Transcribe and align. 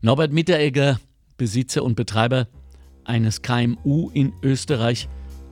Norbert 0.00 0.32
Mitteregger, 0.32 1.00
Besitzer 1.38 1.82
und 1.82 1.96
Betreiber 1.96 2.46
eines 3.02 3.42
KMU 3.42 4.10
in 4.14 4.32
Österreich 4.44 5.08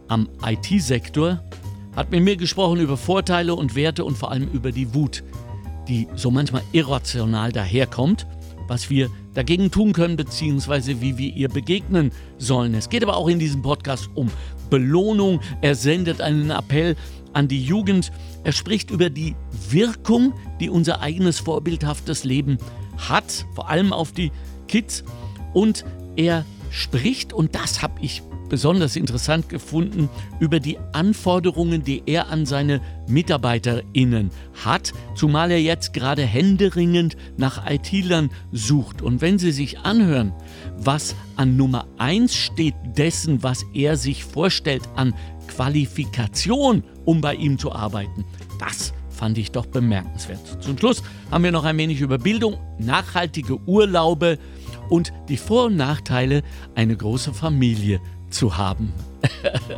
am 0.07 0.29
IT-Sektor, 0.41 1.43
hat 1.97 2.13
mit 2.13 2.23
mir 2.23 2.37
gesprochen 2.37 2.79
über 2.79 2.97
Vorteile 2.97 3.57
und 3.57 3.75
Werte 3.75 4.05
und 4.05 4.17
vor 4.17 4.31
allem 4.31 4.49
über 4.53 4.71
die 4.71 4.95
Wut, 4.95 5.25
die 5.89 6.07
so 6.15 6.31
manchmal 6.31 6.63
irrational 6.71 7.51
daherkommt, 7.51 8.29
was 8.69 8.89
wir 8.89 9.11
dagegen 9.35 9.73
tun 9.73 9.93
können, 9.93 10.15
beziehungsweise 10.15 11.01
wie 11.01 11.19
wir 11.19 11.35
ihr 11.35 11.49
begegnen 11.49 12.13
sollen. 12.39 12.75
Es 12.75 12.89
geht 12.89 13.03
aber 13.03 13.17
auch 13.17 13.27
in 13.27 13.41
diesem 13.41 13.63
Podcast 13.63 14.11
um 14.15 14.31
Belohnung. 14.71 15.41
Er 15.61 15.75
sendet 15.75 16.21
einen 16.21 16.51
Appell 16.51 16.95
an 17.33 17.49
die 17.49 17.65
Jugend. 17.65 18.13
Er 18.45 18.53
spricht 18.53 18.93
über 18.93 19.11
die 19.11 19.35
Wirkung, 19.71 20.35
die 20.61 20.71
unser 20.71 21.01
eigenes 21.01 21.41
vorbildhaftes 21.41 22.23
Leben 22.23 22.59
hat, 22.59 22.86
vor 23.55 23.69
allem 23.69 23.93
auf 23.93 24.13
die 24.13 24.33
Kids. 24.69 25.05
Und 25.53 25.85
er 26.17 26.45
spricht, 26.71 27.33
und 27.33 27.55
das 27.55 27.83
habe 27.83 27.95
ich 28.01 28.23
besonders 28.49 28.97
interessant 28.97 29.49
gefunden, 29.49 30.09
über 30.41 30.61
die 30.61 30.79
Anforderungen, 30.93 31.83
die 31.83 32.03
er 32.07 32.29
an 32.29 32.47
seine 32.47 32.81
MitarbeiterInnen 33.09 34.31
hat, 34.65 34.93
zumal 35.15 35.51
er 35.51 35.61
jetzt 35.61 35.93
gerade 35.93 36.23
händeringend 36.23 37.17
nach 37.37 37.69
IT-Lern 37.69 38.31
sucht. 38.53 39.03
Und 39.03 39.21
wenn 39.21 39.39
Sie 39.39 39.53
sich 39.53 39.81
anhören, 39.81 40.33
was 40.79 41.15
an 41.37 41.57
Nummer 41.57 41.87
1 41.99 42.35
steht 42.35 42.75
dessen, 42.97 43.43
was 43.43 43.65
er 43.75 43.97
sich 43.97 44.25
vorstellt 44.25 44.83
an 44.95 45.15
Qualifikation, 45.49 46.85
um 47.05 47.21
bei 47.21 47.35
ihm 47.35 47.59
zu 47.59 47.73
arbeiten, 47.73 48.25
das 48.59 48.93
fand 49.17 49.39
ich 49.39 49.51
doch 49.51 49.67
bemerkenswert. 49.67 50.63
Zum 50.63 50.79
Schluss 50.79 51.03
haben 51.31 51.43
wir 51.45 51.53
noch 51.53 51.65
ein 51.65 51.77
wenig 51.79 52.01
über 52.01 52.19
Bildung, 52.19 52.59
nachhaltige 52.79 53.59
Urlaube 53.67 54.39
und 54.89 55.13
die 55.29 55.37
Vor- 55.37 55.67
und 55.67 55.77
Nachteile, 55.77 56.43
eine 56.75 56.97
große 56.97 57.33
Familie 57.35 58.01
zu 58.31 58.57
haben. 58.57 58.93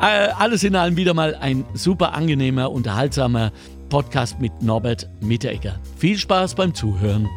Äh, 0.00 0.30
alles 0.36 0.64
in 0.64 0.74
allem 0.74 0.96
wieder 0.96 1.14
mal 1.14 1.36
ein 1.36 1.64
super 1.74 2.12
angenehmer, 2.12 2.72
unterhaltsamer 2.72 3.52
Podcast 3.88 4.40
mit 4.40 4.60
Norbert 4.60 5.08
Mitteregger. 5.20 5.78
Viel 5.96 6.18
Spaß 6.18 6.56
beim 6.56 6.74
Zuhören. 6.74 7.28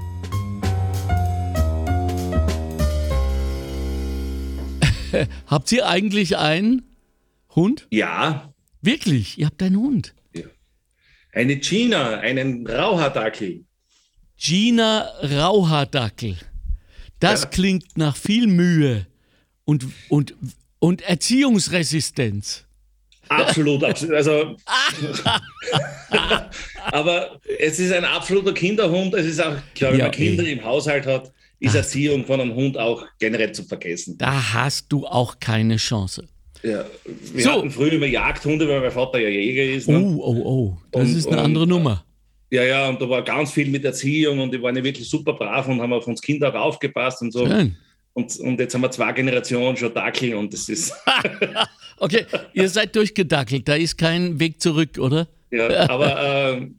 Habt 5.45 5.71
ihr 5.71 5.87
eigentlich 5.87 6.37
einen 6.37 6.81
Hund? 7.55 7.85
Ja. 7.91 8.51
Wirklich? 8.81 9.37
Ihr 9.37 9.45
habt 9.45 9.61
einen 9.61 9.77
Hund? 9.77 10.14
Eine 11.35 11.57
Gina, 11.57 12.19
einen 12.19 12.65
Rauhaardackel. 12.65 13.65
Gina 14.37 15.09
Rauhaardackel. 15.21 16.37
Das 17.19 17.43
ja. 17.43 17.49
klingt 17.49 17.97
nach 17.97 18.15
viel 18.15 18.47
Mühe 18.47 19.05
und, 19.65 19.85
und, 20.07 20.33
und 20.79 21.01
Erziehungsresistenz. 21.01 22.63
Absolut, 23.27 23.83
absolut. 23.83 24.15
Also, 24.15 24.55
aber 26.91 27.41
es 27.59 27.79
ist 27.79 27.91
ein 27.91 28.05
absoluter 28.05 28.53
Kinderhund. 28.53 29.13
Es 29.15 29.25
ist 29.25 29.41
auch, 29.41 29.55
glaube 29.73 29.95
ich, 29.95 29.99
ja, 29.99 30.05
wenn 30.05 30.11
man 30.11 30.11
Kinder 30.11 30.43
ey. 30.43 30.53
im 30.53 30.63
Haushalt 30.63 31.05
hat, 31.05 31.33
ist 31.59 31.71
Ach. 31.71 31.75
Erziehung 31.75 32.25
von 32.25 32.39
einem 32.39 32.55
Hund 32.55 32.77
auch 32.77 33.05
generell 33.19 33.51
zu 33.51 33.63
vergessen. 33.63 34.17
Da 34.17 34.53
hast 34.53 34.87
du 34.89 35.05
auch 35.05 35.37
keine 35.39 35.75
Chance. 35.75 36.29
Ja, 36.63 36.85
wir 37.33 37.43
so. 37.43 37.51
hatten 37.51 37.71
früher 37.71 37.93
immer 37.93 38.05
Jagdhunde, 38.05 38.67
weil 38.67 38.81
mein 38.81 38.91
Vater 38.91 39.19
ja 39.19 39.29
Jäger 39.29 39.63
ist. 39.63 39.87
Ne? 39.87 39.99
Oh, 39.99 40.19
oh, 40.19 40.41
oh. 40.45 40.77
Das 40.91 41.09
und, 41.09 41.17
ist 41.17 41.27
eine 41.27 41.37
und, 41.37 41.45
andere 41.45 41.67
Nummer. 41.67 42.03
Ja, 42.51 42.63
ja, 42.63 42.89
und 42.89 43.01
da 43.01 43.09
war 43.09 43.21
ganz 43.23 43.51
viel 43.51 43.69
mit 43.69 43.83
Erziehung 43.83 44.39
und 44.39 44.53
die 44.53 44.61
waren 44.61 44.75
ja 44.75 44.83
wirklich 44.83 45.09
super 45.09 45.33
brav 45.33 45.67
und 45.67 45.81
haben 45.81 45.93
auf 45.93 46.07
uns 46.07 46.21
Kinder 46.21 46.49
auch 46.49 46.67
aufgepasst 46.67 47.21
und 47.21 47.31
so. 47.31 47.45
Schön. 47.45 47.75
Und, 48.13 48.39
und 48.39 48.59
jetzt 48.59 48.73
haben 48.73 48.81
wir 48.81 48.91
zwei 48.91 49.11
Generationen 49.11 49.75
schon 49.75 49.93
Dackel 49.93 50.35
und 50.35 50.53
das 50.53 50.69
ist. 50.69 50.93
okay, 51.97 52.25
ihr 52.53 52.69
seid 52.69 52.95
durchgedackelt, 52.95 53.67
da 53.67 53.75
ist 53.75 53.97
kein 53.97 54.39
Weg 54.39 54.61
zurück, 54.61 54.97
oder? 54.97 55.27
Ja, 55.51 55.89
aber 55.89 56.55
äh, 56.55 56.69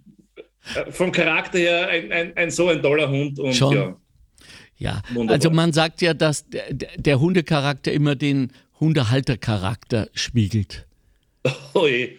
vom 0.91 1.13
Charakter 1.13 1.59
her 1.59 1.89
ein, 1.89 2.11
ein, 2.11 2.37
ein, 2.37 2.51
so 2.51 2.69
ein 2.69 2.81
toller 2.81 3.11
Hund 3.11 3.39
und 3.39 3.55
schon. 3.55 3.75
ja. 3.75 3.97
Ja, 4.79 5.01
Wunderbar. 5.09 5.35
also 5.37 5.51
man 5.51 5.73
sagt 5.73 6.03
ja, 6.03 6.13
dass 6.13 6.47
der, 6.51 6.65
der 6.97 7.19
Hundecharakter 7.19 7.93
immer 7.93 8.15
den 8.15 8.53
Hundehaltercharakter 8.81 10.09
spiegelt. 10.13 10.87
Oh 11.75 11.87
je. 11.87 12.19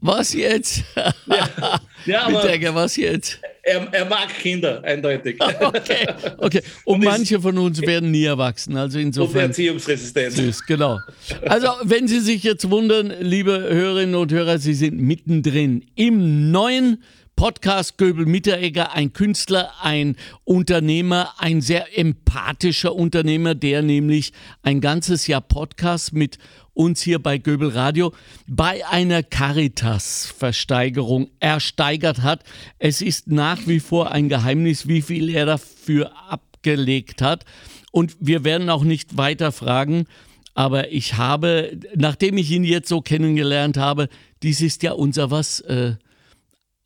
Was 0.00 0.32
jetzt? 0.32 0.84
Ja, 1.26 1.80
ja 2.06 2.42
Denke, 2.42 2.74
was 2.74 2.96
jetzt? 2.96 3.40
Er, 3.62 3.88
er, 3.92 4.04
mag 4.04 4.28
Kinder, 4.28 4.82
eindeutig. 4.84 5.38
Okay, 5.60 6.06
okay. 6.38 6.62
Und, 6.84 6.96
und 6.96 7.04
manche 7.04 7.40
von 7.40 7.56
uns 7.56 7.80
werden 7.80 8.10
nie 8.10 8.24
erwachsen. 8.24 8.76
Also 8.76 8.98
insofern. 8.98 9.44
Und 9.44 9.48
erziehungsresistent. 9.48 10.32
Süß, 10.32 10.66
genau. 10.66 11.00
Also, 11.46 11.68
wenn 11.82 12.06
Sie 12.06 12.20
sich 12.20 12.42
jetzt 12.42 12.70
wundern, 12.70 13.12
liebe 13.20 13.52
Hörerinnen 13.52 14.14
und 14.14 14.32
Hörer, 14.32 14.58
Sie 14.58 14.74
sind 14.74 15.00
mittendrin 15.00 15.84
im 15.94 16.50
neuen 16.50 17.02
Podcast 17.36 17.98
Göbel 17.98 18.26
Mitteregger, 18.26 18.92
ein 18.92 19.12
Künstler, 19.12 19.72
ein 19.82 20.16
Unternehmer, 20.44 21.34
ein 21.38 21.60
sehr 21.60 21.98
empathischer 21.98 22.94
Unternehmer, 22.94 23.54
der 23.54 23.82
nämlich 23.82 24.32
ein 24.62 24.80
ganzes 24.80 25.26
Jahr 25.26 25.40
Podcast 25.40 26.12
mit 26.12 26.38
uns 26.74 27.02
hier 27.02 27.18
bei 27.18 27.38
Göbel 27.38 27.70
Radio 27.70 28.12
bei 28.46 28.86
einer 28.86 29.22
Caritas-Versteigerung 29.22 31.30
ersteigert 31.40 32.22
hat. 32.22 32.44
Es 32.78 33.02
ist 33.02 33.28
nach 33.28 33.66
wie 33.66 33.80
vor 33.80 34.12
ein 34.12 34.28
Geheimnis, 34.28 34.86
wie 34.86 35.00
viel 35.02 35.30
er 35.30 35.46
dafür 35.46 36.12
abgelegt 36.28 37.22
hat. 37.22 37.44
Und 37.90 38.16
wir 38.20 38.44
werden 38.44 38.70
auch 38.70 38.84
nicht 38.84 39.16
weiter 39.16 39.50
fragen. 39.52 40.06
Aber 40.54 40.92
ich 40.92 41.14
habe, 41.14 41.76
nachdem 41.96 42.36
ich 42.38 42.50
ihn 42.50 42.64
jetzt 42.64 42.88
so 42.88 43.00
kennengelernt 43.00 43.76
habe, 43.76 44.08
dies 44.42 44.60
ist 44.60 44.82
ja 44.84 44.92
unser 44.92 45.30
was, 45.30 45.60
äh, 45.60 45.94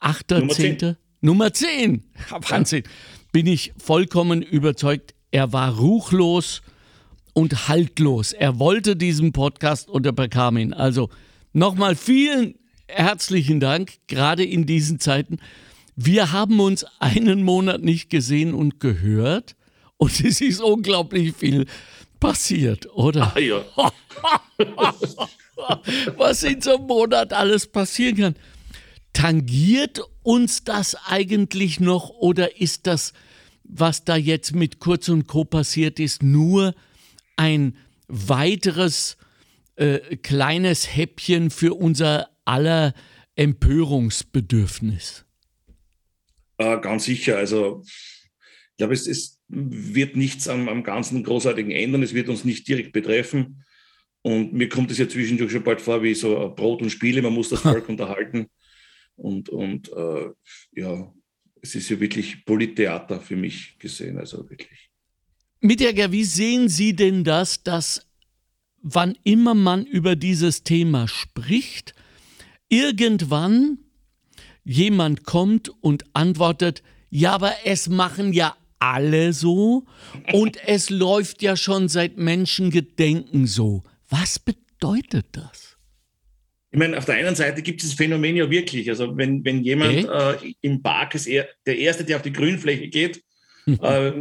achter, 0.01 0.41
Nummer 0.41 0.55
zehnter? 0.55 0.97
Nummer 1.21 1.53
zehn. 1.53 2.05
Wahnsinn. 2.31 2.85
Ja. 2.85 2.91
Bin 3.33 3.47
ich 3.47 3.73
vollkommen 3.77 4.43
überzeugt, 4.43 5.15
er 5.31 5.53
war 5.53 5.77
ruchlos 5.77 6.63
und 7.35 7.69
haltlos. 7.69 8.33
Er 8.33 8.59
wollte 8.59 8.97
diesen 8.97 9.33
Podcast 9.33 9.89
und 9.89 10.07
er 10.07 10.13
bekam 10.13 10.57
ihn. 10.57 10.73
Also 10.73 11.11
nochmal 11.53 11.97
vielen 11.97 12.55
herzlichen 12.87 13.61
Dank, 13.61 13.93
gerade 14.07 14.45
in 14.45 14.67
diesen 14.67 14.99
Zeiten. 14.99 15.39
Wir 15.95 16.33
haben 16.33 16.59
uns 16.61 16.87
einen 17.01 17.43
Monat 17.43 17.83
nicht 17.83 18.11
gesehen 18.11 18.55
und 18.55 18.81
gehört 18.81 19.57
und 19.97 20.21
es 20.25 20.41
ist 20.41 20.61
unglaublich 20.61 21.35
viel 21.37 21.67
passiert, 22.19 22.89
oder? 22.95 23.33
Ah, 23.35 23.39
ja. 23.39 23.63
Was 26.17 26.43
in 26.45 26.61
so 26.61 26.77
einem 26.77 26.87
Monat 26.87 27.33
alles 27.33 27.67
passieren 27.67 28.17
kann. 28.17 28.37
Tangiert 29.19 30.01
uns 30.23 30.62
das 30.62 30.95
eigentlich 31.09 31.81
noch 31.81 32.09
oder 32.11 32.61
ist 32.61 32.87
das, 32.87 33.12
was 33.65 34.05
da 34.05 34.15
jetzt 34.15 34.55
mit 34.55 34.79
Kurz 34.79 35.09
und 35.09 35.27
Co. 35.27 35.45
passiert 35.45 35.99
ist, 35.99 36.23
nur 36.23 36.73
ein 37.37 37.77
weiteres 38.06 39.17
äh, 39.75 39.99
kleines 40.19 40.95
Häppchen 40.95 41.51
für 41.51 41.75
unser 41.75 42.31
aller 42.45 42.95
Empörungsbedürfnis? 43.34 45.25
Äh, 46.59 46.79
ganz 46.79 47.06
sicher. 47.06 47.39
Also 47.39 47.83
ich 47.85 48.77
glaube, 48.77 48.95
es, 48.95 49.09
es 49.09 49.41
wird 49.49 50.15
nichts 50.15 50.47
am, 50.47 50.69
am 50.69 50.85
Ganzen 50.85 51.25
Großartigen 51.25 51.73
ändern. 51.73 52.05
Es 52.05 52.15
wird 52.15 52.29
uns 52.29 52.45
nicht 52.45 52.69
direkt 52.69 52.93
betreffen. 52.93 53.65
Und 54.23 54.53
mir 54.53 54.69
kommt 54.69 54.93
es 54.93 54.99
ja 54.99 55.09
zwischendurch 55.09 55.50
schon 55.50 55.65
bald 55.65 55.81
vor 55.81 56.05
wie 56.05 56.15
so 56.15 56.55
Brot 56.55 56.83
und 56.83 56.91
Spiele. 56.91 57.21
Man 57.21 57.35
muss 57.35 57.49
das 57.49 57.61
Volk 57.62 57.89
unterhalten. 57.89 58.47
Und, 59.19 59.49
und 59.49 59.91
äh, 59.93 60.31
ja, 60.73 61.12
es 61.61 61.75
ist 61.75 61.89
ja 61.91 62.01
wirklich 62.01 62.45
Polittheater 62.45 63.20
für 63.20 63.37
mich 63.37 63.79
gesehen. 63.79 64.19
Also 64.19 64.49
wirklich. 64.49 64.91
Mitjäger, 65.61 66.12
wie 66.12 66.25
sehen 66.25 66.69
Sie 66.69 66.94
denn 66.94 67.25
das, 67.25 67.62
dass 67.62 68.06
wann 68.81 69.19
immer 69.25 69.55
man 69.55 69.85
über 69.85 70.15
dieses 70.15 70.62
Thema 70.62 71.09
spricht, 71.09 71.94
irgendwann 72.69 73.79
jemand 74.65 75.25
kommt 75.25 75.70
und 75.81 76.05
antwortet, 76.15 76.82
ja, 77.11 77.32
aber 77.32 77.53
es 77.65 77.88
machen 77.88 78.32
ja 78.32 78.56
alle 78.79 79.32
so 79.32 79.87
und 80.32 80.59
es 80.65 80.91
läuft 80.91 81.43
ja 81.43 81.56
schon 81.56 81.88
seit 81.88 82.19
Menschengedenken 82.19 83.47
so. 83.47 83.82
Was 84.09 84.38
bedeutet 84.38 85.26
das? 85.32 85.68
Ich 86.70 86.79
meine, 86.79 86.99
auf 86.99 87.06
der 87.06 87.15
einen 87.15 87.35
Seite 87.35 87.62
gibt 87.62 87.82
es 87.82 87.88
das 87.88 87.97
Phänomen 87.97 88.37
ja 88.37 88.50
wirklich. 88.50 88.88
Also 88.91 89.17
wenn, 89.17 89.44
wenn 89.44 89.62
jemand 89.62 90.06
äh, 90.06 90.53
im 90.61 90.82
Park 90.82 91.15
ist, 91.15 91.26
er, 91.26 91.49
der 91.67 91.79
Erste, 91.79 92.05
der 92.05 92.17
auf 92.17 92.23
die 92.23 92.32
Grünfläche 92.32 92.88
geht, 92.88 93.23
äh, 93.82 94.12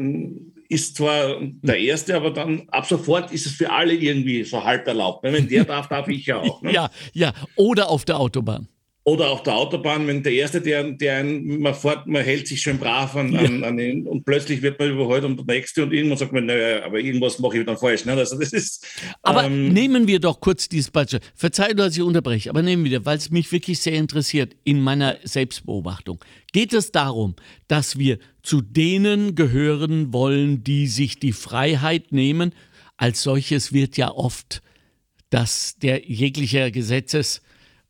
ist 0.69 0.97
zwar 0.97 1.37
der 1.41 1.79
Erste, 1.79 2.15
aber 2.15 2.31
dann 2.31 2.67
ab 2.69 2.85
sofort 2.85 3.31
ist 3.31 3.45
es 3.45 3.53
für 3.53 3.71
alle 3.71 3.93
irgendwie 3.93 4.43
so 4.43 4.63
halb 4.63 4.87
erlaubt. 4.87 5.23
Wenn 5.23 5.47
der 5.47 5.65
darf, 5.65 5.87
darf 5.87 6.07
ich 6.07 6.25
ja 6.25 6.37
auch. 6.37 6.61
Ne? 6.61 6.71
Ja, 6.77 6.89
ja. 7.13 7.33
Oder 7.55 7.89
auf 7.89 8.05
der 8.05 8.19
Autobahn. 8.19 8.67
Oder 9.07 9.29
auf 9.29 9.41
der 9.41 9.55
Autobahn, 9.55 10.05
wenn 10.05 10.21
der 10.21 10.33
Erste, 10.33 10.59
der, 10.59 10.83
der 10.91 11.19
ein, 11.19 11.61
man 11.61 11.73
fährt, 11.73 12.07
man 12.07 12.25
hält 12.25 12.45
sich 12.45 12.59
schön 12.59 12.77
brav 12.77 13.15
an, 13.15 13.31
ja. 13.31 13.39
an, 13.39 13.63
an 13.63 13.77
den, 13.77 14.05
und 14.05 14.25
plötzlich 14.25 14.61
wird 14.61 14.77
man 14.79 14.91
überholt 14.91 15.23
und 15.23 15.37
der 15.37 15.55
Nächste 15.55 15.83
und 15.83 15.93
irgendwann 15.93 16.17
sagt 16.17 16.33
man, 16.33 16.45
naja, 16.45 16.83
aber 16.83 16.99
irgendwas 16.99 17.39
mache 17.39 17.57
ich 17.57 17.65
dann 17.65 17.77
falsch. 17.77 18.03
Ne? 18.03 18.11
Also 18.11 18.37
das 18.37 18.51
ist, 18.51 18.85
aber 19.21 19.45
ähm, 19.45 19.69
nehmen 19.69 20.07
wir 20.07 20.19
doch 20.19 20.41
kurz 20.41 20.67
dieses 20.67 20.91
Beispiel. 20.91 21.21
Verzeih, 21.35 21.73
dass 21.73 21.95
ich 21.95 22.03
unterbreche, 22.03 22.49
aber 22.49 22.61
nehmen 22.61 22.83
wir, 22.83 23.05
weil 23.05 23.17
es 23.17 23.31
mich 23.31 23.49
wirklich 23.49 23.79
sehr 23.79 23.93
interessiert 23.93 24.57
in 24.65 24.81
meiner 24.81 25.15
Selbstbeobachtung. 25.23 26.19
Geht 26.51 26.73
es 26.73 26.91
darum, 26.91 27.37
dass 27.69 27.97
wir 27.97 28.19
zu 28.43 28.59
denen 28.59 29.35
gehören 29.35 30.11
wollen, 30.11 30.65
die 30.65 30.87
sich 30.87 31.17
die 31.17 31.31
Freiheit 31.31 32.11
nehmen? 32.11 32.53
Als 32.97 33.23
solches 33.23 33.71
wird 33.71 33.95
ja 33.95 34.11
oft 34.11 34.61
dass 35.29 35.75
der 35.77 36.09
jeglicher 36.09 36.67
Gesetzes- 36.67 37.41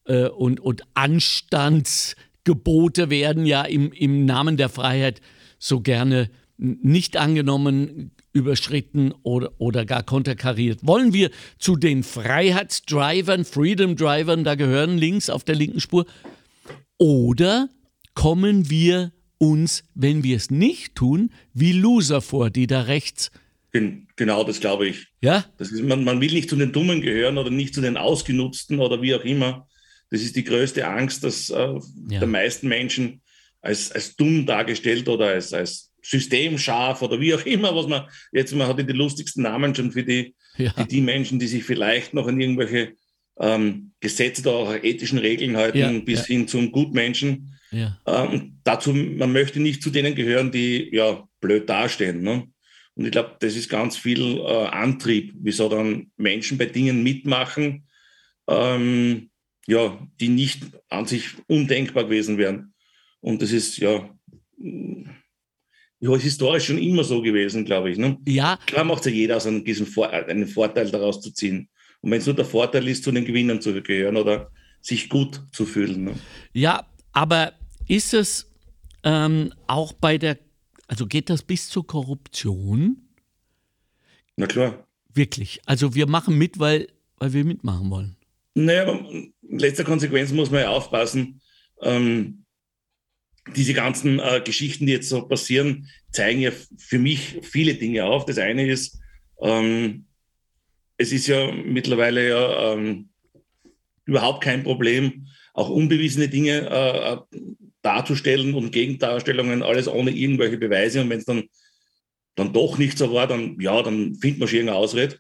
äh, 0.08 0.28
und, 0.28 0.60
und 0.60 0.84
Anstandsgebote 0.94 3.10
werden 3.10 3.46
ja 3.46 3.64
im, 3.64 3.92
im 3.92 4.26
Namen 4.26 4.58
der 4.58 4.70
Freiheit 4.70 5.22
so 5.60 5.82
gerne 5.82 6.30
nicht 6.58 7.18
angenommen, 7.18 8.12
überschritten 8.34 9.14
oder, 9.24 9.52
oder 9.60 9.86
gar 9.86 10.04
konterkariert. 10.04 10.80
Wollen 10.82 11.14
wir 11.14 11.30
zu 11.60 11.76
den 11.76 12.04
Freiheitsdrivern, 12.04 13.46
Freedom 13.46 13.96
Drivern 13.96 14.44
da 14.44 14.56
gehören, 14.56 14.98
links 14.98 15.30
auf 15.30 15.44
der 15.44 15.56
linken 15.56 15.80
Spur? 15.80 16.06
Oder 16.98 17.70
kommen 18.16 18.70
wir 18.70 19.12
uns, 19.38 19.84
wenn 19.94 20.24
wir 20.24 20.38
es 20.38 20.50
nicht 20.50 20.96
tun, 20.96 21.30
wie 21.54 21.74
Loser 21.74 22.22
vor, 22.22 22.50
die 22.50 22.66
da 22.66 22.82
rechts 22.82 23.32
Genau, 24.16 24.44
das 24.44 24.60
glaube 24.60 24.88
ich. 24.88 25.08
Ja? 25.22 25.46
Das 25.58 25.72
ist, 25.72 25.84
man, 25.84 26.04
man 26.04 26.22
will 26.22 26.32
nicht 26.32 26.50
zu 26.50 26.56
den 26.56 26.72
Dummen 26.72 27.02
gehören 27.02 27.38
oder 27.38 27.50
nicht 27.50 27.74
zu 27.74 27.82
den 27.82 27.98
Ausgenutzten 27.98 28.80
oder 28.80 29.02
wie 29.02 29.14
auch 29.14 29.24
immer. 29.24 29.68
Das 30.10 30.22
ist 30.22 30.36
die 30.36 30.44
größte 30.44 30.88
Angst, 30.88 31.24
dass 31.24 31.50
äh, 31.50 31.56
ja. 32.10 32.20
der 32.20 32.28
meisten 32.28 32.68
Menschen 32.68 33.22
als, 33.62 33.92
als 33.92 34.16
dumm 34.16 34.46
dargestellt 34.46 35.08
oder 35.10 35.28
als, 35.28 35.54
als 35.54 35.92
systemscharf 36.02 37.02
oder 37.02 37.20
wie 37.20 37.34
auch 37.34 37.46
immer, 37.46 37.76
was 37.76 37.88
man 37.88 38.08
jetzt, 38.32 38.54
man 38.56 38.68
hat 38.68 38.80
die 38.80 38.94
lustigsten 38.94 39.44
Namen 39.44 39.76
schon 39.76 39.92
für 39.92 40.04
die, 40.04 40.36
ja. 40.58 40.74
die, 40.78 40.88
die, 40.88 41.02
Menschen, 41.02 41.40
die 41.40 41.48
sich 41.48 41.64
vielleicht 41.64 42.14
noch 42.14 42.28
an 42.28 42.40
irgendwelche 42.40 42.94
ähm, 43.40 43.92
Gesetze 44.00 44.42
oder 44.42 44.52
auch 44.52 44.74
ethischen 44.74 45.20
Regeln 45.20 45.58
halten, 45.58 45.78
ja, 45.78 46.00
bis 46.00 46.26
hin 46.26 46.48
zum 46.48 46.72
Gutmenschen. 46.72 47.58
Ähm, 48.06 48.60
dazu, 48.64 48.94
man 48.94 49.34
möchte 49.34 49.60
nicht 49.60 49.84
zu 49.84 49.90
denen 49.90 50.16
gehören, 50.16 50.52
die 50.52 50.90
ja 50.94 51.28
blöd 51.42 51.70
dastehen. 51.70 52.22
Ne? 52.22 52.48
Und 52.96 53.06
ich 53.06 53.12
glaube, 53.12 53.36
das 53.40 53.56
ist 53.56 53.70
ganz 53.70 53.98
viel 53.98 54.38
äh, 54.40 54.66
Antrieb, 54.68 55.34
wieso 55.42 55.70
dann 55.70 56.12
Menschen 56.18 56.58
bei 56.58 56.66
Dingen 56.66 57.04
mitmachen, 57.04 57.88
ähm, 58.48 59.30
ja, 59.68 60.00
die 60.20 60.30
nicht 60.30 60.64
an 60.90 61.06
sich 61.06 61.36
undenkbar 61.48 62.06
gewesen 62.06 62.38
wären. 62.38 62.74
Und 63.20 63.42
das 63.42 63.52
ist 63.52 63.78
ja, 63.78 64.10
ja 66.00 66.18
historisch 66.18 66.66
schon 66.66 66.78
immer 66.78 67.04
so 67.04 67.22
gewesen, 67.22 67.66
glaube 67.66 67.92
ich. 67.92 67.98
Ne? 67.98 68.18
Ja. 68.26 68.58
Klar 68.66 68.86
macht 68.86 69.06
ja 69.06 69.12
jeder 69.12 69.38
aus 69.38 69.46
einem, 69.46 69.66
Vor 69.86 70.10
einen 70.10 70.48
Vorteil 70.48 70.90
daraus 70.90 71.22
zu 71.22 71.32
ziehen. 71.32 71.70
Und 72.02 72.12
wenn 72.12 72.20
es 72.20 72.26
nur 72.26 72.36
der 72.36 72.46
Vorteil 72.46 72.88
ist, 72.88 73.04
zu 73.04 73.12
den 73.12 73.26
Gewinnern 73.26 73.62
zu 73.62 73.80
gehören 73.82 74.16
oder 74.16 74.50
sich 74.80 75.10
gut 75.10 75.44
zu 75.52 75.66
fühlen. 75.66 76.06
Ne? 76.06 76.14
Ja, 76.54 76.88
aber 77.12 77.54
ist 77.88 78.14
es 78.14 78.50
ähm, 79.04 79.54
auch 79.68 79.92
bei 79.92 80.18
der, 80.18 80.38
also 80.88 81.08
geht 81.08 81.30
das 81.30 81.44
bis 81.44 81.68
zur 81.70 81.86
Korruption? 81.86 83.10
Na 84.38 84.48
klar. 84.48 84.88
Wirklich. 85.14 85.60
Also 85.66 85.94
wir 85.94 86.08
machen 86.08 86.38
mit, 86.38 86.60
weil, 86.60 86.88
weil 87.18 87.34
wir 87.34 87.44
mitmachen 87.44 87.90
wollen. 87.90 88.18
Naja, 88.54 89.00
in 89.50 89.60
letzter 89.60 89.84
Konsequenz 89.84 90.32
muss 90.32 90.52
man 90.52 90.62
ja 90.62 90.70
aufpassen. 90.70 91.42
Ähm, 91.82 92.46
diese 93.56 93.74
ganzen 93.74 94.20
äh, 94.20 94.42
Geschichten, 94.44 94.86
die 94.86 94.94
jetzt 94.94 95.10
so 95.10 95.28
passieren, 95.28 95.88
zeigen 96.12 96.42
ja 96.42 96.52
für 96.78 97.00
mich 97.00 97.40
viele 97.44 97.76
Dinge 97.76 98.06
auf. 98.06 98.26
Das 98.26 98.38
eine 98.38 98.68
ist, 98.68 99.00
ähm, 99.42 100.06
es 100.98 101.12
ist 101.12 101.28
ja 101.28 101.52
mittlerweile 101.52 102.30
ja 102.30 102.74
ähm, 102.74 103.10
überhaupt 104.06 104.44
kein 104.44 104.64
Problem, 104.64 105.28
auch 105.54 105.70
unbewiesene 105.70 106.28
Dinge 106.28 106.70
äh, 106.70 107.14
äh 107.14 107.42
darzustellen 107.84 108.54
und 108.54 108.72
Gegendarstellungen, 108.72 109.64
alles 109.64 109.88
ohne 109.88 110.12
irgendwelche 110.12 110.58
Beweise. 110.58 111.00
Und 111.00 111.10
wenn 111.10 111.20
es 111.20 111.26
dann, 111.26 111.44
dann 112.36 112.52
doch 112.52 112.78
nicht 112.78 112.98
so 112.98 113.14
war, 113.14 113.28
dann 113.28 113.58
ja, 113.62 113.82
dann 113.82 114.16
findet 114.16 114.40
man 114.40 114.50
schon 114.50 114.58
irgendeine 114.58 114.80
Ausrede. 114.80 115.20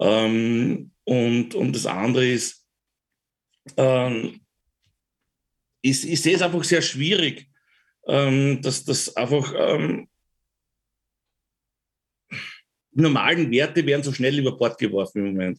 Ähm, 0.00 0.90
und, 1.04 1.54
und 1.54 1.74
das 1.74 1.86
andere 1.86 2.26
ist, 2.26 2.65
ähm, 3.76 4.40
ich, 5.82 6.08
ich 6.08 6.20
sehe 6.20 6.36
es 6.36 6.42
einfach 6.42 6.64
sehr 6.64 6.82
schwierig, 6.82 7.48
ähm, 8.06 8.60
dass 8.62 8.84
das 8.84 9.16
einfach 9.16 9.52
ähm, 9.56 10.08
die 12.96 13.02
normalen 13.02 13.50
Werte 13.50 13.84
werden 13.84 14.02
so 14.02 14.12
schnell 14.12 14.38
über 14.38 14.56
Bord 14.56 14.78
geworfen 14.78 15.18
im 15.18 15.26
Moment. 15.32 15.58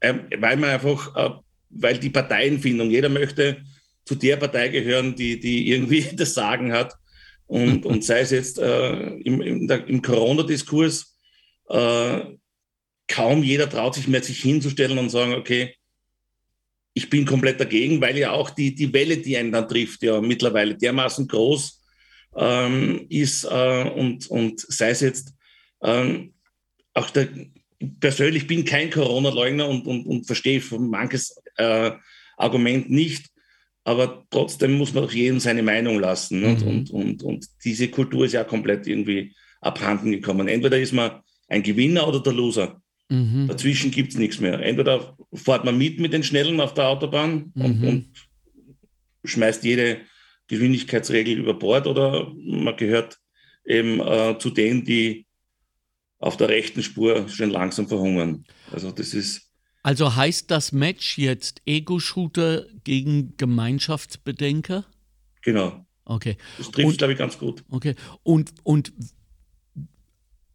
Ähm, 0.00 0.26
weil 0.38 0.56
man 0.56 0.70
einfach, 0.70 1.16
äh, 1.16 1.30
weil 1.70 1.98
die 1.98 2.10
Parteienfindung, 2.10 2.90
jeder 2.90 3.08
möchte 3.08 3.62
zu 4.04 4.14
der 4.14 4.36
Partei 4.36 4.68
gehören, 4.68 5.14
die, 5.14 5.40
die 5.40 5.70
irgendwie 5.70 6.02
das 6.16 6.34
Sagen 6.34 6.72
hat. 6.72 6.94
Und, 7.46 7.86
und 7.86 8.04
sei 8.04 8.20
es 8.20 8.30
jetzt 8.30 8.58
äh, 8.58 8.92
im, 9.20 9.40
im, 9.40 9.70
im 9.70 10.02
Corona-Diskurs, 10.02 11.16
äh, 11.70 12.20
kaum 13.08 13.42
jeder 13.42 13.70
traut 13.70 13.94
sich 13.94 14.06
mehr, 14.06 14.22
sich 14.22 14.42
hinzustellen 14.42 14.98
und 14.98 15.08
sagen, 15.08 15.32
okay, 15.32 15.74
ich 16.98 17.08
bin 17.08 17.24
komplett 17.24 17.60
dagegen, 17.60 18.00
weil 18.00 18.18
ja 18.18 18.32
auch 18.32 18.50
die, 18.50 18.74
die 18.74 18.92
Welle, 18.92 19.18
die 19.18 19.36
einen 19.36 19.52
dann 19.52 19.68
trifft, 19.68 20.02
ja 20.02 20.20
mittlerweile 20.20 20.74
dermaßen 20.74 21.28
groß 21.28 21.80
ähm, 22.36 23.06
ist 23.08 23.44
äh, 23.44 23.88
und, 23.88 24.26
und 24.26 24.60
sei 24.60 24.90
es 24.90 25.00
jetzt 25.00 25.32
ähm, 25.82 26.34
auch 26.94 27.10
der, 27.10 27.28
persönlich 28.00 28.48
bin 28.48 28.64
kein 28.64 28.90
Corona-Leugner 28.90 29.68
und, 29.68 29.86
und, 29.86 30.06
und 30.06 30.26
verstehe 30.26 30.60
manches 30.78 31.40
äh, 31.56 31.92
Argument 32.36 32.90
nicht, 32.90 33.26
aber 33.84 34.24
trotzdem 34.30 34.72
muss 34.72 34.92
man 34.92 35.04
auch 35.04 35.12
jedem 35.12 35.38
seine 35.38 35.62
Meinung 35.62 36.00
lassen. 36.00 36.40
Mhm. 36.40 36.46
Und, 36.46 36.62
und, 36.62 36.90
und, 36.90 37.22
und 37.22 37.46
diese 37.64 37.88
Kultur 37.88 38.24
ist 38.24 38.32
ja 38.32 38.42
komplett 38.42 38.88
irgendwie 38.88 39.32
abhanden 39.60 40.10
gekommen. 40.10 40.48
Entweder 40.48 40.78
ist 40.80 40.92
man 40.92 41.20
ein 41.46 41.62
Gewinner 41.62 42.08
oder 42.08 42.20
der 42.20 42.32
Loser. 42.32 42.82
Mhm. 43.08 43.46
Dazwischen 43.48 43.90
gibt 43.90 44.12
es 44.12 44.18
nichts 44.18 44.40
mehr. 44.40 44.60
Entweder 44.60 45.16
fährt 45.32 45.64
man 45.64 45.76
mit 45.76 45.98
mit 46.00 46.12
den 46.12 46.22
Schnellen 46.22 46.60
auf 46.60 46.74
der 46.74 46.88
Autobahn 46.88 47.52
mhm. 47.54 47.64
und, 47.64 47.84
und, 47.84 48.28
schmeißt 49.24 49.64
jede 49.64 50.00
Geschwindigkeitsregel 50.46 51.38
über 51.38 51.54
Bord 51.54 51.86
oder 51.86 52.32
man 52.34 52.76
gehört 52.76 53.18
eben 53.66 54.00
äh, 54.00 54.38
zu 54.38 54.50
denen, 54.50 54.84
die 54.84 55.26
auf 56.18 56.36
der 56.36 56.48
rechten 56.48 56.82
Spur 56.82 57.28
schon 57.28 57.50
langsam 57.50 57.88
verhungern. 57.88 58.44
Also 58.72 58.90
das 58.90 59.14
ist. 59.14 59.50
Also 59.82 60.16
heißt 60.16 60.50
das 60.50 60.72
Match 60.72 61.18
jetzt 61.18 61.62
Ego-Shooter 61.66 62.66
gegen 62.84 63.36
Gemeinschaftsbedenker? 63.36 64.84
Genau. 65.42 65.86
Okay. 66.04 66.36
Das 66.56 66.70
trifft, 66.70 66.98
glaube 66.98 67.12
ich, 67.12 67.18
ganz 67.18 67.38
gut. 67.38 67.64
Okay. 67.68 67.94
Und, 68.22 68.52
und 68.64 68.92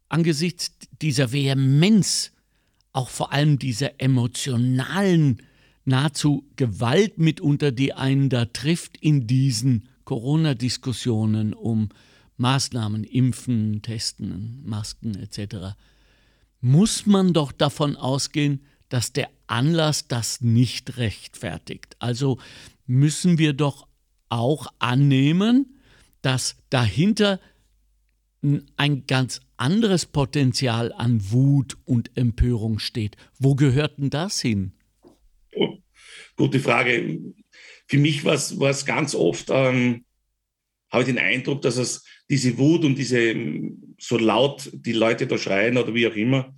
angesichts 0.08 0.72
dieser 1.00 1.32
Vehemenz 1.32 2.32
auch 2.94 3.10
vor 3.10 3.32
allem 3.32 3.58
dieser 3.58 4.00
emotionalen, 4.00 5.42
nahezu 5.84 6.44
Gewalt 6.56 7.18
mitunter, 7.18 7.72
die 7.72 7.92
einen 7.92 8.30
da 8.30 8.46
trifft 8.46 8.96
in 8.96 9.26
diesen 9.26 9.88
Corona-Diskussionen 10.04 11.52
um 11.52 11.90
Maßnahmen, 12.36 13.04
Impfen, 13.04 13.82
Testen, 13.82 14.62
Masken 14.64 15.16
etc., 15.16 15.76
muss 16.60 17.04
man 17.04 17.34
doch 17.34 17.52
davon 17.52 17.96
ausgehen, 17.96 18.64
dass 18.88 19.12
der 19.12 19.28
Anlass 19.46 20.08
das 20.08 20.40
nicht 20.40 20.96
rechtfertigt. 20.96 21.96
Also 21.98 22.38
müssen 22.86 23.36
wir 23.36 23.52
doch 23.52 23.86
auch 24.30 24.68
annehmen, 24.78 25.78
dass 26.22 26.56
dahinter 26.70 27.38
ein 28.76 29.06
ganz 29.06 29.40
anderes 29.56 30.06
Potenzial 30.06 30.92
an 30.92 31.30
Wut 31.30 31.76
und 31.84 32.16
Empörung 32.16 32.78
steht. 32.78 33.16
Wo 33.38 33.54
gehört 33.54 33.98
denn 33.98 34.10
das 34.10 34.40
hin? 34.40 34.72
Oh, 35.54 35.78
gute 36.36 36.60
Frage. 36.60 37.20
Für 37.86 37.98
mich 37.98 38.24
war 38.24 38.34
es 38.34 38.86
ganz 38.86 39.14
oft, 39.14 39.50
ähm, 39.50 40.04
habe 40.90 41.02
ich 41.02 41.08
den 41.08 41.18
Eindruck, 41.18 41.62
dass 41.62 41.76
es 41.76 42.04
diese 42.30 42.56
Wut 42.58 42.84
und 42.84 42.96
diese, 42.96 43.34
so 43.98 44.16
laut 44.18 44.70
die 44.72 44.92
Leute 44.92 45.26
da 45.26 45.38
schreien 45.38 45.76
oder 45.76 45.94
wie 45.94 46.06
auch 46.06 46.16
immer, 46.16 46.54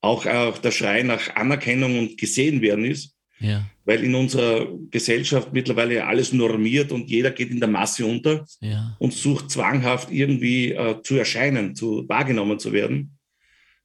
auch, 0.00 0.26
auch 0.26 0.58
der 0.58 0.70
Schrei 0.70 1.02
nach 1.02 1.34
Anerkennung 1.34 1.98
und 1.98 2.18
gesehen 2.18 2.60
werden 2.60 2.84
ist. 2.84 3.14
Ja. 3.38 3.68
Weil 3.86 4.04
in 4.04 4.14
unserer 4.14 4.66
Gesellschaft 4.90 5.52
mittlerweile 5.52 6.04
alles 6.04 6.32
normiert 6.32 6.92
und 6.92 7.08
jeder 7.08 7.30
geht 7.30 7.50
in 7.50 7.60
der 7.60 7.68
Masse 7.68 8.04
unter 8.04 8.44
ja. 8.60 8.96
und 8.98 9.14
sucht 9.14 9.50
zwanghaft 9.50 10.10
irgendwie 10.10 10.72
äh, 10.72 11.00
zu 11.02 11.16
erscheinen, 11.16 11.74
zu 11.74 12.04
wahrgenommen 12.08 12.58
zu 12.58 12.72
werden. 12.72 13.16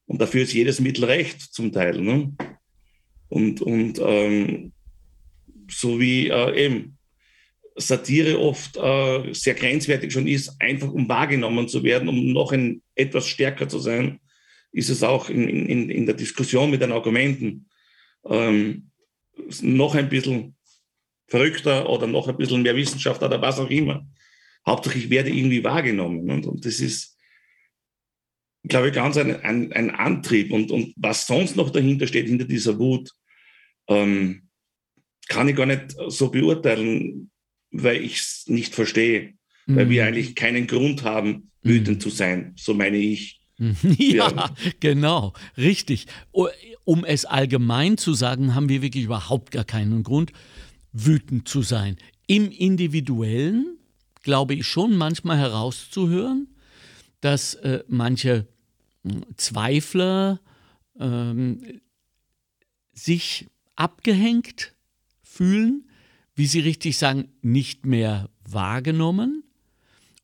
Und 0.08 0.20
dafür 0.20 0.42
ist 0.42 0.54
jedes 0.54 0.80
Mittel 0.80 1.06
recht, 1.06 1.40
zum 1.40 1.72
Teil. 1.72 2.02
Ne? 2.02 2.34
Und, 3.30 3.62
und 3.62 4.02
ähm, 4.04 4.74
so 5.70 6.00
wie 6.00 6.28
äh, 6.28 6.66
eben, 6.66 6.98
Satire 7.76 8.40
oft 8.40 8.78
äh, 8.78 9.34
sehr 9.34 9.54
grenzwertig 9.54 10.12
schon 10.12 10.28
ist, 10.28 10.56
einfach 10.60 10.92
um 10.92 11.08
wahrgenommen 11.08 11.68
zu 11.68 11.84
werden, 11.84 12.10
um 12.10 12.34
noch 12.34 12.52
ein, 12.52 12.82
etwas 12.96 13.28
stärker 13.28 13.70
zu 13.70 13.80
sein, 13.80 14.20
ist 14.72 14.90
es 14.90 15.04
auch 15.04 15.30
in, 15.30 15.48
in, 15.48 15.90
in 15.90 16.06
der 16.06 16.16
Diskussion 16.16 16.72
mit 16.72 16.82
den 16.82 16.92
Argumenten 16.92 17.70
ähm, 18.26 18.91
noch 19.62 19.96
ein 19.96 20.10
bisschen 20.10 20.56
verrückter 21.28 21.90
oder 21.90 22.08
noch 22.08 22.28
ein 22.28 22.38
bisschen 22.38 22.62
mehr 22.62 22.76
Wissenschaft 22.76 23.24
oder 23.24 23.42
was 23.42 23.60
auch 23.60 23.70
immer. 23.70 24.08
Hauptsache, 24.66 24.98
ich 24.98 25.10
werde 25.10 25.30
irgendwie 25.30 25.64
wahrgenommen. 25.64 26.30
Und, 26.30 26.46
und 26.46 26.66
das 26.66 26.80
ist, 26.80 27.18
glaube 28.64 28.90
ich, 28.90 28.94
ganz 28.94 29.18
ein, 29.18 29.42
ein, 29.42 29.72
ein, 29.72 29.90
Antrieb. 29.92 30.52
Und, 30.52 30.72
und 30.72 30.94
was 30.98 31.26
sonst 31.26 31.56
noch 31.56 31.70
dahinter 31.70 32.08
steht, 32.08 32.28
hinter 32.28 32.46
dieser 32.46 32.78
Wut, 32.78 33.10
ähm, 33.88 34.50
kann 35.28 35.48
ich 35.48 35.56
gar 35.56 35.66
nicht 35.66 35.96
so 36.08 36.30
beurteilen, 36.30 37.32
weil 37.72 38.04
ich 38.04 38.18
es 38.18 38.44
nicht 38.48 38.76
verstehe. 38.76 39.34
Mhm. 39.66 39.76
Weil 39.76 39.90
wir 39.90 40.04
mhm. 40.04 40.08
eigentlich 40.10 40.36
keinen 40.36 40.68
Grund 40.68 41.04
haben, 41.04 41.52
wütend 41.64 41.98
mhm. 41.98 42.02
zu 42.02 42.10
sein, 42.10 42.54
so 42.58 42.74
meine 42.74 42.98
ich. 42.98 43.41
Ja, 43.98 44.32
ja, 44.32 44.56
genau, 44.80 45.34
richtig. 45.58 46.08
Um 46.84 47.06
es 47.06 47.26
allgemein 47.26 47.98
zu 47.98 48.14
sagen, 48.14 48.56
haben 48.56 48.70
wir 48.70 48.82
wirklich 48.82 49.06
überhaupt 49.06 49.52
gar 49.52 49.64
keinen 49.64 50.04
Grund, 50.04 50.32
wütend 50.92 51.48
zu 51.48 51.62
sein. 51.62 51.98
Im 52.28 52.50
Individuellen 52.50 53.78
glaube 54.24 54.56
ich 54.56 54.66
schon 54.68 54.96
manchmal 54.98 55.38
herauszuhören, 55.38 56.48
dass 57.22 57.54
äh, 57.56 57.84
manche 57.88 58.48
hm, 59.04 59.26
Zweifler 59.38 60.40
ähm, 61.00 61.82
sich 62.94 63.48
abgehängt 63.76 64.74
fühlen, 65.22 65.88
wie 66.36 66.46
Sie 66.46 66.60
richtig 66.60 66.98
sagen, 66.98 67.30
nicht 67.42 67.86
mehr 67.86 68.30
wahrgenommen 68.44 69.44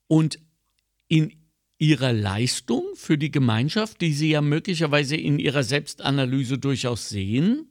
und 0.08 0.40
in 1.08 1.34
ihrer 1.80 2.14
Leistung 2.14 2.84
für 2.96 3.18
die 3.18 3.32
Gemeinschaft, 3.32 4.02
die 4.02 4.14
Sie 4.14 4.32
ja 4.32 4.42
möglicherweise 4.42 5.16
in 5.16 5.40
Ihrer 5.40 5.64
Selbstanalyse 5.64 6.58
durchaus 6.58 7.10
sehen, 7.10 7.68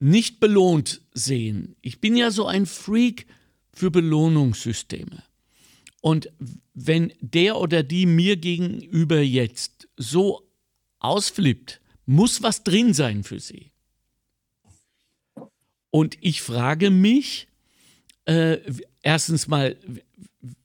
nicht 0.00 0.40
belohnt 0.40 1.02
sehen. 1.12 1.76
Ich 1.82 2.00
bin 2.00 2.16
ja 2.16 2.30
so 2.30 2.46
ein 2.46 2.66
Freak 2.66 3.26
für 3.72 3.90
Belohnungssysteme. 3.90 5.22
Und 6.00 6.30
wenn 6.74 7.12
der 7.20 7.58
oder 7.58 7.82
die 7.82 8.06
mir 8.06 8.36
gegenüber 8.36 9.20
jetzt 9.20 9.88
so 9.96 10.48
ausflippt, 11.00 11.80
muss 12.06 12.42
was 12.42 12.64
drin 12.64 12.94
sein 12.94 13.24
für 13.24 13.40
sie. 13.40 13.70
Und 15.90 16.16
ich 16.20 16.42
frage 16.42 16.90
mich, 16.90 17.48
äh, 18.24 18.58
erstens 19.02 19.48
mal, 19.48 19.76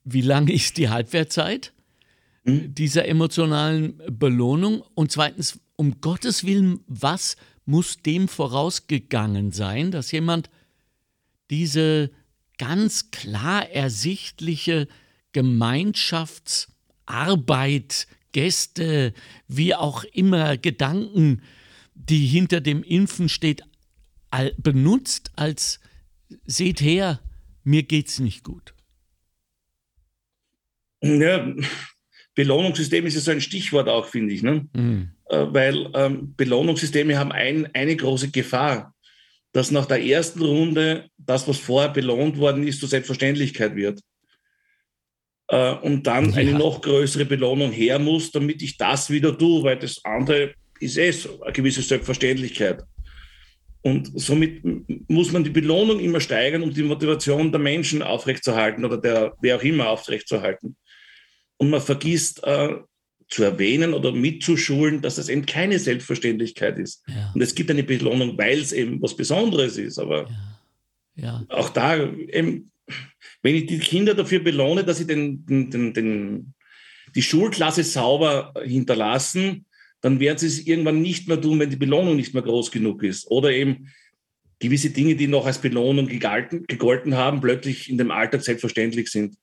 wie 0.04 0.20
lange 0.20 0.52
ist 0.52 0.76
die 0.76 0.88
Halbwertzeit 0.88 1.73
hm? 2.44 2.74
dieser 2.74 3.06
emotionalen 3.06 4.02
Belohnung? 4.10 4.82
Und 4.94 5.12
zweitens, 5.12 5.60
um 5.76 6.00
Gottes 6.00 6.44
Willen, 6.44 6.80
was 6.86 7.36
muss 7.66 8.02
dem 8.02 8.28
vorausgegangen 8.28 9.52
sein, 9.52 9.90
dass 9.90 10.12
jemand 10.12 10.50
diese 11.50 12.10
ganz 12.58 13.10
klar 13.10 13.68
ersichtliche 13.70 14.86
Gemeinschaftsarbeit, 15.32 18.06
Gäste, 18.32 19.14
wie 19.48 19.74
auch 19.74 20.04
immer, 20.04 20.56
Gedanken, 20.56 21.42
die 21.94 22.26
hinter 22.26 22.60
dem 22.60 22.82
Impfen 22.82 23.28
steht, 23.28 23.62
benutzt 24.58 25.30
als 25.36 25.80
seht 26.44 26.80
her, 26.80 27.20
mir 27.62 27.84
geht's 27.84 28.18
nicht 28.18 28.42
gut. 28.42 28.74
Ja, 31.02 31.54
Belohnungssystem 32.34 33.06
ist 33.06 33.14
ja 33.14 33.20
so 33.20 33.30
ein 33.30 33.40
Stichwort 33.40 33.88
auch, 33.88 34.06
finde 34.06 34.34
ich. 34.34 34.42
Ne? 34.42 34.66
Mhm. 34.72 35.10
Äh, 35.28 35.46
weil 35.50 35.88
ähm, 35.94 36.34
Belohnungssysteme 36.36 37.18
haben 37.18 37.32
ein, 37.32 37.68
eine 37.74 37.96
große 37.96 38.30
Gefahr, 38.30 38.94
dass 39.52 39.70
nach 39.70 39.86
der 39.86 40.04
ersten 40.04 40.42
Runde 40.42 41.06
das, 41.16 41.46
was 41.46 41.58
vorher 41.58 41.90
belohnt 41.90 42.38
worden 42.38 42.66
ist, 42.66 42.80
zur 42.80 42.88
Selbstverständlichkeit 42.88 43.76
wird. 43.76 44.00
Äh, 45.48 45.74
und 45.74 46.06
dann 46.06 46.30
ja. 46.30 46.36
eine 46.36 46.54
noch 46.54 46.80
größere 46.80 47.24
Belohnung 47.24 47.70
her 47.70 47.98
muss, 47.98 48.30
damit 48.30 48.62
ich 48.62 48.76
das 48.76 49.10
wieder 49.10 49.36
tue, 49.36 49.62
weil 49.62 49.78
das 49.78 50.04
andere 50.04 50.54
ist 50.80 50.98
eh 50.98 51.12
so 51.12 51.40
eine 51.42 51.52
gewisse 51.52 51.82
Selbstverständlichkeit. 51.82 52.82
Und 53.82 54.18
somit 54.18 54.62
muss 55.08 55.30
man 55.30 55.44
die 55.44 55.50
Belohnung 55.50 56.00
immer 56.00 56.18
steigern, 56.18 56.62
um 56.62 56.72
die 56.72 56.82
Motivation 56.82 57.52
der 57.52 57.60
Menschen 57.60 58.02
aufrechtzuerhalten 58.02 58.84
oder 58.84 58.96
der 58.96 59.34
wer 59.42 59.56
auch 59.56 59.62
immer 59.62 59.90
aufrechtzuerhalten. 59.90 60.76
Und 61.56 61.70
man 61.70 61.80
vergisst 61.80 62.42
äh, 62.44 62.74
zu 63.28 63.42
erwähnen 63.42 63.94
oder 63.94 64.12
mitzuschulen, 64.12 65.00
dass 65.00 65.16
das 65.16 65.28
eben 65.28 65.46
keine 65.46 65.78
Selbstverständlichkeit 65.78 66.78
ist. 66.78 67.02
Ja. 67.06 67.32
Und 67.34 67.40
es 67.40 67.54
gibt 67.54 67.70
eine 67.70 67.82
Belohnung, 67.82 68.36
weil 68.38 68.58
es 68.58 68.72
eben 68.72 69.00
was 69.00 69.16
Besonderes 69.16 69.78
ist. 69.78 69.98
Aber 69.98 70.28
ja. 70.28 70.44
Ja. 71.16 71.46
auch 71.48 71.70
da, 71.70 71.96
eben, 71.96 72.70
wenn 73.42 73.54
ich 73.54 73.66
die 73.66 73.78
Kinder 73.78 74.14
dafür 74.14 74.40
belohne, 74.40 74.84
dass 74.84 74.98
sie 74.98 75.06
den, 75.06 75.44
den, 75.46 75.94
den, 75.94 76.54
die 77.14 77.22
Schulklasse 77.22 77.84
sauber 77.84 78.52
hinterlassen, 78.64 79.64
dann 80.00 80.20
werden 80.20 80.38
sie 80.38 80.48
es 80.48 80.66
irgendwann 80.66 81.00
nicht 81.00 81.28
mehr 81.28 81.40
tun, 81.40 81.58
wenn 81.60 81.70
die 81.70 81.76
Belohnung 81.76 82.16
nicht 82.16 82.34
mehr 82.34 82.42
groß 82.42 82.70
genug 82.70 83.02
ist. 83.02 83.26
Oder 83.30 83.52
eben 83.52 83.88
gewisse 84.58 84.90
Dinge, 84.90 85.14
die 85.16 85.28
noch 85.28 85.46
als 85.46 85.58
Belohnung 85.58 86.06
gegalten, 86.06 86.66
gegolten 86.66 87.14
haben, 87.14 87.40
plötzlich 87.40 87.88
in 87.88 87.98
dem 87.98 88.10
Alltag 88.10 88.42
selbstverständlich 88.42 89.10
sind. 89.10 89.36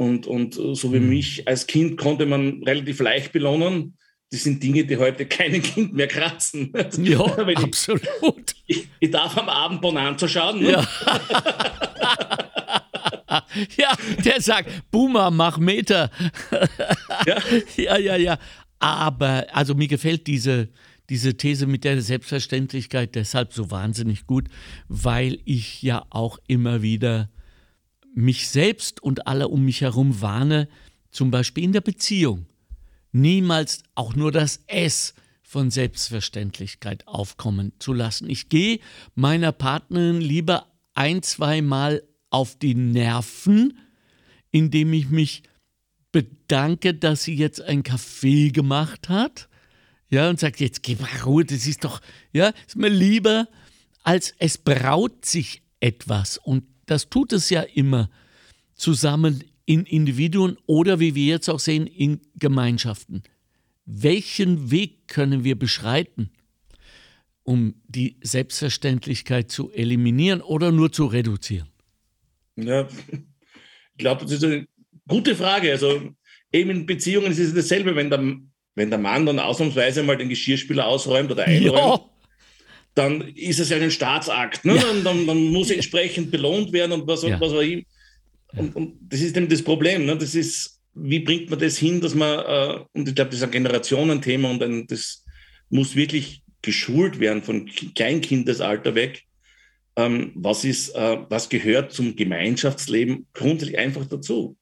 Und, 0.00 0.26
und 0.26 0.54
so 0.54 0.94
wie 0.94 0.98
mhm. 0.98 1.10
mich 1.10 1.46
als 1.46 1.66
Kind 1.66 1.98
konnte 1.98 2.24
man 2.24 2.62
relativ 2.62 3.00
leicht 3.00 3.32
belohnen. 3.32 3.98
Das 4.30 4.44
sind 4.44 4.62
Dinge, 4.62 4.86
die 4.86 4.96
heute 4.96 5.26
keinem 5.26 5.60
Kind 5.62 5.92
mehr 5.92 6.08
kratzen. 6.08 6.72
Ja, 7.02 7.38
ich, 7.48 7.58
absolut. 7.58 8.54
Ich, 8.66 8.88
ich, 8.98 9.10
darf 9.10 9.36
am 9.36 9.50
Abend 9.50 9.82
Bonanza 9.82 10.26
schauen. 10.26 10.62
Ne? 10.62 10.70
Ja. 10.70 10.88
ja, 13.76 13.92
der 14.24 14.40
sagt, 14.40 14.70
Boomer, 14.90 15.30
mach 15.30 15.58
Meter. 15.58 16.10
ja. 17.26 17.36
ja, 17.76 17.98
ja, 17.98 18.16
ja. 18.16 18.38
Aber, 18.78 19.48
also 19.52 19.74
mir 19.74 19.88
gefällt 19.88 20.26
diese, 20.26 20.70
diese 21.10 21.36
These 21.36 21.66
mit 21.66 21.84
der 21.84 22.00
Selbstverständlichkeit 22.00 23.16
deshalb 23.16 23.52
so 23.52 23.70
wahnsinnig 23.70 24.26
gut, 24.26 24.48
weil 24.88 25.40
ich 25.44 25.82
ja 25.82 26.06
auch 26.08 26.38
immer 26.46 26.80
wieder 26.80 27.28
mich 28.14 28.48
selbst 28.48 29.02
und 29.02 29.26
alle 29.26 29.48
um 29.48 29.64
mich 29.64 29.80
herum 29.80 30.20
warne, 30.20 30.68
zum 31.10 31.30
Beispiel 31.30 31.64
in 31.64 31.72
der 31.72 31.80
Beziehung, 31.80 32.46
niemals 33.12 33.82
auch 33.94 34.14
nur 34.14 34.32
das 34.32 34.60
S 34.66 35.14
von 35.42 35.70
Selbstverständlichkeit 35.70 37.06
aufkommen 37.08 37.72
zu 37.80 37.92
lassen. 37.92 38.30
Ich 38.30 38.48
gehe 38.48 38.78
meiner 39.14 39.52
Partnerin 39.52 40.20
lieber 40.20 40.66
ein, 40.94 41.22
zweimal 41.22 42.02
auf 42.30 42.56
die 42.56 42.76
Nerven, 42.76 43.78
indem 44.52 44.92
ich 44.92 45.08
mich 45.08 45.42
bedanke, 46.12 46.94
dass 46.94 47.24
sie 47.24 47.34
jetzt 47.34 47.60
ein 47.60 47.82
Kaffee 47.82 48.50
gemacht 48.50 49.08
hat. 49.08 49.48
Ja, 50.08 50.28
und 50.28 50.40
sagt, 50.40 50.60
jetzt 50.60 50.82
geh 50.82 50.96
mal 50.96 51.08
Ruhe, 51.24 51.44
das 51.44 51.66
ist 51.66 51.84
doch, 51.84 52.00
ja, 52.32 52.52
ist 52.66 52.76
mir 52.76 52.88
lieber, 52.88 53.48
als 54.02 54.34
es 54.38 54.58
braut 54.58 55.24
sich 55.24 55.62
etwas. 55.78 56.36
Und 56.38 56.64
das 56.90 57.08
tut 57.08 57.32
es 57.32 57.50
ja 57.50 57.62
immer 57.62 58.10
zusammen 58.74 59.44
in 59.64 59.84
Individuen 59.84 60.58
oder 60.66 60.98
wie 60.98 61.14
wir 61.14 61.26
jetzt 61.26 61.48
auch 61.48 61.60
sehen, 61.60 61.86
in 61.86 62.20
Gemeinschaften. 62.36 63.22
Welchen 63.86 64.72
Weg 64.72 65.06
können 65.06 65.44
wir 65.44 65.56
beschreiten, 65.56 66.30
um 67.44 67.76
die 67.86 68.16
Selbstverständlichkeit 68.22 69.52
zu 69.52 69.70
eliminieren 69.70 70.40
oder 70.40 70.72
nur 70.72 70.90
zu 70.90 71.06
reduzieren? 71.06 71.68
Ja, 72.56 72.88
ich 73.12 73.98
glaube, 73.98 74.22
das 74.22 74.32
ist 74.32 74.44
eine 74.44 74.66
gute 75.06 75.36
Frage. 75.36 75.70
Also 75.70 76.12
eben 76.52 76.70
in 76.70 76.86
Beziehungen 76.86 77.30
ist 77.30 77.38
es 77.38 77.54
dasselbe, 77.54 77.94
wenn 77.94 78.10
der, 78.10 78.36
wenn 78.74 78.90
der 78.90 78.98
Mann 78.98 79.26
dann 79.26 79.38
ausnahmsweise 79.38 80.02
mal 80.02 80.16
den 80.16 80.28
Geschirrspüler 80.28 80.88
ausräumt 80.88 81.30
oder 81.30 81.44
einräumt. 81.44 81.76
Ja 81.76 82.10
dann 82.94 83.22
ist 83.34 83.60
es 83.60 83.70
ja 83.70 83.76
ein 83.76 83.90
Staatsakt. 83.90 84.64
Ne? 84.64 84.76
Ja. 84.76 84.82
Dann, 84.82 85.04
dann, 85.04 85.26
dann, 85.26 85.44
muss 85.48 85.70
entsprechend 85.70 86.30
belohnt 86.30 86.72
werden 86.72 86.92
und 86.92 87.06
was, 87.06 87.22
ja. 87.22 87.40
was 87.40 87.52
auch 87.52 87.60
immer. 87.60 87.82
Und, 88.56 88.74
und, 88.74 88.98
das 89.08 89.20
ist 89.20 89.36
eben 89.36 89.48
das 89.48 89.62
Problem. 89.62 90.06
Ne? 90.06 90.16
Das 90.16 90.34
ist, 90.34 90.80
wie 90.94 91.20
bringt 91.20 91.50
man 91.50 91.58
das 91.58 91.78
hin, 91.78 92.00
dass 92.00 92.14
man, 92.14 92.38
äh, 92.38 92.84
und 92.92 93.08
ich 93.08 93.14
glaube, 93.14 93.30
das 93.30 93.38
ist 93.38 93.44
ein 93.44 93.50
Generationenthema 93.52 94.50
und 94.50 94.62
ein, 94.62 94.86
das 94.86 95.24
muss 95.68 95.94
wirklich 95.94 96.42
geschult 96.62 97.20
werden 97.20 97.42
von 97.42 97.66
Kleinkindesalter 97.94 98.94
weg. 98.94 99.22
Ähm, 99.96 100.32
was 100.34 100.64
ist, 100.64 100.90
äh, 100.90 101.18
was 101.28 101.48
gehört 101.48 101.92
zum 101.92 102.16
Gemeinschaftsleben 102.16 103.26
grundsätzlich 103.32 103.78
einfach 103.78 104.06
dazu? 104.06 104.56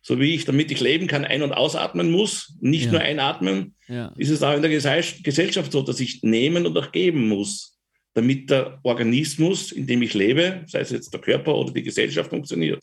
So 0.00 0.20
wie 0.20 0.34
ich, 0.34 0.44
damit 0.44 0.70
ich 0.70 0.80
leben 0.80 1.06
kann, 1.06 1.24
ein- 1.24 1.42
und 1.42 1.52
ausatmen 1.52 2.10
muss, 2.10 2.56
nicht 2.60 2.86
ja. 2.86 2.92
nur 2.92 3.00
einatmen, 3.00 3.73
ja. 3.88 4.12
ist 4.16 4.30
es 4.30 4.42
auch 4.42 4.54
in 4.54 4.62
der 4.62 4.70
Gesellschaft 4.70 5.72
so, 5.72 5.82
dass 5.82 6.00
ich 6.00 6.22
nehmen 6.22 6.66
und 6.66 6.76
auch 6.76 6.92
geben 6.92 7.28
muss. 7.28 7.72
damit 8.16 8.48
der 8.48 8.78
Organismus, 8.84 9.72
in 9.72 9.88
dem 9.88 10.00
ich 10.00 10.14
lebe, 10.14 10.64
sei 10.68 10.80
es 10.80 10.90
jetzt 10.90 11.12
der 11.12 11.20
Körper 11.20 11.52
oder 11.56 11.72
die 11.72 11.82
Gesellschaft, 11.82 12.30
funktioniert. 12.30 12.80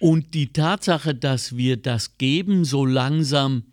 Und 0.00 0.32
die 0.32 0.52
Tatsache, 0.52 1.14
dass 1.14 1.56
wir 1.56 1.76
das 1.76 2.16
Geben 2.16 2.64
so 2.64 2.86
langsam 2.86 3.64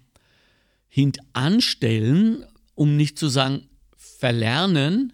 hintanstellen, 0.90 2.46
um 2.76 2.98
nicht 2.98 3.18
zu 3.18 3.30
sagen 3.30 3.62
verlernen, 3.96 5.14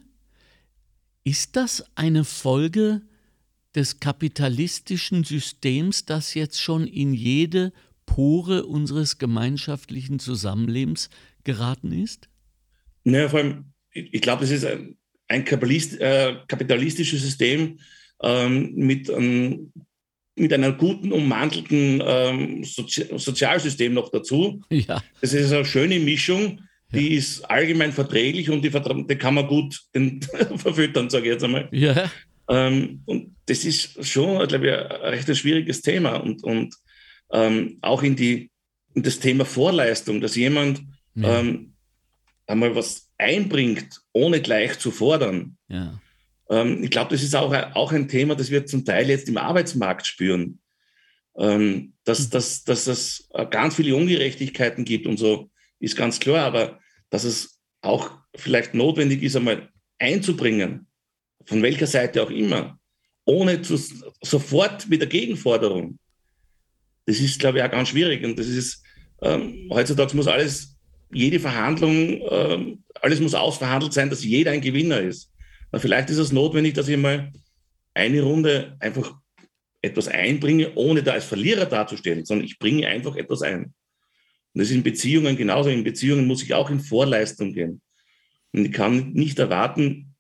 ist 1.24 1.56
das 1.56 1.86
eine 1.96 2.24
Folge 2.24 3.02
des 3.76 4.00
kapitalistischen 4.00 5.24
Systems, 5.24 6.06
das 6.06 6.34
jetzt 6.34 6.60
schon 6.60 6.88
in 6.88 7.14
jede 7.14 7.74
Pore 8.06 8.66
unseres 8.66 9.18
gemeinschaftlichen 9.18 10.20
Zusammenlebens 10.20 11.10
geraten 11.46 11.94
ist? 11.94 12.28
Naja, 13.06 13.30
vor 13.30 13.40
allem, 13.40 13.66
ich 13.92 14.22
glaube, 14.22 14.44
es 14.44 14.52
ist 14.52 14.66
ein, 14.66 14.98
ein 15.28 15.46
äh, 15.46 16.36
kapitalistisches 16.48 17.22
System 17.22 17.80
ähm, 18.22 18.74
mit, 18.76 19.10
ähm, 19.10 19.72
mit 20.36 20.52
einem 20.52 20.78
guten, 20.78 21.12
ummantelten 21.12 22.02
ähm, 22.06 22.64
Sozi 22.64 23.06
Sozialsystem 23.16 23.94
noch 23.94 24.10
dazu. 24.10 24.62
Ja. 24.70 25.02
Das 25.22 25.34
ist 25.34 25.54
eine 25.54 25.66
schöne 25.66 26.00
Mischung, 26.00 26.62
die 26.92 27.10
ja. 27.12 27.18
ist 27.18 27.42
allgemein 27.50 27.94
verträglich 27.94 28.50
und 28.50 28.62
die, 28.62 28.70
die 28.70 29.16
kann 29.16 29.36
man 29.36 29.48
gut 29.48 29.82
den 29.96 30.22
verfüttern, 30.58 31.10
sage 31.10 31.26
ich 31.26 31.32
jetzt 31.34 31.44
einmal. 31.44 31.70
Ja. 31.72 32.12
Ähm, 32.50 33.02
und 33.06 33.36
das 33.46 33.66
ist 33.66 34.06
schon, 34.06 34.48
glaube 34.48 34.68
ich, 34.68 34.74
ein 34.74 35.14
recht 35.14 35.38
schwieriges 35.38 35.82
Thema. 35.82 36.18
Und, 36.18 36.44
und 36.44 36.76
ähm, 37.32 37.78
auch 37.82 38.04
in, 38.04 38.16
die, 38.16 38.52
in 38.94 39.04
das 39.04 39.20
Thema 39.20 39.46
Vorleistung, 39.46 40.22
dass 40.22 40.36
jemand 40.36 40.82
ja. 41.16 41.40
ähm, 41.40 41.74
einmal 42.48 42.76
was 42.76 43.12
einbringt, 43.18 44.02
ohne 44.14 44.42
gleich 44.42 44.78
zu 44.80 44.92
fordern. 44.92 45.58
Ja. 45.68 46.00
Ähm, 46.50 46.84
ich 46.84 46.92
glaube, 46.92 47.12
das 47.12 47.24
ist 47.24 47.36
auch, 47.36 47.54
auch 47.74 47.92
ein 47.92 48.08
Thema, 48.08 48.36
das 48.36 48.52
wir 48.52 48.66
zum 48.66 48.86
Teil 48.86 49.10
jetzt 49.10 49.30
im 49.30 49.38
Arbeitsmarkt 49.38 50.06
spüren. 50.06 50.60
Ähm, 51.38 51.94
dass, 52.04 52.28
mhm. 52.28 52.30
dass, 52.32 52.64
dass 52.64 52.88
es 52.88 53.30
ganz 53.50 53.76
viele 53.76 53.96
Ungerechtigkeiten 53.96 54.86
gibt 54.86 55.08
und 55.08 55.18
so, 55.18 55.50
ist 55.80 55.98
ganz 55.98 56.20
klar, 56.20 56.46
aber 56.46 56.80
dass 57.10 57.24
es 57.24 57.60
auch 57.82 58.12
vielleicht 58.36 58.74
notwendig 58.74 59.22
ist, 59.24 59.36
einmal 59.36 59.70
einzubringen, 60.00 60.88
von 61.46 61.62
welcher 61.62 61.88
Seite 61.88 62.24
auch 62.24 62.30
immer, 62.30 62.80
ohne 63.26 63.62
zu, 63.62 63.78
sofort 64.22 64.88
mit 64.88 65.02
der 65.02 65.10
Gegenforderung. 65.10 66.00
Das 67.06 67.20
ist, 67.20 67.40
glaube 67.40 67.58
ich, 67.60 67.64
auch 67.64 67.72
ganz 67.72 67.90
schwierig. 67.90 68.24
Und 68.24 68.38
das 68.40 68.48
ist, 68.48 68.84
ähm, 69.22 69.70
heutzutage 69.72 70.16
muss 70.16 70.28
alles, 70.28 70.75
jede 71.12 71.40
Verhandlung, 71.40 72.22
ähm, 72.30 72.84
alles 73.02 73.20
muss 73.20 73.34
ausverhandelt 73.34 73.94
sein, 73.94 74.10
dass 74.10 74.24
jeder 74.24 74.52
ein 74.52 74.62
Gewinner 74.62 75.00
ist. 75.00 75.32
Na, 75.72 75.80
vielleicht 75.80 76.10
ist 76.10 76.18
es 76.18 76.32
notwendig, 76.32 76.74
dass 76.74 76.88
ich 76.88 76.98
mal 76.98 77.32
eine 77.94 78.22
Runde 78.22 78.76
einfach 78.80 79.16
etwas 79.82 80.08
einbringe, 80.08 80.74
ohne 80.76 81.04
da 81.04 81.14
als 81.14 81.26
Verlierer 81.26 81.66
darzustellen, 81.66 82.26
sondern 82.26 82.46
ich 82.46 82.60
bringe 82.60 82.88
einfach 82.88 83.16
etwas 83.16 83.42
ein. 83.42 83.66
Und 83.66 83.74
das 84.62 84.70
ist 84.70 84.76
in 84.76 84.84
Beziehungen 84.84 85.38
genauso. 85.38 85.70
In 85.70 85.84
Beziehungen 85.84 86.28
muss 86.28 86.44
ich 86.44 86.54
auch 86.54 86.70
in 86.70 86.80
Vorleistung 86.80 87.54
gehen. 87.54 87.82
Und 88.52 88.66
ich 88.66 88.72
kann 88.72 89.12
nicht 89.14 89.38
erwarten, 89.38 90.16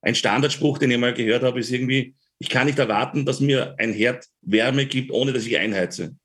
ein 0.00 0.14
Standardspruch, 0.14 0.78
den 0.78 0.90
ich 0.90 0.98
mal 0.98 1.14
gehört 1.14 1.42
habe, 1.42 1.60
ist 1.60 1.70
irgendwie, 1.70 2.14
ich 2.38 2.48
kann 2.48 2.66
nicht 2.66 2.78
erwarten, 2.78 3.24
dass 3.24 3.40
mir 3.40 3.74
ein 3.78 3.92
Herd 3.92 4.26
Wärme 4.42 4.86
gibt, 4.86 5.10
ohne 5.10 5.32
dass 5.32 5.46
ich 5.46 5.58
einheize. 5.58 6.16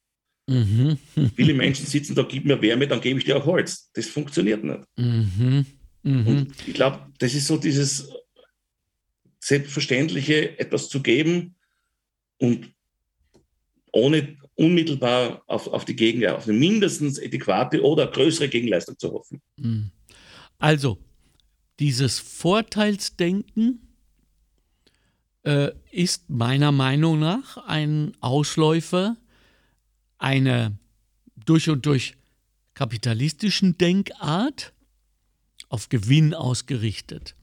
Mhm. 0.48 0.98
Viele 1.36 1.54
Menschen 1.54 1.86
sitzen 1.86 2.16
da, 2.16 2.24
gib 2.24 2.46
mir 2.46 2.62
Wärme, 2.62 2.88
dann 2.88 3.02
gebe 3.02 3.20
ich 3.20 3.26
dir 3.26 3.38
auch 3.38 3.46
Holz. 3.46 3.90
Das 3.94 4.08
funktioniert 4.08 4.64
nicht. 4.64 4.82
Mhm. 4.98 5.66
Mhm. 6.04 6.28
Und 6.28 6.68
ich 6.68 6.74
glaube, 6.74 7.00
das 7.20 7.34
ist 7.34 7.48
so 7.48 7.58
dieses 7.58 8.10
Selbstverständliche, 9.40 10.60
etwas 10.60 10.90
zu 10.90 11.02
geben 11.02 11.56
und 12.40 12.74
ohne 13.92 14.38
unmittelbar 14.56 15.44
auf, 15.48 15.68
auf 15.68 15.86
die 15.86 15.96
Gegen, 15.96 16.26
auf 16.28 16.48
eine 16.48 16.58
mindestens 16.58 17.22
adäquate 17.22 17.82
oder 17.82 18.08
größere 18.08 18.50
Gegenleistung 18.50 18.98
zu 18.98 19.12
hoffen. 19.12 19.42
Mhm. 19.58 19.92
Also, 20.60 20.98
dieses 21.80 22.20
Vorteilsdenken 22.20 23.96
äh, 25.44 25.72
ist 25.92 26.30
meiner 26.30 26.72
Meinung 26.72 27.20
nach 27.20 27.58
ein 27.66 28.14
Ausläufer 28.20 29.18
einer 30.24 30.72
durch 31.46 31.70
und 31.70 31.86
durch 31.86 32.16
kapitalistischen 32.74 33.78
Denkart 33.78 34.74
auf 35.70 35.90
Gewinn 35.90 36.34
ausgerichtet. 36.34 37.36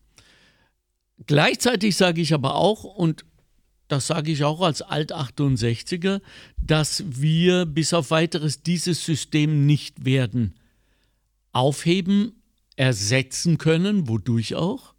Gleichzeitig 1.27 1.97
sage 1.97 2.21
ich 2.21 2.33
aber 2.33 2.55
auch, 2.55 2.85
und 2.85 3.25
das 3.89 4.07
sage 4.07 4.31
ich 4.33 4.45
auch 4.45 4.63
als 4.63 4.83
Alt-68er, 4.83 6.23
dass 6.57 7.05
wir 7.07 7.67
bis 7.67 7.93
auf 7.93 8.11
weiteres 8.11 8.63
dieses 8.63 9.05
System 9.05 9.67
nicht 9.67 10.05
werden 10.05 10.55
aufheben, 11.53 12.41
ersetzen 12.77 13.59
können, 13.59 14.09
wodurch 14.09 14.55
auch, 14.55 14.95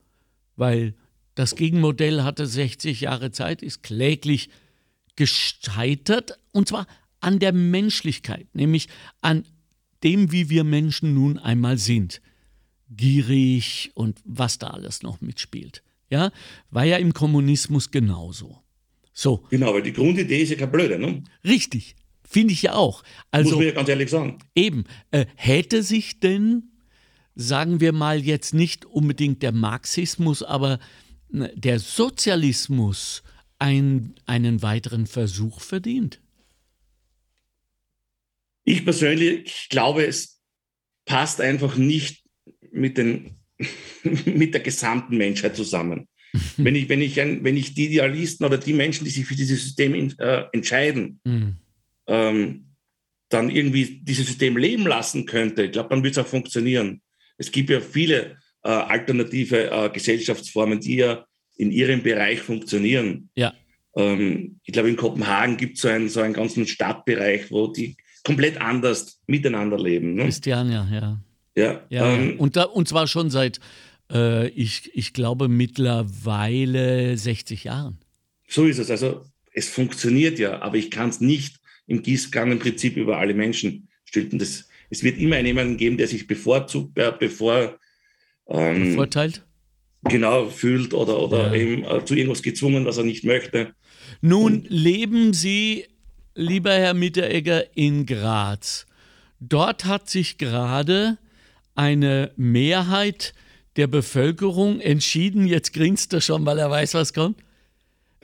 weil 0.55 0.93
das 1.33 1.55
Gegenmodell 1.55 2.23
hatte 2.23 2.45
60 2.45 3.01
Jahre 3.01 3.31
Zeit, 3.31 3.63
ist 3.63 3.81
kläglich 3.81 4.49
gescheitert, 5.15 6.37
und 6.51 6.67
zwar 6.67 6.85
an 7.21 7.39
der 7.39 7.53
Menschlichkeit, 7.53 8.47
nämlich 8.53 8.87
an 9.21 9.45
dem, 10.03 10.31
wie 10.31 10.49
wir 10.49 10.63
Menschen 10.63 11.13
nun 11.13 11.37
einmal 11.37 11.77
sind. 11.77 12.21
Gierig 12.89 13.91
und 13.93 14.19
was 14.25 14.57
da 14.57 14.67
alles 14.67 15.03
noch 15.03 15.21
mitspielt. 15.21 15.83
Ja, 16.09 16.31
war 16.69 16.83
ja 16.83 16.97
im 16.97 17.13
Kommunismus 17.13 17.91
genauso. 17.91 18.59
So. 19.13 19.45
Genau, 19.49 19.73
weil 19.73 19.81
die 19.81 19.93
Grundidee 19.93 20.41
ist 20.41 20.49
ja 20.49 20.57
keine 20.57 20.71
blöde, 20.71 20.99
ne? 20.99 21.23
Richtig, 21.45 21.95
finde 22.27 22.53
ich 22.53 22.63
ja 22.63 22.73
auch. 22.73 23.03
Also, 23.29 23.51
Muss 23.51 23.59
man 23.59 23.67
ja 23.67 23.73
ganz 23.73 23.87
ehrlich 23.87 24.09
sagen. 24.09 24.39
Eben, 24.55 24.83
äh, 25.11 25.25
hätte 25.35 25.83
sich 25.83 26.19
denn, 26.19 26.71
sagen 27.35 27.79
wir 27.79 27.93
mal 27.93 28.21
jetzt 28.21 28.53
nicht 28.53 28.85
unbedingt 28.85 29.41
der 29.41 29.53
Marxismus, 29.53 30.43
aber 30.43 30.79
Ne, 31.31 31.51
der 31.55 31.79
Sozialismus 31.79 33.23
ein, 33.57 34.15
einen 34.25 34.61
weiteren 34.61 35.07
Versuch 35.07 35.61
verdient? 35.61 36.19
Ich 38.71 38.85
persönlich 38.85 39.67
glaube, 39.69 40.05
es 40.05 40.39
passt 41.03 41.41
einfach 41.41 41.75
nicht 41.75 42.23
mit, 42.71 42.97
den, 42.97 43.35
mit 44.25 44.53
der 44.53 44.61
gesamten 44.61 45.17
Menschheit 45.17 45.57
zusammen. 45.57 46.07
wenn, 46.57 46.75
ich, 46.75 46.87
wenn, 46.87 47.01
ich 47.01 47.19
ein, 47.19 47.43
wenn 47.43 47.57
ich 47.57 47.73
die 47.73 47.87
Idealisten 47.87 48.45
oder 48.45 48.57
die 48.57 48.71
Menschen, 48.71 49.03
die 49.03 49.11
sich 49.11 49.25
für 49.25 49.35
dieses 49.35 49.61
System 49.61 49.93
in, 49.93 50.17
äh, 50.19 50.45
entscheiden, 50.53 51.19
mhm. 51.25 51.57
ähm, 52.07 52.67
dann 53.27 53.49
irgendwie 53.49 53.99
dieses 54.03 54.27
System 54.27 54.55
leben 54.55 54.87
lassen 54.87 55.25
könnte, 55.25 55.63
ich 55.63 55.73
glaube, 55.73 55.89
dann 55.89 56.03
wird 56.03 56.13
es 56.13 56.23
auch 56.23 56.27
funktionieren. 56.27 57.01
Es 57.37 57.51
gibt 57.51 57.69
ja 57.69 57.81
viele 57.81 58.37
äh, 58.63 58.69
alternative 58.69 59.69
äh, 59.69 59.89
Gesellschaftsformen, 59.89 60.79
die 60.79 60.95
ja 60.95 61.25
in 61.57 61.71
ihrem 61.71 62.03
Bereich 62.03 62.39
funktionieren. 62.39 63.29
Ja. 63.35 63.53
Ähm, 63.97 64.61
ich 64.63 64.71
glaube, 64.71 64.87
in 64.87 64.95
Kopenhagen 64.95 65.57
gibt 65.57 65.77
so 65.77 65.89
es 65.89 65.93
einen, 65.93 66.07
so 66.07 66.21
einen 66.21 66.33
ganzen 66.33 66.65
Stadtbereich, 66.65 67.51
wo 67.51 67.67
die 67.67 67.97
komplett 68.23 68.59
anders 68.59 69.19
miteinander 69.27 69.79
leben. 69.79 70.15
Ne? 70.15 70.23
Christiania, 70.23 70.87
ja. 70.91 71.21
Ja. 71.55 71.81
ja, 71.89 72.13
ähm, 72.13 72.39
und, 72.39 72.55
da, 72.55 72.63
und 72.63 72.87
zwar 72.87 73.07
schon 73.07 73.29
seit, 73.29 73.59
äh, 74.11 74.47
ich, 74.49 74.91
ich 74.93 75.13
glaube, 75.13 75.49
mittlerweile 75.49 77.17
60 77.17 77.65
Jahren. 77.65 77.99
So 78.47 78.65
ist 78.65 78.77
es. 78.77 78.89
Also 78.89 79.25
es 79.53 79.67
funktioniert 79.67 80.39
ja, 80.39 80.61
aber 80.61 80.77
ich 80.77 80.91
kann 80.91 81.09
es 81.09 81.19
nicht 81.19 81.57
im 81.87 82.03
Gießkannenprinzip 82.03 82.95
über 82.95 83.17
alle 83.17 83.33
Menschen 83.33 83.89
stülpen. 84.05 84.39
Das, 84.39 84.69
es 84.89 85.03
wird 85.03 85.17
immer 85.17 85.39
jemanden 85.39 85.75
geben, 85.75 85.97
der 85.97 86.07
sich 86.07 86.25
bevorzugt, 86.25 86.97
äh, 86.97 87.11
bevor, 87.17 87.77
ähm, 88.47 88.91
bevorteilt 88.91 89.43
genau 90.03 90.49
fühlt 90.49 90.93
oder, 90.93 91.21
oder 91.21 91.55
ja. 91.55 91.61
eben 91.61 91.83
äh, 91.83 92.03
zu 92.05 92.15
irgendwas 92.15 92.41
gezwungen, 92.41 92.85
was 92.85 92.97
er 92.97 93.03
nicht 93.03 93.23
möchte. 93.23 93.73
Nun 94.21 94.61
Und, 94.61 94.69
leben 94.69 95.33
Sie, 95.33 95.85
lieber 96.35 96.71
Herr 96.71 96.93
Mitteregger, 96.93 97.75
in 97.75 98.05
Graz. 98.05 98.85
Dort 99.39 99.85
hat 99.85 100.09
sich 100.09 100.37
gerade 100.37 101.17
eine 101.75 102.31
Mehrheit 102.35 103.33
der 103.75 103.87
Bevölkerung 103.87 104.79
entschieden, 104.79 105.47
jetzt 105.47 105.73
grinst 105.73 106.13
er 106.13 106.21
schon, 106.21 106.45
weil 106.45 106.59
er 106.59 106.69
weiß, 106.69 106.93
was 106.93 107.13
kommt, 107.13 107.41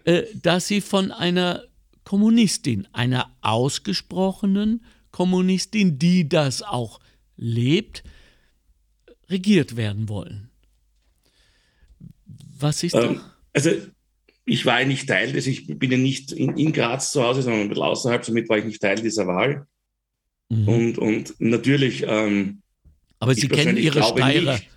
äh, 0.04 0.24
dass 0.34 0.68
sie 0.68 0.82
von 0.82 1.12
einer 1.12 1.64
Kommunistin, 2.04 2.88
einer 2.94 3.32
ausgesprochenen 3.42 4.84
Kommunistin, 5.12 6.00
die 6.00 6.30
das 6.30 6.62
auch 6.62 7.00
lebt, 7.38 8.04
regiert 9.30 9.76
werden 9.76 10.10
wollen. 10.10 10.50
Was 12.60 12.84
ist 12.84 12.96
ähm, 12.96 13.22
Also 13.54 13.72
ich 14.48 14.66
war 14.66 14.80
ja 14.80 14.88
nicht 14.88 15.08
Teil 15.08 15.34
des, 15.34 15.46
ich 15.46 15.68
bin 15.68 15.92
ja 15.92 15.98
nicht 15.98 16.32
in, 16.32 16.58
in, 16.58 16.72
Graz 16.72 17.12
zu 17.12 17.22
Hause, 17.22 17.42
sondern 17.42 17.64
ein 17.64 17.70
bisschen 17.70 17.84
außerhalb, 17.84 18.24
somit 18.24 18.48
war 18.48 18.58
ich 18.58 18.66
nicht 18.66 18.82
Teil 18.82 18.96
dieser 18.96 19.28
Wahl. 19.28 19.68
Mhm. 20.50 20.68
Und, 20.68 20.98
und 20.98 21.36
natürlich. 21.40 22.06
Ähm, 22.08 22.62
Aber 23.20 23.36
Sie 23.36 23.50
kennen 23.50 23.76
Ihre 23.76 24.02
Steirer 24.02 24.54
nicht, 24.54 24.70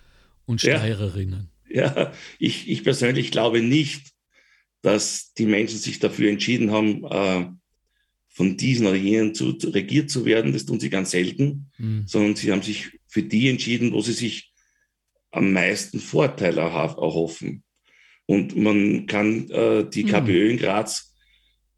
und 0.45 0.61
Steirerinnen. 0.61 1.49
Ja, 1.69 2.13
ich, 2.41 2.69
ich 2.69 2.83
persönlich 2.83 3.31
glaube 3.31 3.63
nicht, 3.63 4.09
dass 4.83 5.35
die 5.35 5.47
Menschen 5.47 5.79
sich 5.79 6.01
dafür 6.01 6.31
entschieden 6.31 6.73
haben, 6.73 7.05
äh, 7.05 7.47
von 8.29 8.57
diesen 8.57 8.89
oder 8.89 8.97
jenen 8.97 9.37
zu, 9.37 9.53
zu, 9.53 9.71
regiert 9.71 10.11
zu 10.11 10.25
werden. 10.25 10.53
Das 10.53 10.67
tun 10.67 10.81
sie 10.81 10.91
ganz 10.91 11.13
selten, 11.13 11.71
mhm. 11.79 12.09
sondern 12.09 12.35
sie 12.35 12.51
haben 12.51 12.63
sich 12.63 12.91
für 13.07 13.23
die 13.23 13.49
entschieden, 13.49 13.93
wo 13.93 14.01
sie 14.01 14.15
sich 14.15 14.53
am 15.31 15.53
meisten 15.53 16.01
Vorteile 16.01 16.63
erhoffen. 16.63 17.63
Und 18.31 18.57
man 18.57 19.09
kann 19.09 19.51
äh, 19.51 19.91
die 19.91 20.05
mhm. 20.05 20.09
KPÖ 20.09 20.51
in 20.51 20.57
Graz 20.57 21.17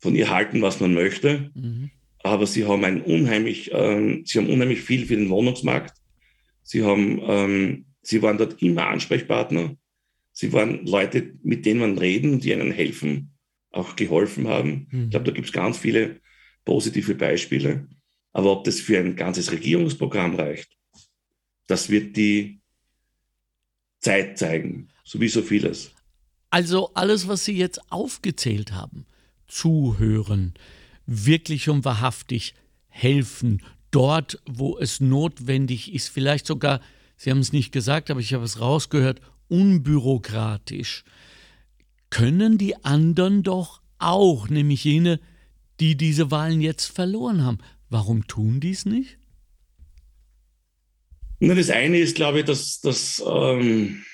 von 0.01 0.15
ihr 0.15 0.29
halten, 0.29 0.61
was 0.61 0.81
man 0.81 0.93
möchte. 0.93 1.51
Mhm. 1.55 1.91
Aber 2.23 2.47
sie 2.47 2.67
haben 2.67 2.85
ein 2.85 3.01
unheimlich, 3.01 3.73
äh, 3.73 4.21
sie 4.27 4.39
haben 4.39 4.51
unheimlich 4.51 4.83
viel 4.83 5.07
für 5.07 5.17
den 5.17 5.31
Wohnungsmarkt. 5.31 5.97
Sie 6.63 6.83
haben, 6.85 7.23
ähm, 7.27 7.87
sie 8.03 8.21
waren 8.21 8.37
dort 8.37 8.61
immer 8.61 8.89
Ansprechpartner. 8.89 9.77
Sie 10.33 10.53
waren 10.53 10.85
Leute, 10.85 11.33
mit 11.43 11.65
denen 11.65 11.81
man 11.81 11.97
reden, 11.97 12.39
die 12.39 12.53
einen 12.53 12.71
helfen, 12.71 13.33
auch 13.71 13.97
geholfen 13.97 14.47
haben. 14.47 14.89
Mhm. 14.91 15.05
Ich 15.05 15.11
glaube, 15.13 15.25
da 15.25 15.33
gibt 15.33 15.47
es 15.47 15.55
ganz 15.55 15.79
viele 15.79 16.21
positive 16.67 17.15
Beispiele. 17.15 17.89
Aber 18.33 18.53
ob 18.53 18.65
das 18.65 18.79
für 18.79 18.99
ein 18.99 19.17
ganzes 19.17 19.53
Regierungsprogramm 19.53 20.35
reicht, 20.35 20.77
das 21.67 21.89
wird 21.89 22.15
die 22.19 22.61
Zeit 24.01 24.37
zeigen, 24.37 24.89
so 25.03 25.19
wie 25.19 25.29
so 25.29 25.41
vieles. 25.41 25.95
Also 26.53 26.91
alles, 26.93 27.29
was 27.29 27.47
Sie 27.47 27.57
jetzt 27.57 27.81
aufgezählt 27.91 28.73
haben, 28.73 29.07
zuhören, 29.49 30.53
wirklich 31.07 31.71
und 31.71 31.87
wahrhaftig 31.87 32.53
helfen, 32.89 33.63
dort, 33.91 34.39
wo 34.45 34.77
es 34.79 35.01
notwendig 35.01 35.95
ist, 35.95 36.09
vielleicht 36.11 36.47
sogar, 36.47 36.83
Sie 37.17 37.31
haben 37.31 37.39
es 37.39 37.55
nicht 37.55 37.73
gesagt, 37.73 38.11
aber 38.11 38.21
ich 38.21 38.35
habe 38.35 38.45
es 38.45 38.61
rausgehört, 38.61 39.23
unbürokratisch, 39.49 41.05
können 42.11 42.59
die 42.59 42.77
anderen 42.85 43.43
doch 43.43 43.81
auch, 43.99 44.51
nämlich 44.51 44.85
jene, 44.85 45.21
die 45.81 45.97
diese 45.97 46.31
Wahlen 46.31 46.61
jetzt 46.61 46.85
verloren 46.85 47.45
haben. 47.45 47.59
Warum 47.89 48.27
tun 48.27 48.61
die 48.61 48.73
es 48.73 48.85
nicht? 48.85 49.17
Na, 51.41 51.55
das 51.55 51.71
eine 51.71 51.97
ist, 51.97 52.15
glaube 52.15 52.41
ich, 52.41 52.45
dass, 52.45 52.83
dass 52.83 53.25
ähm, 53.27 54.05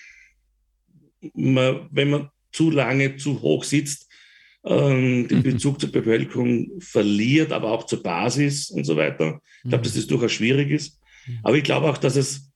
man, 1.34 1.88
wenn 1.90 2.10
man 2.10 2.30
zu 2.52 2.70
lange 2.70 3.16
zu 3.16 3.40
hoch 3.40 3.64
sitzt, 3.64 4.08
ähm, 4.64 5.28
den 5.28 5.38
mhm. 5.38 5.42
Bezug 5.42 5.80
zur 5.80 5.92
Bevölkerung 5.92 6.80
verliert, 6.80 7.52
aber 7.52 7.70
auch 7.70 7.84
zur 7.86 8.02
Basis 8.02 8.70
und 8.70 8.84
so 8.84 8.96
weiter. 8.96 9.40
Ich 9.62 9.70
glaube, 9.70 9.84
dass 9.84 9.94
das 9.94 10.06
durchaus 10.06 10.32
schwierig 10.32 10.70
ist. 10.70 11.00
Mhm. 11.26 11.38
Aber 11.42 11.56
ich 11.56 11.64
glaube 11.64 11.88
auch, 11.88 11.98
dass 11.98 12.16
es, 12.16 12.50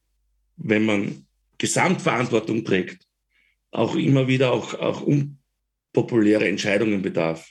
wenn 0.57 0.85
man 0.85 1.27
Gesamtverantwortung 1.59 2.65
trägt, 2.65 3.07
auch 3.71 3.95
immer 3.95 4.29
wieder 4.29 4.53
auch, 4.53 4.75
auch 4.75 5.03
unpopuläre 5.03 6.49
Entscheidungen 6.49 7.03
bedarf. 7.03 7.49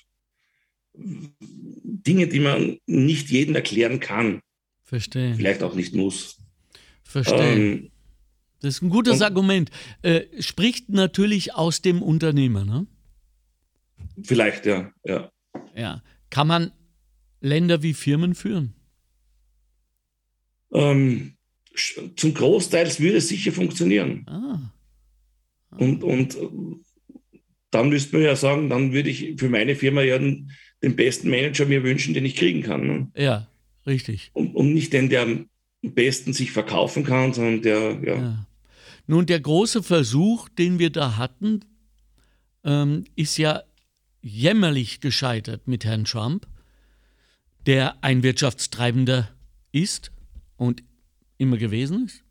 Dinge, 0.94 2.28
die 2.28 2.40
man 2.40 2.78
nicht 2.86 3.30
jedem 3.30 3.56
erklären 3.56 4.00
kann. 4.00 4.42
Verstehe. 4.84 5.36
Vielleicht 5.36 5.64
auch 5.64 5.74
nicht 5.74 5.96
muss. 5.96 6.38
Verstehe. 7.04 7.54
Ähm, 7.54 7.92
das 8.62 8.76
ist 8.76 8.82
ein 8.82 8.90
gutes 8.90 9.22
Argument. 9.22 9.72
Äh, 10.04 10.22
spricht 10.40 10.90
natürlich 10.90 11.56
aus 11.56 11.82
dem 11.82 12.02
Unternehmer, 12.02 12.64
ne? 12.64 12.86
Vielleicht, 14.24 14.66
ja, 14.66 14.92
ja. 15.04 15.32
Ja. 15.76 16.04
Kann 16.30 16.48
man 16.48 16.72
Länder 17.42 17.82
wie 17.82 17.94
Firmen 17.94 18.36
führen? 18.36 18.74
Ähm, 20.74 21.34
zum 22.16 22.34
Großteil 22.34 22.88
würde 23.00 23.18
es 23.18 23.28
sicher 23.28 23.52
funktionieren. 23.52 24.26
Ah. 24.28 24.72
Ah. 25.72 25.78
Und, 25.78 26.04
und 26.04 26.38
dann 27.72 27.90
müsste 27.90 28.16
man 28.16 28.26
ja 28.26 28.36
sagen, 28.36 28.70
dann 28.70 28.94
würde 28.94 29.10
ich 29.10 29.36
für 29.38 29.50
meine 29.50 29.76
Firma 29.76 30.02
ja 30.02 30.18
den, 30.20 30.52
den 30.84 30.96
besten 30.96 31.30
Manager 31.30 31.66
mir 31.66 31.84
wünschen, 31.84 32.14
den 32.14 32.26
ich 32.26 32.36
kriegen 32.36 32.62
kann. 32.62 32.86
Ne? 32.86 33.12
Ja, 33.16 33.48
richtig. 33.88 34.30
Und, 34.34 34.56
und, 34.56 34.74
nicht 34.74 34.94
den, 34.94 35.10
der 35.10 35.24
am 35.24 35.50
besten 35.82 36.34
sich 36.34 36.52
verkaufen 36.52 37.04
kann, 37.04 37.34
sondern 37.34 37.62
der, 37.62 38.02
ja. 38.04 38.16
ja. 38.16 38.48
Nun, 39.12 39.26
der 39.26 39.42
große 39.42 39.84
Versuch, 39.84 40.48
den 40.48 40.80
wir 40.80 40.90
da 40.90 41.18
hatten, 41.18 41.66
ähm, 42.64 43.04
ist 43.18 43.38
ja 43.38 43.62
jämmerlich 44.22 45.02
gescheitert 45.02 45.68
mit 45.68 45.84
Herrn 45.84 46.06
Trump, 46.06 46.48
der 47.66 48.02
ein 48.06 48.24
Wirtschaftstreibender 48.24 49.30
ist 49.74 50.14
und 50.56 50.82
immer 51.38 51.58
gewesen 51.58 52.06
ist, 52.06 52.24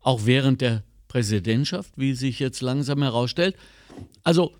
auch 0.00 0.26
während 0.26 0.60
der 0.60 0.84
Präsidentschaft, 1.08 1.94
wie 1.96 2.12
sich 2.12 2.38
jetzt 2.38 2.60
langsam 2.60 3.00
herausstellt. 3.00 3.56
Also 4.22 4.54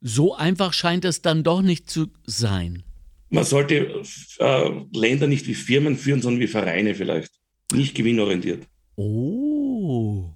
so 0.00 0.36
einfach 0.36 0.72
scheint 0.72 1.04
es 1.04 1.20
dann 1.20 1.42
doch 1.42 1.62
nicht 1.62 1.90
zu 1.90 2.12
sein. 2.26 2.84
Man 3.28 3.42
sollte 3.42 4.04
äh, 4.38 4.70
Länder 4.92 5.26
nicht 5.26 5.48
wie 5.48 5.54
Firmen 5.54 5.96
führen, 5.96 6.22
sondern 6.22 6.42
wie 6.42 6.46
Vereine 6.46 6.94
vielleicht. 6.94 7.32
Nicht 7.72 7.96
gewinnorientiert. 7.96 8.68
Oh, 8.94 10.35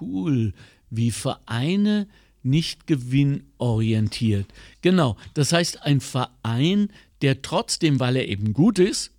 cool. 0.00 0.52
Wie 0.90 1.10
Vereine 1.10 2.06
nicht 2.42 2.86
gewinnorientiert. 2.86 4.46
Genau. 4.82 5.16
Das 5.32 5.52
heißt, 5.52 5.82
ein 5.82 6.00
Verein, 6.00 6.88
der 7.22 7.42
trotzdem, 7.42 8.00
weil 8.00 8.16
er 8.16 8.28
eben 8.28 8.52
gut 8.52 8.78
ist, 8.78 9.12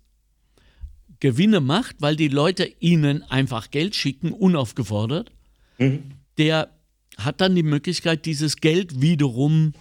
Gewinne 1.20 1.60
macht, 1.60 1.96
weil 2.00 2.16
die 2.16 2.28
Leute 2.28 2.72
ihnen 2.78 3.22
einfach 3.24 3.70
Geld 3.70 3.94
schicken, 3.94 4.32
unaufgefordert, 4.32 5.32
mhm. 5.78 6.02
der 6.38 6.70
hat 7.16 7.40
dann 7.40 7.54
die 7.54 7.62
Möglichkeit, 7.62 8.26
dieses 8.26 8.56
Geld 8.56 9.00
wiederum 9.00 9.72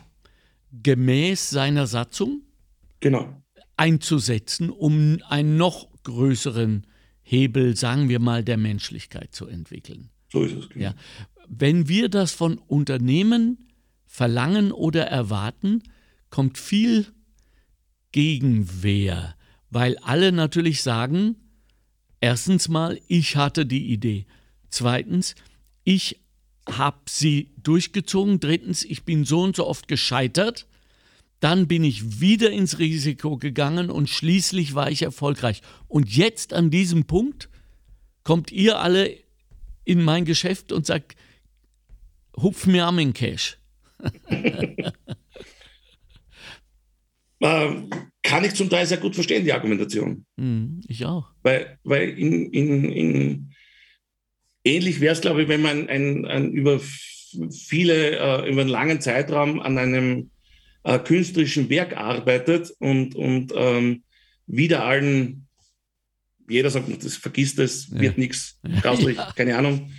gemäß 0.72 1.50
seiner 1.50 1.88
Satzung 1.88 2.42
genau. 3.00 3.42
einzusetzen, 3.78 4.70
um 4.70 5.20
einen 5.28 5.58
noch 5.58 5.88
größeren 6.04 6.88
Hebel, 7.22 7.76
sagen 7.76 8.08
wir 8.10 8.20
mal, 8.20 8.44
der 8.44 8.58
Menschlichkeit 8.58 9.34
zu 9.34 9.48
entwickeln. 9.48 10.10
So 10.32 10.44
ist 10.44 10.54
es. 10.54 10.70
Genau. 10.70 10.86
Ja. 10.86 10.96
Wenn 11.48 11.88
wir 11.88 12.10
das 12.10 12.32
von 12.32 12.58
Unternehmen 12.58 13.70
verlangen 14.06 14.72
oder 14.72 15.06
erwarten, 15.08 15.84
kommt 16.30 16.58
viel 16.58 17.08
Gegenwehr, 18.12 19.36
weil 19.70 19.98
alle 20.00 20.32
natürlich 20.32 20.82
sagen, 20.82 21.36
erstens 22.22 22.70
mal, 22.70 23.00
ich 23.08 23.36
hatte 23.36 23.66
die 23.66 23.92
Idee. 23.92 24.26
Zweitens, 24.70 25.36
ich 25.84 26.20
habe 26.68 27.02
sie 27.08 27.54
durchgezogen. 27.62 28.40
Drittens, 28.40 28.84
ich 28.84 29.04
bin 29.04 29.26
so 29.26 29.42
und 29.42 29.56
so 29.56 29.68
oft 29.68 29.88
gescheitert. 29.88 30.68
Dann 31.40 31.68
bin 31.68 31.84
ich 31.84 32.22
wieder 32.22 32.52
ins 32.52 32.80
Risiko 32.80 33.38
gegangen 33.38 33.90
und 33.90 34.10
schließlich 34.10 34.74
war 34.74 34.90
ich 34.90 35.02
erfolgreich. 35.02 35.62
Und 35.88 36.10
jetzt 36.10 36.54
an 36.54 36.72
diesem 36.72 37.06
Punkt 37.06 37.50
kommt 38.24 38.52
ihr 38.52 38.80
alle 38.80 39.25
in 39.86 40.04
mein 40.04 40.26
Geschäft 40.26 40.72
und 40.72 40.86
sagt, 40.86 41.16
hupf 42.38 42.66
mir 42.66 42.86
am 42.86 43.00
in 43.00 43.14
Cash. 43.14 43.58
ähm, 47.40 47.90
kann 48.24 48.44
ich 48.44 48.56
zum 48.56 48.70
Teil 48.70 48.86
sehr 48.86 48.98
gut 48.98 49.16
verstehen, 49.16 49.46
die 49.46 49.54
Argumentation. 49.54 50.26
Mm, 50.36 50.82
ich 50.88 51.06
auch. 51.06 51.30
Weil, 51.44 51.80
weil 51.84 52.10
in, 52.10 52.52
in, 52.52 52.92
in 52.92 53.52
ähnlich 54.64 55.00
wäre 55.00 55.14
es, 55.14 55.22
glaube 55.22 55.44
ich, 55.44 55.48
wenn 55.48 55.62
man 55.62 55.88
ein, 55.88 56.26
ein 56.26 56.52
über 56.52 56.80
viele, 56.80 58.18
äh, 58.18 58.50
über 58.50 58.62
einen 58.62 58.70
langen 58.70 59.00
Zeitraum 59.00 59.62
an 59.62 59.78
einem 59.78 60.32
äh, 60.84 61.00
künstlerischen 61.00 61.70
Werk 61.70 61.96
arbeitet 61.96 62.72
und, 62.80 63.16
und 63.16 63.54
ähm, 63.56 64.04
wieder 64.48 64.84
allen, 64.84 65.45
jeder 66.48 66.70
sagt, 66.70 67.04
das 67.04 67.16
vergisst 67.18 67.60
es, 67.60 67.90
ja. 67.90 68.02
wird 68.02 68.18
nichts, 68.18 68.60
grauslich, 68.82 69.18
ja. 69.18 69.32
keine 69.36 69.58
Ahnung, 69.58 69.92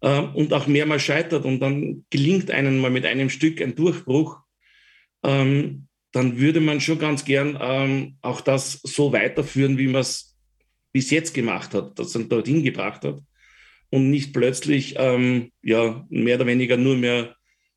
äh, 0.00 0.20
und 0.20 0.52
auch 0.52 0.66
mehrmals 0.66 1.02
scheitert 1.02 1.44
und 1.44 1.60
dann 1.60 2.04
gelingt 2.10 2.50
einem 2.50 2.78
mal 2.78 2.90
mit 2.90 3.06
einem 3.06 3.30
Stück 3.30 3.60
ein 3.60 3.74
Durchbruch, 3.74 4.38
ähm, 5.22 5.86
dann 6.12 6.38
würde 6.38 6.60
man 6.60 6.80
schon 6.80 6.98
ganz 6.98 7.24
gern 7.24 7.58
ähm, 7.60 8.16
auch 8.20 8.40
das 8.40 8.80
so 8.82 9.12
weiterführen, 9.12 9.78
wie 9.78 9.86
man 9.86 10.00
es 10.00 10.36
bis 10.92 11.10
jetzt 11.10 11.34
gemacht 11.34 11.74
hat, 11.74 11.98
das 11.98 12.12
dann 12.12 12.28
dorthin 12.28 12.64
gebracht 12.64 13.04
hat 13.04 13.20
und 13.90 14.10
nicht 14.10 14.32
plötzlich 14.32 14.94
ähm, 14.98 15.52
ja, 15.62 16.04
mehr 16.08 16.36
oder 16.36 16.46
weniger 16.46 16.76
nur 16.76 16.96
mehr 16.96 17.36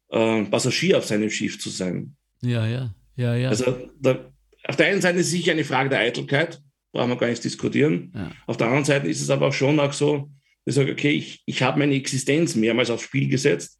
äh, 0.10 0.44
Passagier 0.46 0.98
auf 0.98 1.06
seinem 1.06 1.30
Schiff 1.30 1.60
zu 1.60 1.70
sein. 1.70 2.16
Ja, 2.42 2.66
ja, 2.68 2.96
ja, 3.16 3.36
ja. 3.36 3.50
Also 3.50 3.90
da, 4.00 4.32
auf 4.66 4.76
der 4.76 4.88
einen 4.88 5.02
Seite 5.02 5.20
ist 5.20 5.28
es 5.28 5.32
sicher 5.32 5.52
eine 5.52 5.64
Frage 5.64 5.90
der 5.90 6.00
Eitelkeit, 6.00 6.62
brauchen 6.93 7.10
wir 7.10 7.17
gar 7.17 7.27
nicht 7.27 7.43
diskutieren. 7.43 8.13
Ja. 8.15 8.32
Auf 8.45 8.56
der 8.56 8.67
anderen 8.67 8.86
Seite 8.86 9.08
ist 9.08 9.21
es 9.21 9.29
aber 9.29 9.47
auch 9.47 9.53
schon 9.53 9.79
auch 9.79 9.91
so, 9.91 10.29
ich 10.63 10.75
sage, 10.75 10.93
okay, 10.93 11.12
ich, 11.12 11.41
ich 11.45 11.62
habe 11.62 11.79
meine 11.79 11.95
Existenz 11.95 12.56
mehrmals 12.56 12.89
aufs 12.89 13.03
Spiel 13.03 13.27
gesetzt, 13.27 13.79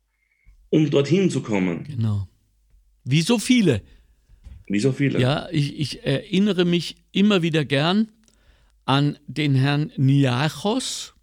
um 0.69 0.89
dorthin 0.89 1.30
zu 1.30 1.41
kommen. 1.41 1.86
Genau. 1.86 2.28
Wie 3.06 3.21
so 3.21 3.39
viele. 3.39 3.82
Wie 4.67 4.80
so 4.80 4.91
viele. 4.91 5.19
Ja, 5.19 5.47
ich, 5.52 5.80
ich 5.80 6.06
erinnere 6.06 6.65
mich 6.65 6.95
immer 7.12 7.41
wieder 7.41 7.63
gern 7.63 8.12
an 8.86 9.17
den 9.28 9.56
Herrn 9.56 9.91
Niachos, 9.95 11.13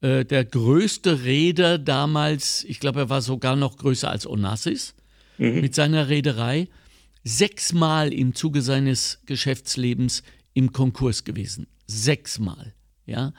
äh, 0.00 0.24
der 0.24 0.44
größte 0.44 1.24
Reeder 1.24 1.78
damals, 1.78 2.64
ich 2.64 2.80
glaube, 2.80 3.00
er 3.00 3.10
war 3.10 3.22
sogar 3.22 3.56
noch 3.56 3.76
größer 3.76 4.10
als 4.10 4.26
Onassis 4.26 4.94
mhm. 5.38 5.60
mit 5.60 5.74
seiner 5.74 6.08
Reederei, 6.08 6.68
sechsmal 7.22 8.12
im 8.12 8.34
Zuge 8.34 8.62
seines 8.62 9.20
Geschäftslebens 9.26 10.22
im 10.54 10.72
Konkurs 10.72 11.24
gewesen. 11.24 11.66
Sechsmal. 11.86 12.74
Ja, 13.06 13.34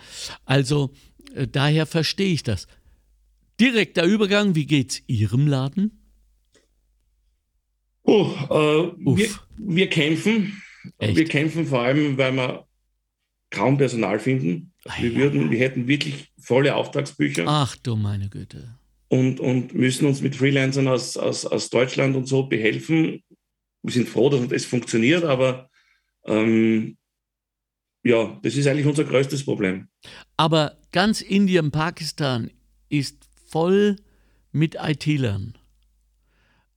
also 0.45 0.93
äh, 1.33 1.47
daher 1.47 1.85
verstehe 1.85 2.33
ich 2.33 2.43
das. 2.43 2.67
Direkter 3.59 4.03
Übergang, 4.03 4.53
wie 4.53 4.65
geht's 4.65 5.01
Ihrem 5.07 5.47
Laden? 5.47 6.01
Oh, 8.03 8.31
äh, 8.49 9.15
wir, 9.17 9.29
wir, 9.57 9.89
kämpfen. 9.89 10.61
Echt? 10.99 11.15
Wir 11.15 11.25
kämpfen 11.25 11.65
vor 11.65 11.79
allem, 11.79 12.17
weil 12.17 12.33
wir 12.33 12.67
kaum 13.49 13.77
Personal 13.77 14.19
finden. 14.19 14.73
Ah, 14.85 14.93
wir, 14.99 15.15
würden, 15.15 15.49
wir 15.49 15.57
hätten 15.57 15.87
wirklich 15.87 16.31
volle 16.37 16.75
Auftragsbücher. 16.75 17.45
Ach 17.47 17.75
du 17.77 17.95
meine 17.95 18.29
Güte. 18.29 18.77
Und, 19.07 19.39
und 19.39 19.73
müssen 19.73 20.05
uns 20.05 20.21
mit 20.21 20.35
Freelancern 20.35 20.87
aus, 20.87 21.17
aus, 21.17 21.45
aus 21.45 21.69
Deutschland 21.69 22.15
und 22.15 22.27
so 22.27 22.43
behelfen. 22.43 23.23
Wir 23.81 23.93
sind 23.93 24.09
froh, 24.09 24.29
dass 24.29 24.51
es 24.51 24.65
funktioniert, 24.65 25.23
aber 25.23 25.69
ähm, 26.25 26.97
ja, 28.05 28.39
das 28.43 28.55
ist 28.55 28.67
eigentlich 28.67 28.85
unser 28.85 29.03
größtes 29.03 29.43
Problem. 29.43 29.87
Aber 30.37 30.77
ganz 30.91 31.21
Indien, 31.21 31.71
Pakistan 31.71 32.51
ist 32.87 33.27
voll 33.47 33.95
mit 34.51 34.77
IT-Lern. 34.79 35.55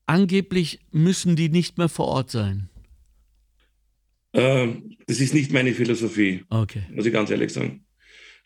Angeblich 0.07 0.81
müssen 0.91 1.37
die 1.37 1.51
nicht 1.51 1.77
mehr 1.77 1.91
vor 1.91 2.07
Ort 2.07 2.31
sein. 2.31 2.71
Äh, 4.33 4.69
das 5.07 5.21
ist 5.21 5.35
nicht 5.35 5.53
meine 5.53 5.75
Philosophie, 5.75 6.45
okay. 6.49 6.85
muss 6.91 7.05
ich 7.05 7.12
ganz 7.12 7.31
ehrlich 7.31 7.53
sagen. 7.53 7.85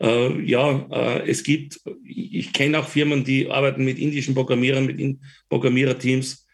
Äh, 0.01 0.42
ja, 0.42 0.88
äh, 0.90 1.31
es 1.31 1.45
gibt, 1.45 1.81
ich 2.05 2.53
kenne 2.53 2.81
auch 2.81 2.88
Firmen, 2.88 3.23
die 3.23 3.49
arbeiten 3.49 3.85
mit 3.85 4.01
indischen 4.01 4.35
Programmierern, 4.35 4.87
mit 4.87 4.99
in 4.99 5.21
Programmiererteams. 5.49 6.49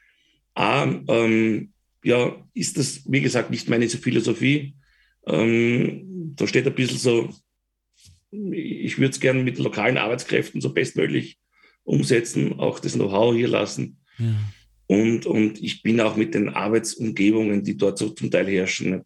Ähm, 0.57 1.73
ja, 2.05 2.37
ist 2.53 2.77
das, 2.77 3.03
wie 3.11 3.23
gesagt, 3.23 3.51
nicht 3.51 3.71
meine 3.71 3.88
Philosophie. 3.88 4.75
Ähm, 5.27 6.09
da 6.37 6.47
steht 6.47 6.67
ein 6.67 6.75
bisschen 6.75 6.99
so, 6.99 7.29
ich 8.31 8.99
würde 8.99 9.11
es 9.11 9.21
gerne 9.21 9.43
mit 9.43 9.59
lokalen 9.59 9.97
Arbeitskräften 9.97 10.61
so 10.61 10.73
bestmöglich 10.73 11.38
umsetzen, 11.85 12.59
auch 12.59 12.79
das 12.79 12.95
Know-how 12.95 13.35
hier 13.35 13.49
lassen. 13.49 14.01
Ja. 14.19 14.35
Und, 14.87 15.27
und 15.27 15.62
ich 15.62 15.83
bin 15.83 16.01
auch 16.01 16.17
mit 16.17 16.35
den 16.35 16.49
Arbeitsumgebungen, 16.49 17.62
die 17.62 17.77
dort 17.77 17.99
so 17.99 18.11
zum 18.11 18.31
Teil 18.31 18.47
herrschen, 18.47 19.03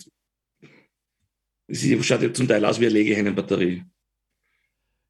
es 1.69 2.07
schaut 2.07 2.23
ja 2.23 2.33
zum 2.33 2.49
Teil 2.49 2.65
aus 2.65 2.81
wie 2.81 2.87
eine 2.87 2.95
Legehennenbatterie. 2.95 3.85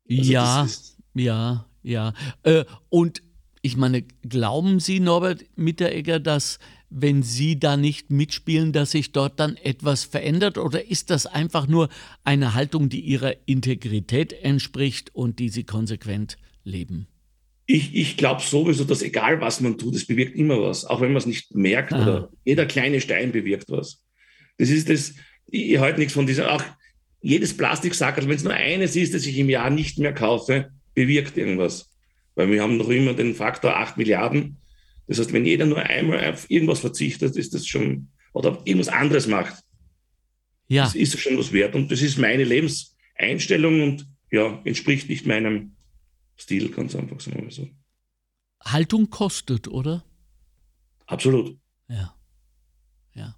Also 0.08 0.32
ja, 0.32 0.68
ja, 1.14 1.66
ja. 1.82 2.12
Äh, 2.42 2.64
und 2.88 3.22
ich 3.62 3.76
meine, 3.76 4.02
glauben 4.02 4.80
Sie, 4.80 5.00
Norbert 5.00 5.44
Mitteregger, 5.56 6.20
dass 6.20 6.58
wenn 6.94 7.22
Sie 7.22 7.58
da 7.58 7.76
nicht 7.76 8.10
mitspielen, 8.10 8.72
dass 8.72 8.92
sich 8.92 9.12
dort 9.12 9.40
dann 9.40 9.56
etwas 9.56 10.04
verändert? 10.04 10.58
Oder 10.58 10.88
ist 10.88 11.10
das 11.10 11.26
einfach 11.26 11.66
nur 11.66 11.88
eine 12.24 12.54
Haltung, 12.54 12.88
die 12.88 13.00
Ihrer 13.00 13.34
Integrität 13.46 14.32
entspricht 14.32 15.14
und 15.14 15.38
die 15.38 15.48
Sie 15.48 15.64
konsequent 15.64 16.36
leben? 16.64 17.06
Ich, 17.66 17.94
ich 17.94 18.16
glaube 18.16 18.42
sowieso, 18.42 18.84
dass 18.84 19.02
egal 19.02 19.40
was 19.40 19.60
man 19.60 19.78
tut, 19.78 19.94
es 19.94 20.06
bewirkt 20.06 20.36
immer 20.36 20.60
was, 20.60 20.84
auch 20.84 21.00
wenn 21.00 21.12
man 21.12 21.18
es 21.18 21.26
nicht 21.26 21.54
merkt 21.54 21.92
Aha. 21.92 22.02
oder 22.02 22.30
jeder 22.44 22.66
kleine 22.66 23.00
Stein 23.00 23.32
bewirkt 23.32 23.70
was. 23.70 24.04
Das 24.58 24.68
ist 24.68 24.88
das, 24.88 25.14
ich 25.46 25.78
halte 25.78 26.00
nichts 26.00 26.14
von 26.14 26.26
dieser, 26.26 26.52
auch 26.52 26.62
jedes 27.20 27.56
Plastiksackerl, 27.56 28.28
wenn 28.28 28.36
es 28.36 28.44
nur 28.44 28.52
eines 28.52 28.96
ist, 28.96 29.14
das 29.14 29.26
ich 29.26 29.38
im 29.38 29.48
Jahr 29.48 29.70
nicht 29.70 29.98
mehr 29.98 30.12
kaufe, 30.12 30.70
bewirkt 30.94 31.36
irgendwas. 31.36 31.88
Weil 32.34 32.50
wir 32.50 32.62
haben 32.62 32.76
noch 32.76 32.88
immer 32.88 33.14
den 33.14 33.34
Faktor 33.34 33.76
8 33.76 33.96
Milliarden. 33.96 34.56
Das 35.06 35.18
heißt, 35.18 35.32
wenn 35.32 35.44
jeder 35.44 35.66
nur 35.66 35.78
einmal 35.78 36.32
auf 36.32 36.48
irgendwas 36.50 36.80
verzichtet, 36.80 37.36
ist 37.36 37.54
das 37.54 37.66
schon, 37.66 38.08
oder 38.32 38.60
irgendwas 38.64 38.88
anderes 38.88 39.26
macht, 39.26 39.62
ja. 40.68 40.84
das 40.84 40.94
ist 40.94 41.18
schon 41.18 41.38
was 41.38 41.52
wert. 41.52 41.74
Und 41.74 41.90
das 41.90 42.02
ist 42.02 42.18
meine 42.18 42.44
Lebenseinstellung 42.44 43.82
und 43.82 44.06
ja, 44.30 44.60
entspricht 44.64 45.08
nicht 45.08 45.26
meinem 45.26 45.76
Stil, 46.38 46.70
ganz 46.70 46.94
einfach 46.94 47.20
sagen 47.20 47.44
wir 47.44 47.50
so. 47.50 47.68
Haltung 48.64 49.10
kostet, 49.10 49.68
oder? 49.68 50.04
Absolut. 51.06 51.58
Ja. 51.88 52.14
Ja. 53.14 53.36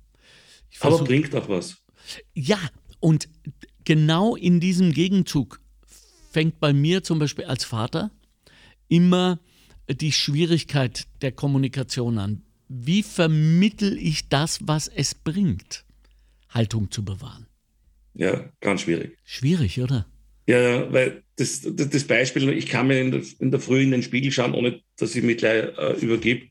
Aber 0.81 1.03
bringt 1.05 1.35
auch 1.35 1.49
was. 1.49 1.83
Ja, 2.35 2.59
und 3.01 3.29
genau 3.85 4.37
in 4.37 4.61
diesem 4.61 4.93
Gegenzug 4.93 5.61
fängt 6.31 6.61
bei 6.61 6.73
mir 6.73 7.03
zum 7.03 7.19
Beispiel 7.19 7.45
als 7.45 7.65
Vater 7.65 8.11
immer 8.89 9.41
die 9.89 10.13
Schwierigkeit 10.13 11.07
der 11.23 11.33
Kommunikation 11.33 12.19
an. 12.19 12.43
Wie 12.69 13.03
vermittel 13.03 13.99
ich 13.99 14.29
das, 14.29 14.61
was 14.63 14.89
es 14.89 15.15
bringt, 15.15 15.85
Haltung 16.49 16.91
zu 16.91 17.05
bewahren? 17.05 17.47
Ja, 18.15 18.49
ganz 18.61 18.83
schwierig. 18.83 19.19
Schwierig, 19.25 19.81
oder? 19.81 20.07
Ja, 20.47 20.93
weil 20.93 21.23
das, 21.37 21.63
das, 21.63 21.91
das 21.91 22.05
Beispiel, 22.05 22.49
ich 22.51 22.67
kann 22.67 22.87
mir 22.87 23.01
in 23.01 23.11
der, 23.11 23.23
in 23.39 23.51
der 23.51 23.61
Früh 23.61 23.83
in 23.83 23.91
den 23.91 24.03
Spiegel 24.03 24.31
schauen, 24.31 24.55
ohne 24.55 24.81
dass 24.97 25.17
ich 25.17 25.23
mich 25.23 25.39
gleich 25.39 25.77
äh, 25.77 25.99
übergebe. 26.01 26.47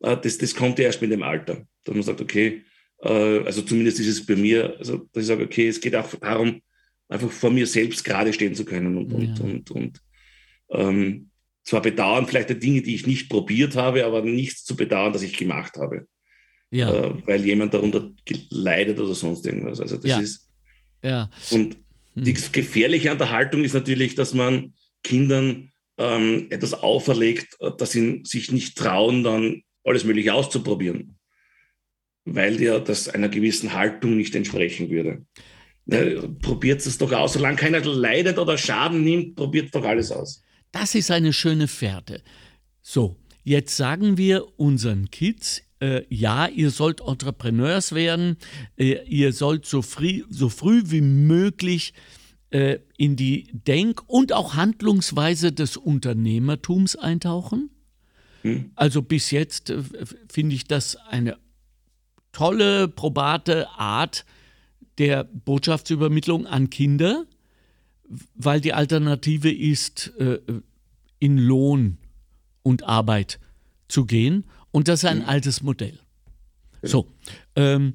Äh, 0.00 0.16
das, 0.22 0.38
das 0.38 0.54
kommt 0.54 0.78
erst 0.78 1.02
mit 1.02 1.10
dem 1.10 1.22
Alter. 1.22 1.66
Dass 1.84 1.94
man 1.94 2.02
sagt, 2.02 2.20
okay, 2.20 2.62
äh, 3.02 3.40
also 3.44 3.62
zumindest 3.62 3.98
ist 3.98 4.08
es 4.08 4.26
bei 4.26 4.36
mir, 4.36 4.76
also 4.78 5.08
dass 5.12 5.22
ich 5.22 5.28
sage, 5.28 5.44
okay, 5.44 5.68
es 5.68 5.80
geht 5.80 5.96
auch 5.96 6.14
darum, 6.14 6.60
einfach 7.08 7.30
vor 7.30 7.50
mir 7.50 7.66
selbst 7.66 8.04
gerade 8.04 8.32
stehen 8.32 8.54
zu 8.54 8.64
können 8.64 8.96
und, 8.96 9.12
und, 9.12 9.38
ja. 9.38 9.44
und, 9.44 9.70
und 9.70 10.00
ähm, 10.70 11.29
zwar 11.62 11.82
bedauern 11.82 12.26
vielleicht 12.26 12.50
die 12.50 12.58
Dinge, 12.58 12.82
die 12.82 12.94
ich 12.94 13.06
nicht 13.06 13.28
probiert 13.28 13.76
habe, 13.76 14.04
aber 14.04 14.22
nichts 14.22 14.64
zu 14.64 14.76
bedauern, 14.76 15.12
dass 15.12 15.22
ich 15.22 15.36
gemacht 15.36 15.76
habe. 15.76 16.06
Ja. 16.70 16.92
Äh, 16.92 17.14
weil 17.26 17.44
jemand 17.44 17.74
darunter 17.74 18.10
leidet 18.50 18.98
oder 18.98 19.14
sonst 19.14 19.46
irgendwas. 19.46 19.80
Also 19.80 19.96
das 19.96 20.10
ja. 20.10 20.20
ist. 20.20 20.48
Ja. 21.02 21.30
Und 21.50 21.76
hm. 22.14 22.24
die 22.24 22.34
Gefährliche 22.34 23.10
an 23.10 23.18
der 23.18 23.30
Haltung 23.30 23.64
ist 23.64 23.74
natürlich, 23.74 24.14
dass 24.14 24.34
man 24.34 24.74
Kindern 25.02 25.72
ähm, 25.98 26.46
etwas 26.50 26.74
auferlegt, 26.74 27.56
dass 27.78 27.92
sie 27.92 28.22
sich 28.24 28.52
nicht 28.52 28.76
trauen, 28.76 29.24
dann 29.24 29.62
alles 29.84 30.04
Mögliche 30.04 30.34
auszuprobieren 30.34 31.16
weil 32.24 32.60
ja 32.60 32.78
das 32.78 33.08
einer 33.08 33.28
gewissen 33.28 33.72
Haltung 33.72 34.16
nicht 34.16 34.34
entsprechen 34.34 34.90
würde. 34.90 35.24
Ja, 35.86 36.26
probiert 36.40 36.84
es 36.84 36.98
doch 36.98 37.10
aus. 37.12 37.32
Solange 37.32 37.56
keiner 37.56 37.80
leidet 37.80 38.38
oder 38.38 38.56
Schaden 38.56 39.02
nimmt, 39.02 39.34
probiert 39.34 39.74
doch 39.74 39.84
alles 39.84 40.12
aus. 40.12 40.42
Das 40.72 40.94
ist 40.94 41.10
eine 41.10 41.32
schöne 41.32 41.68
Fährte. 41.68 42.22
So, 42.80 43.16
jetzt 43.42 43.76
sagen 43.76 44.16
wir 44.16 44.58
unseren 44.58 45.10
Kids, 45.10 45.62
äh, 45.80 46.02
ja, 46.08 46.46
ihr 46.46 46.70
sollt 46.70 47.00
Entrepreneurs 47.00 47.92
werden, 47.92 48.36
äh, 48.76 49.02
ihr 49.06 49.32
sollt 49.32 49.66
so 49.66 49.82
früh, 49.82 50.24
so 50.28 50.48
früh 50.48 50.82
wie 50.86 51.00
möglich 51.00 51.94
äh, 52.50 52.78
in 52.96 53.16
die 53.16 53.48
Denk- 53.52 54.02
und 54.06 54.32
auch 54.32 54.54
Handlungsweise 54.54 55.52
des 55.52 55.76
Unternehmertums 55.76 56.96
eintauchen. 56.96 57.70
Hm. 58.42 58.70
Also 58.74 59.02
bis 59.02 59.30
jetzt 59.30 59.70
äh, 59.70 59.82
finde 60.30 60.54
ich 60.54 60.64
das 60.64 60.96
eine 60.96 61.38
tolle, 62.32 62.88
probate 62.88 63.68
Art 63.70 64.24
der 64.98 65.24
Botschaftsübermittlung 65.24 66.46
an 66.46 66.70
Kinder, 66.70 67.24
weil 68.34 68.60
die 68.60 68.72
Alternative 68.72 69.50
ist, 69.52 70.12
äh, 70.18 70.38
in 71.18 71.38
Lohn 71.38 71.98
und 72.62 72.84
Arbeit 72.84 73.38
zu 73.88 74.04
gehen. 74.04 74.44
Und 74.70 74.88
das 74.88 75.00
ist 75.00 75.10
ein 75.10 75.20
mhm. 75.20 75.24
altes 75.26 75.62
Modell. 75.62 75.98
So, 76.82 77.12
ähm, 77.56 77.94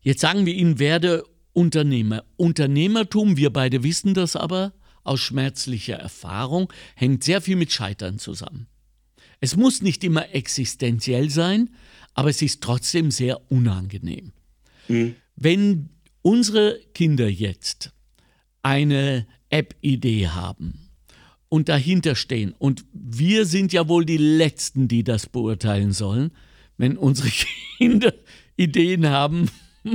jetzt 0.00 0.20
sagen 0.20 0.46
wir 0.46 0.54
Ihnen, 0.54 0.78
werde 0.78 1.24
Unternehmer. 1.52 2.24
Unternehmertum, 2.36 3.36
wir 3.36 3.52
beide 3.52 3.82
wissen 3.82 4.14
das 4.14 4.34
aber 4.34 4.72
aus 5.04 5.20
schmerzlicher 5.20 5.96
Erfahrung, 5.96 6.72
hängt 6.94 7.22
sehr 7.22 7.40
viel 7.40 7.56
mit 7.56 7.72
Scheitern 7.72 8.18
zusammen. 8.18 8.66
Es 9.40 9.56
muss 9.56 9.82
nicht 9.82 10.02
immer 10.04 10.34
existenziell 10.34 11.30
sein, 11.30 11.70
aber 12.14 12.30
es 12.30 12.40
ist 12.40 12.62
trotzdem 12.62 13.10
sehr 13.10 13.50
unangenehm. 13.50 14.32
Mhm. 14.88 15.16
Wenn 15.36 15.90
unsere 16.22 16.80
Kinder 16.94 17.28
jetzt 17.28 17.92
eine 18.66 19.28
App-Idee 19.48 20.26
haben 20.26 20.90
und 21.48 21.68
dahinter 21.68 22.16
stehen, 22.16 22.52
und 22.58 22.84
wir 22.92 23.46
sind 23.46 23.72
ja 23.72 23.86
wohl 23.86 24.04
die 24.04 24.16
Letzten, 24.16 24.88
die 24.88 25.04
das 25.04 25.28
beurteilen 25.28 25.92
sollen, 25.92 26.32
wenn 26.76 26.96
unsere 26.96 27.28
Kinder 27.78 28.12
Ideen 28.56 29.06
haben, 29.06 29.48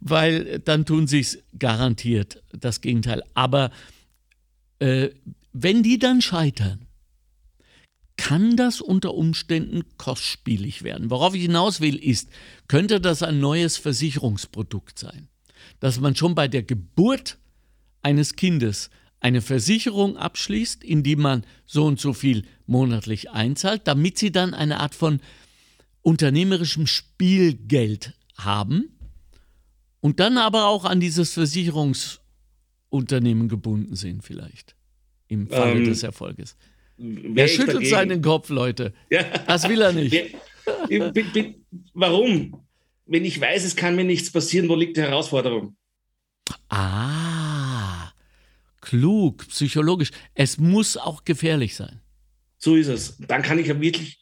weil 0.00 0.60
dann 0.60 0.86
tun 0.86 1.08
sie 1.08 1.20
es 1.20 1.40
garantiert 1.58 2.40
das 2.52 2.80
Gegenteil. 2.80 3.24
Aber 3.34 3.72
äh, 4.78 5.08
wenn 5.52 5.82
die 5.82 5.98
dann 5.98 6.22
scheitern, 6.22 6.86
kann 8.16 8.56
das 8.56 8.80
unter 8.80 9.14
Umständen 9.14 9.82
kostspielig 9.96 10.84
werden. 10.84 11.10
Worauf 11.10 11.34
ich 11.34 11.42
hinaus 11.42 11.80
will, 11.80 11.96
ist, 11.96 12.28
könnte 12.68 13.00
das 13.00 13.24
ein 13.24 13.40
neues 13.40 13.76
Versicherungsprodukt 13.76 15.00
sein, 15.00 15.26
dass 15.80 15.98
man 15.98 16.14
schon 16.14 16.36
bei 16.36 16.46
der 16.46 16.62
Geburt 16.62 17.38
eines 18.04 18.36
Kindes 18.36 18.90
eine 19.20 19.40
Versicherung 19.40 20.16
abschließt, 20.18 20.84
in 20.84 21.02
die 21.02 21.16
man 21.16 21.46
so 21.64 21.86
und 21.86 21.98
so 21.98 22.12
viel 22.12 22.44
monatlich 22.66 23.30
einzahlt, 23.30 23.80
damit 23.86 24.18
sie 24.18 24.30
dann 24.30 24.52
eine 24.52 24.80
Art 24.80 24.94
von 24.94 25.20
unternehmerischem 26.02 26.86
Spielgeld 26.86 28.12
haben 28.36 28.90
und 30.00 30.20
dann 30.20 30.36
aber 30.36 30.66
auch 30.66 30.84
an 30.84 31.00
dieses 31.00 31.32
Versicherungsunternehmen 31.32 33.48
gebunden 33.48 33.96
sind 33.96 34.22
vielleicht 34.22 34.76
im 35.28 35.48
Falle 35.48 35.78
ähm, 35.78 35.86
des 35.86 36.02
Erfolges. 36.02 36.58
Er 37.34 37.48
schüttelt 37.48 37.86
seinen 37.86 38.20
Kopf, 38.20 38.50
Leute. 38.50 38.92
Ja. 39.10 39.22
Das 39.46 39.66
will 39.68 39.80
er 39.80 39.94
nicht. 39.94 40.36
Warum? 41.94 42.60
Wenn 43.06 43.24
ich 43.24 43.40
weiß, 43.40 43.64
es 43.64 43.74
kann 43.74 43.96
mir 43.96 44.04
nichts 44.04 44.30
passieren, 44.30 44.68
wo 44.68 44.74
liegt 44.74 44.98
die 44.98 45.02
Herausforderung? 45.02 45.74
Ah, 46.68 47.33
klug, 48.84 49.48
psychologisch. 49.48 50.10
Es 50.34 50.58
muss 50.58 50.96
auch 50.96 51.24
gefährlich 51.24 51.74
sein. 51.74 52.00
So 52.58 52.76
ist 52.76 52.88
es. 52.88 53.18
Dann 53.18 53.42
kann 53.42 53.58
ich 53.58 53.66
ja 53.66 53.80
wirklich, 53.80 54.18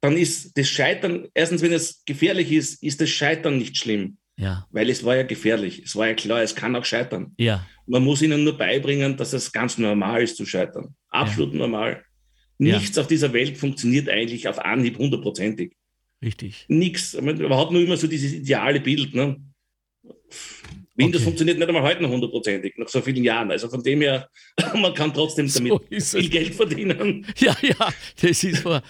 dann 0.00 0.16
ist 0.16 0.56
das 0.58 0.68
Scheitern, 0.68 1.28
erstens, 1.34 1.62
wenn 1.62 1.72
es 1.72 2.04
gefährlich 2.04 2.50
ist, 2.50 2.82
ist 2.82 3.00
das 3.00 3.10
Scheitern 3.10 3.58
nicht 3.58 3.76
schlimm. 3.76 4.18
Ja. 4.36 4.66
Weil 4.70 4.90
es 4.90 5.04
war 5.04 5.16
ja 5.16 5.22
gefährlich. 5.22 5.82
Es 5.84 5.94
war 5.94 6.08
ja 6.08 6.14
klar, 6.14 6.42
es 6.42 6.54
kann 6.54 6.74
auch 6.74 6.84
scheitern. 6.84 7.32
Ja. 7.38 7.66
Man 7.86 8.02
muss 8.02 8.22
ihnen 8.22 8.44
nur 8.44 8.56
beibringen, 8.56 9.16
dass 9.16 9.32
es 9.32 9.52
ganz 9.52 9.78
normal 9.78 10.22
ist 10.22 10.36
zu 10.36 10.46
scheitern. 10.46 10.94
Absolut 11.08 11.52
ja. 11.52 11.58
normal. 11.58 12.04
Nichts 12.58 12.96
ja. 12.96 13.02
auf 13.02 13.08
dieser 13.08 13.32
Welt 13.32 13.58
funktioniert 13.58 14.08
eigentlich 14.08 14.48
auf 14.48 14.58
Anhieb 14.58 14.98
hundertprozentig. 14.98 15.76
Richtig. 16.22 16.64
Nichts. 16.68 17.20
Man 17.20 17.38
hat 17.50 17.70
nur 17.72 17.82
immer 17.82 17.96
so 17.96 18.06
dieses 18.06 18.32
ideale 18.32 18.80
Bild. 18.80 19.14
Ne? 19.14 19.36
Windows 20.94 21.20
okay. 21.20 21.24
funktioniert 21.24 21.58
nicht 21.58 21.68
einmal 21.68 21.82
heute 21.82 22.02
noch 22.02 22.10
hundertprozentig, 22.10 22.74
nach 22.76 22.88
so 22.88 23.00
vielen 23.00 23.24
Jahren. 23.24 23.50
Also 23.50 23.68
von 23.68 23.82
dem 23.82 24.02
her, 24.02 24.28
man 24.74 24.92
kann 24.94 25.12
trotzdem 25.14 25.50
damit 25.52 25.72
so 26.02 26.18
viel 26.18 26.28
Geld 26.28 26.54
verdienen. 26.54 27.26
Ja, 27.38 27.56
ja, 27.62 27.92
das 28.20 28.44
ist 28.44 28.64
wahr. 28.64 28.82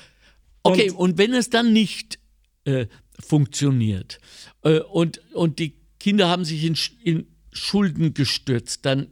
Okay, 0.63 0.91
und, 0.91 0.97
und 0.97 1.19
wenn 1.19 1.33
es 1.35 1.49
dann 1.49 1.73
nicht 1.73 2.19
äh, 2.65 2.87
funktioniert 3.19 4.19
äh, 4.63 4.81
und, 4.81 5.21
und 5.33 5.59
die 5.59 5.77
Kinder 5.99 6.29
haben 6.29 6.45
sich 6.45 6.65
in, 6.65 6.77
in 7.03 7.27
Schulden 7.53 8.15
gestürzt, 8.15 8.85
dann 8.85 9.09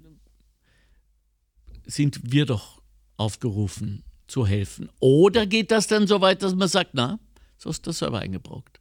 sind 1.84 2.20
wir 2.32 2.46
doch 2.46 2.82
aufgerufen 3.16 4.04
zu 4.26 4.46
helfen. 4.46 4.88
Oder 5.00 5.46
geht 5.46 5.70
das 5.70 5.86
dann 5.86 6.06
so 6.06 6.20
weit, 6.20 6.42
dass 6.42 6.54
man 6.54 6.68
sagt, 6.68 6.90
na, 6.94 7.18
so 7.56 7.70
ist 7.70 7.84
der 7.86 7.92
Server 7.92 8.20
eingebrockt? 8.20 8.80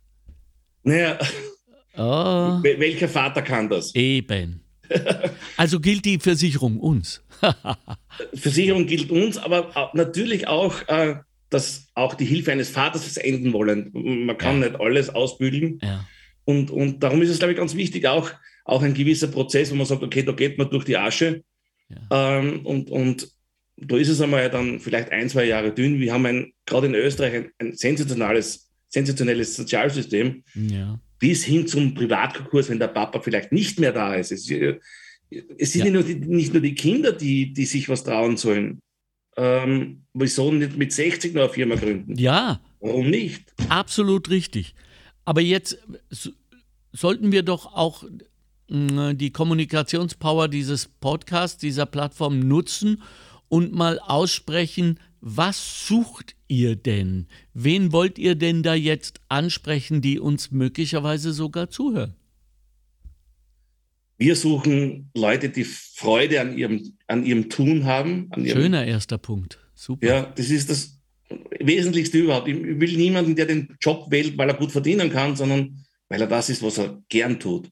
Naja, 0.84 1.20
oh. 2.00 2.64
welcher 2.64 3.10
Vater 3.10 3.42
kann 3.42 3.70
das? 3.70 3.94
Eben. 3.96 4.62
Also 5.58 5.80
gilt 5.80 6.06
die 6.06 6.20
Versicherung 6.20 6.80
uns. 6.80 7.22
Versicherung 8.34 8.86
gilt 8.88 9.12
uns, 9.12 9.38
aber 9.38 9.92
natürlich 9.94 10.48
auch, 10.48 10.88
äh, 10.88 11.16
dass 11.50 11.88
auch 11.94 12.16
die 12.16 12.26
Hilfe 12.26 12.52
eines 12.52 12.70
Vaters 12.70 13.18
enden 13.18 13.54
wollen. 13.54 13.92
Man 13.94 14.38
kann 14.38 14.62
ja. 14.62 14.70
nicht 14.70 14.80
alles 14.80 15.10
ausbügeln. 15.10 15.80
Ja. 15.82 16.06
Und, 16.46 16.72
und 16.72 17.04
darum 17.04 17.22
ist 17.22 17.30
es, 17.30 17.40
glaube 17.40 17.54
ich, 17.54 17.60
ganz 17.60 17.76
wichtig, 17.76 18.08
auch, 18.08 18.32
auch 18.66 18.82
ein 18.82 18.94
gewisser 18.94 19.28
Prozess, 19.28 19.72
wo 19.72 19.76
man 19.76 19.86
sagt, 19.86 20.04
okay, 20.04 20.24
da 20.24 20.32
geht 20.32 20.58
man 20.58 20.70
durch 20.70 20.86
die 20.86 20.98
Asche. 20.98 21.44
Ja. 21.90 22.40
Ähm, 22.40 22.66
und, 22.66 22.90
und 22.90 23.30
da 23.78 23.98
ist 23.98 24.10
es 24.10 24.22
einmal 24.22 24.50
dann 24.50 24.80
vielleicht 24.80 25.12
ein, 25.12 25.30
zwei 25.30 25.46
Jahre 25.46 25.72
dünn. 25.72 26.00
Wir 26.00 26.14
haben 26.14 26.54
gerade 26.66 26.88
in 26.88 26.96
Österreich 26.96 27.34
ein, 27.36 27.52
ein 27.60 27.76
sensationales, 27.76 28.70
sensationelles 28.90 29.56
Sozialsystem. 29.56 30.44
Ja. 30.56 31.00
Bis 31.20 31.44
hin 31.44 31.68
zum 31.68 31.94
Privatkonkurs, 31.94 32.70
wenn 32.70 32.80
der 32.80 32.88
Papa 32.88 33.20
vielleicht 33.20 33.52
nicht 33.52 33.80
mehr 33.80 33.92
da 33.92 34.16
ist. 34.16 34.32
Es, 34.32 34.50
es 34.50 35.74
sind 35.74 35.86
ja. 35.86 35.86
nicht, 35.86 35.94
nur 35.94 36.04
die, 36.04 36.16
nicht 36.16 36.54
nur 36.54 36.62
die 36.62 36.76
Kinder, 36.76 37.12
die, 37.12 37.54
die 37.54 37.66
sich 37.66 37.90
was 37.90 38.04
trauen 38.04 38.38
sollen. 38.38 38.80
Ähm, 39.38 40.04
wieso 40.14 40.52
nicht 40.52 40.78
mit 40.78 40.92
60 40.92 41.34
noch 41.34 41.44
eine 41.44 41.54
Firma 41.54 41.76
gründen? 41.76 42.18
Ja. 42.18 42.62
Warum 42.80 43.10
nicht? 43.10 43.54
Absolut 43.68 44.30
richtig. 44.30 44.74
Aber 45.26 45.42
jetzt 45.42 45.78
sollten 46.92 47.32
wir 47.32 47.44
doch 47.44 47.74
auch 47.74 48.04
die 48.70 49.32
Kommunikationspower 49.32 50.48
dieses 50.48 50.88
Podcasts, 50.88 51.58
dieser 51.58 51.86
Plattform 51.86 52.40
nutzen 52.40 53.02
und 53.48 53.74
mal 53.74 54.00
aussprechen, 54.00 55.00
was 55.22 55.88
sucht 55.88 56.36
ihr 56.48 56.76
denn? 56.76 57.28
Wen 57.54 57.92
wollt 57.92 58.18
ihr 58.18 58.36
denn 58.36 58.64
da 58.64 58.74
jetzt 58.74 59.22
ansprechen, 59.28 60.02
die 60.02 60.20
uns 60.20 60.52
möglicherweise 60.52 61.34
sogar 61.34 61.70
zuhören? 61.70 62.16
Wir 64.18 64.36
suchen 64.36 65.10
Leute, 65.16 65.50
die 65.50 65.64
Freude 65.64 66.42
an 66.42 66.58
ihrem, 66.58 66.94
an 67.08 67.26
ihrem 67.26 67.50
Tun 67.50 67.86
haben. 67.86 68.30
Ihrem, 68.36 68.62
Schöner 68.62 68.86
erster 68.86 69.18
Punkt. 69.18 69.60
Super. 69.74 70.06
Ja, 70.06 70.22
das 70.24 70.50
ist 70.50 70.70
das 70.70 71.00
Wesentlichste 71.60 72.20
überhaupt. 72.20 72.50
Ich 72.50 72.58
will 72.58 72.98
niemanden, 72.98 73.36
der 73.36 73.46
den 73.46 73.78
Job 73.80 74.12
wählt, 74.12 74.38
weil 74.38 74.50
er 74.50 74.56
gut 74.56 74.72
verdienen 74.72 75.10
kann, 75.10 75.36
sondern 75.38 75.86
weil 76.10 76.20
er 76.20 76.28
das 76.28 76.50
ist, 76.50 76.62
was 76.64 76.80
er 76.80 77.02
gern 77.08 77.40
tut. 77.40 77.70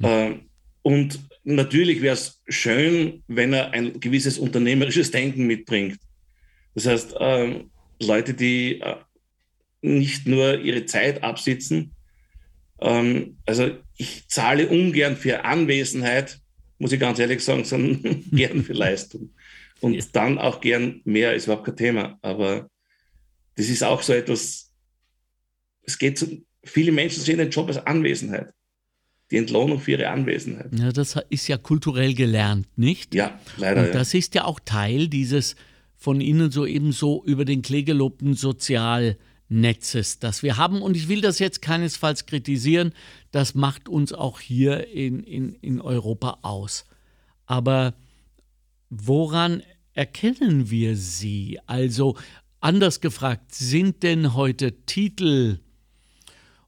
Hm. 0.00 0.48
Und 0.82 1.20
natürlich 1.44 2.00
wäre 2.00 2.14
es 2.14 2.40
schön, 2.48 3.22
wenn 3.28 3.52
er 3.52 3.72
ein 3.72 4.00
gewisses 4.00 4.38
unternehmerisches 4.38 5.10
Denken 5.10 5.46
mitbringt. 5.46 5.98
Das 6.74 6.86
heißt, 6.86 7.16
äh, 7.18 7.64
Leute, 8.00 8.34
die 8.34 8.80
äh, 8.80 8.96
nicht 9.82 10.26
nur 10.26 10.58
ihre 10.58 10.86
Zeit 10.86 11.22
absitzen. 11.22 11.94
Ähm, 12.80 13.38
also 13.46 13.70
ich 13.96 14.28
zahle 14.28 14.68
ungern 14.68 15.16
für 15.16 15.44
Anwesenheit, 15.44 16.40
muss 16.78 16.92
ich 16.92 17.00
ganz 17.00 17.18
ehrlich 17.18 17.44
sagen, 17.44 17.64
sondern 17.64 18.24
gern 18.32 18.62
für 18.62 18.72
Leistung. 18.72 19.30
Und 19.80 19.94
ja. 19.94 20.04
dann 20.12 20.38
auch 20.38 20.60
gern 20.60 21.00
mehr, 21.04 21.34
ist 21.34 21.44
überhaupt 21.46 21.66
kein 21.66 21.76
Thema. 21.76 22.18
Aber 22.22 22.68
das 23.56 23.68
ist 23.68 23.82
auch 23.82 24.02
so 24.02 24.12
etwas, 24.12 24.72
es 25.82 25.98
geht 25.98 26.18
zu, 26.18 26.44
viele 26.62 26.92
Menschen 26.92 27.22
sehen 27.22 27.38
den 27.38 27.50
Job 27.50 27.68
als 27.68 27.78
Anwesenheit 27.78 28.52
die 29.30 29.36
Entlohnung 29.36 29.78
für 29.80 29.92
ihre 29.92 30.08
Anwesenheit. 30.08 30.70
Ja, 30.76 30.90
das 30.90 31.16
ist 31.28 31.46
ja 31.48 31.56
kulturell 31.56 32.14
gelernt, 32.14 32.66
nicht? 32.76 33.14
Ja, 33.14 33.38
leider. 33.56 33.84
Und 33.84 33.94
das 33.94 34.12
ja. 34.12 34.18
ist 34.18 34.34
ja 34.34 34.44
auch 34.44 34.60
Teil 34.60 35.08
dieses 35.08 35.54
von 36.00 36.22
Ihnen 36.22 36.50
so 36.50 37.24
über 37.24 37.44
den 37.44 37.60
Klee 37.60 37.82
gelobten 37.82 38.34
Sozialnetzes, 38.34 40.18
das 40.18 40.42
wir 40.42 40.56
haben. 40.56 40.80
Und 40.80 40.96
ich 40.96 41.08
will 41.08 41.20
das 41.20 41.38
jetzt 41.38 41.60
keinesfalls 41.60 42.24
kritisieren, 42.24 42.94
das 43.32 43.54
macht 43.54 43.86
uns 43.86 44.14
auch 44.14 44.40
hier 44.40 44.88
in, 44.88 45.22
in, 45.22 45.52
in 45.56 45.78
Europa 45.78 46.38
aus. 46.40 46.86
Aber 47.44 47.94
woran 48.88 49.62
erkennen 49.92 50.70
wir 50.70 50.96
sie? 50.96 51.60
Also 51.66 52.16
anders 52.60 53.02
gefragt, 53.02 53.54
sind 53.54 54.02
denn 54.02 54.32
heute 54.32 54.86
Titel 54.86 55.58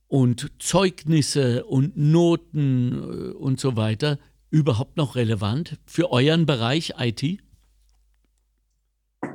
und 0.09 0.53
Zeugnisse 0.59 1.65
und 1.65 1.97
Noten 1.97 2.93
äh, 2.93 3.33
und 3.33 3.59
so 3.59 3.77
weiter 3.77 4.19
überhaupt 4.51 4.99
noch 4.99 5.17
relevant 5.17 5.79
für 5.87 6.13
euren 6.13 6.45
Bereich 6.45 6.95
IT? 6.99 7.41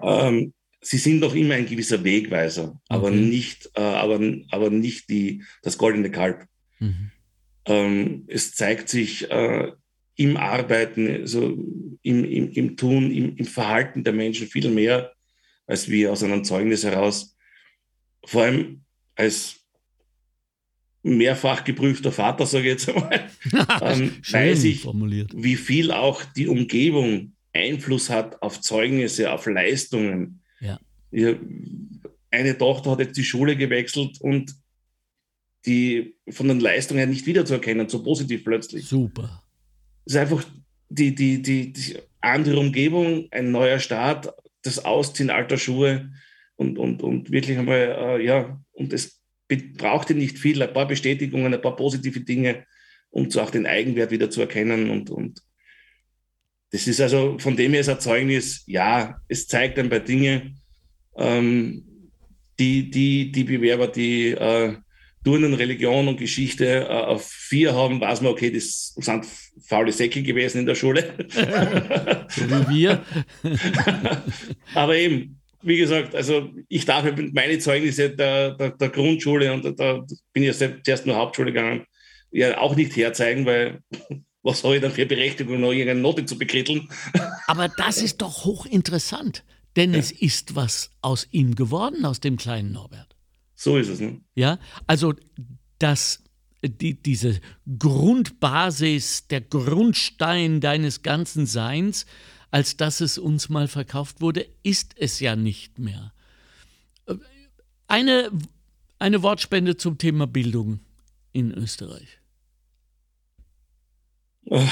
Ähm, 0.01 0.53
sie 0.81 0.97
sind 0.97 1.21
doch 1.21 1.35
immer 1.35 1.55
ein 1.55 1.65
gewisser 1.65 2.03
Wegweiser, 2.03 2.69
okay. 2.69 2.79
aber 2.87 3.11
nicht, 3.11 3.69
äh, 3.75 3.81
aber, 3.81 4.19
aber 4.51 4.69
nicht 4.69 5.09
die, 5.09 5.43
das 5.63 5.77
goldene 5.77 6.11
Kalb. 6.11 6.45
Mhm. 6.79 7.11
Ähm, 7.65 8.23
es 8.27 8.53
zeigt 8.53 8.89
sich 8.89 9.29
äh, 9.29 9.71
im 10.15 10.37
Arbeiten, 10.37 11.07
also 11.07 11.57
im, 12.01 12.23
im, 12.23 12.51
im 12.51 12.77
Tun, 12.77 13.11
im, 13.11 13.35
im, 13.35 13.45
Verhalten 13.45 14.03
der 14.03 14.13
Menschen 14.13 14.47
viel 14.47 14.69
mehr, 14.69 15.13
als 15.65 15.89
wir 15.89 16.11
aus 16.11 16.23
einem 16.23 16.43
Zeugnis 16.43 16.83
heraus. 16.83 17.35
Vor 18.25 18.43
allem 18.43 18.81
als 19.15 19.59
mehrfach 21.03 21.63
geprüfter 21.63 22.11
Vater, 22.11 22.45
sage 22.45 22.65
ich 22.65 22.71
jetzt 22.71 22.89
einmal, 22.89 23.29
ähm, 23.81 24.11
weiß 24.29 24.63
ich, 24.63 24.81
formuliert. 24.81 25.31
wie 25.35 25.55
viel 25.55 25.91
auch 25.91 26.23
die 26.23 26.47
Umgebung 26.47 27.33
Einfluss 27.57 28.09
hat 28.09 28.41
auf 28.41 28.61
Zeugnisse, 28.61 29.31
auf 29.31 29.45
Leistungen. 29.45 30.41
Ja. 30.59 30.79
Eine 32.31 32.57
Tochter 32.57 32.91
hat 32.91 32.99
jetzt 32.99 33.17
die 33.17 33.23
Schule 33.23 33.55
gewechselt 33.55 34.21
und 34.21 34.53
die 35.65 36.15
von 36.29 36.47
den 36.47 36.59
Leistungen 36.59 37.09
nicht 37.09 37.25
wiederzuerkennen, 37.25 37.89
so 37.89 38.03
positiv 38.03 38.43
plötzlich. 38.43 38.85
Super. 38.85 39.43
Es 40.05 40.13
ist 40.13 40.19
einfach 40.19 40.45
die, 40.89 41.13
die, 41.13 41.41
die, 41.41 41.73
die 41.73 41.97
andere 42.21 42.59
Umgebung, 42.59 43.27
ein 43.31 43.51
neuer 43.51 43.79
Start, 43.79 44.33
das 44.61 44.83
Ausziehen 44.83 45.29
alter 45.29 45.57
Schuhe 45.57 46.11
und, 46.55 46.77
und, 46.77 47.03
und 47.03 47.31
wirklich 47.31 47.57
einmal, 47.57 48.19
äh, 48.19 48.25
ja, 48.25 48.59
und 48.71 48.93
es 48.93 49.21
brauchte 49.77 50.13
nicht 50.13 50.37
viel, 50.37 50.61
ein 50.61 50.73
paar 50.73 50.87
Bestätigungen, 50.87 51.53
ein 51.53 51.61
paar 51.61 51.75
positive 51.75 52.21
Dinge, 52.21 52.65
um 53.09 53.29
so 53.29 53.41
auch 53.41 53.49
den 53.49 53.65
Eigenwert 53.65 54.11
wieder 54.11 54.29
zu 54.29 54.41
erkennen. 54.41 54.89
Und, 54.89 55.09
und 55.09 55.41
das 56.71 56.87
ist 56.87 56.99
also 56.99 57.37
von 57.39 57.55
dem 57.55 57.71
her 57.71 57.81
das 57.81 57.87
Erzeugnis, 57.87 58.63
ja, 58.67 59.19
es 59.27 59.47
zeigt 59.47 59.79
ein 59.79 59.89
paar 59.89 59.99
Dinge, 59.99 60.53
ähm, 61.17 61.83
die, 62.59 62.89
die, 62.89 63.31
die 63.31 63.43
Bewerber, 63.43 63.87
die 63.87 64.31
äh, 64.31 64.75
Turnen, 65.23 65.53
Religion 65.53 66.07
und 66.07 66.17
Geschichte 66.17 66.65
äh, 66.65 66.87
auf 66.87 67.25
vier 67.25 67.75
haben, 67.75 67.99
weiß 67.99 68.21
man, 68.21 68.31
okay, 68.31 68.49
das 68.51 68.93
sind 68.95 69.25
faule 69.65 69.91
Säcke 69.91 70.23
gewesen 70.23 70.59
in 70.59 70.65
der 70.65 70.75
Schule. 70.75 71.13
so 72.29 72.49
wie 72.49 72.75
wir. 72.75 73.03
Aber 74.73 74.95
eben, 74.95 75.39
wie 75.61 75.77
gesagt, 75.77 76.15
also 76.15 76.49
ich 76.69 76.85
darf 76.85 77.05
meine 77.33 77.59
Zeugnisse 77.59 78.09
der, 78.09 78.51
der, 78.51 78.69
der 78.71 78.89
Grundschule 78.89 79.51
und 79.51 79.79
da 79.79 80.05
bin 80.31 80.43
ich 80.43 80.59
ja 80.59 80.81
zuerst 80.83 81.05
nur 81.05 81.17
Hauptschule 81.17 81.51
gegangen, 81.51 81.85
ja 82.31 82.57
auch 82.59 82.75
nicht 82.75 82.95
herzeigen, 82.95 83.45
weil 83.45 83.79
was 84.47 84.63
habe 84.63 84.77
ich 84.77 84.81
dann 84.81 84.91
für 84.91 85.05
Berechtigung, 85.05 85.59
noch 85.59 85.71
irgendeine 85.71 85.99
Note 85.99 86.25
zu 86.25 86.37
bekritteln? 86.37 86.89
Aber 87.47 87.67
das 87.67 88.01
ist 88.01 88.21
doch 88.21 88.45
hochinteressant, 88.45 89.43
denn 89.75 89.93
ja. 89.93 89.99
es 89.99 90.11
ist 90.11 90.55
was 90.55 90.89
aus 91.01 91.27
ihm 91.31 91.55
geworden, 91.55 92.05
aus 92.05 92.21
dem 92.21 92.37
kleinen 92.37 92.71
Norbert. 92.71 93.15
So 93.55 93.77
ist 93.77 93.89
es, 93.89 93.99
ne? 93.99 94.21
Ja, 94.35 94.57
also 94.87 95.13
das, 95.79 96.23
die, 96.63 97.01
diese 97.01 97.41
Grundbasis, 97.77 99.27
der 99.27 99.41
Grundstein 99.41 100.61
deines 100.61 101.01
ganzen 101.01 101.45
Seins, 101.45 102.05
als 102.49 102.77
dass 102.77 103.01
es 103.01 103.17
uns 103.17 103.49
mal 103.49 103.67
verkauft 103.67 104.21
wurde, 104.21 104.47
ist 104.63 104.95
es 104.97 105.19
ja 105.19 105.35
nicht 105.35 105.77
mehr. 105.77 106.13
Eine, 107.87 108.31
eine 108.97 109.23
Wortspende 109.23 109.75
zum 109.75 109.97
Thema 109.97 110.25
Bildung 110.25 110.79
in 111.33 111.51
Österreich. 111.51 112.16
Oh. 114.49 114.63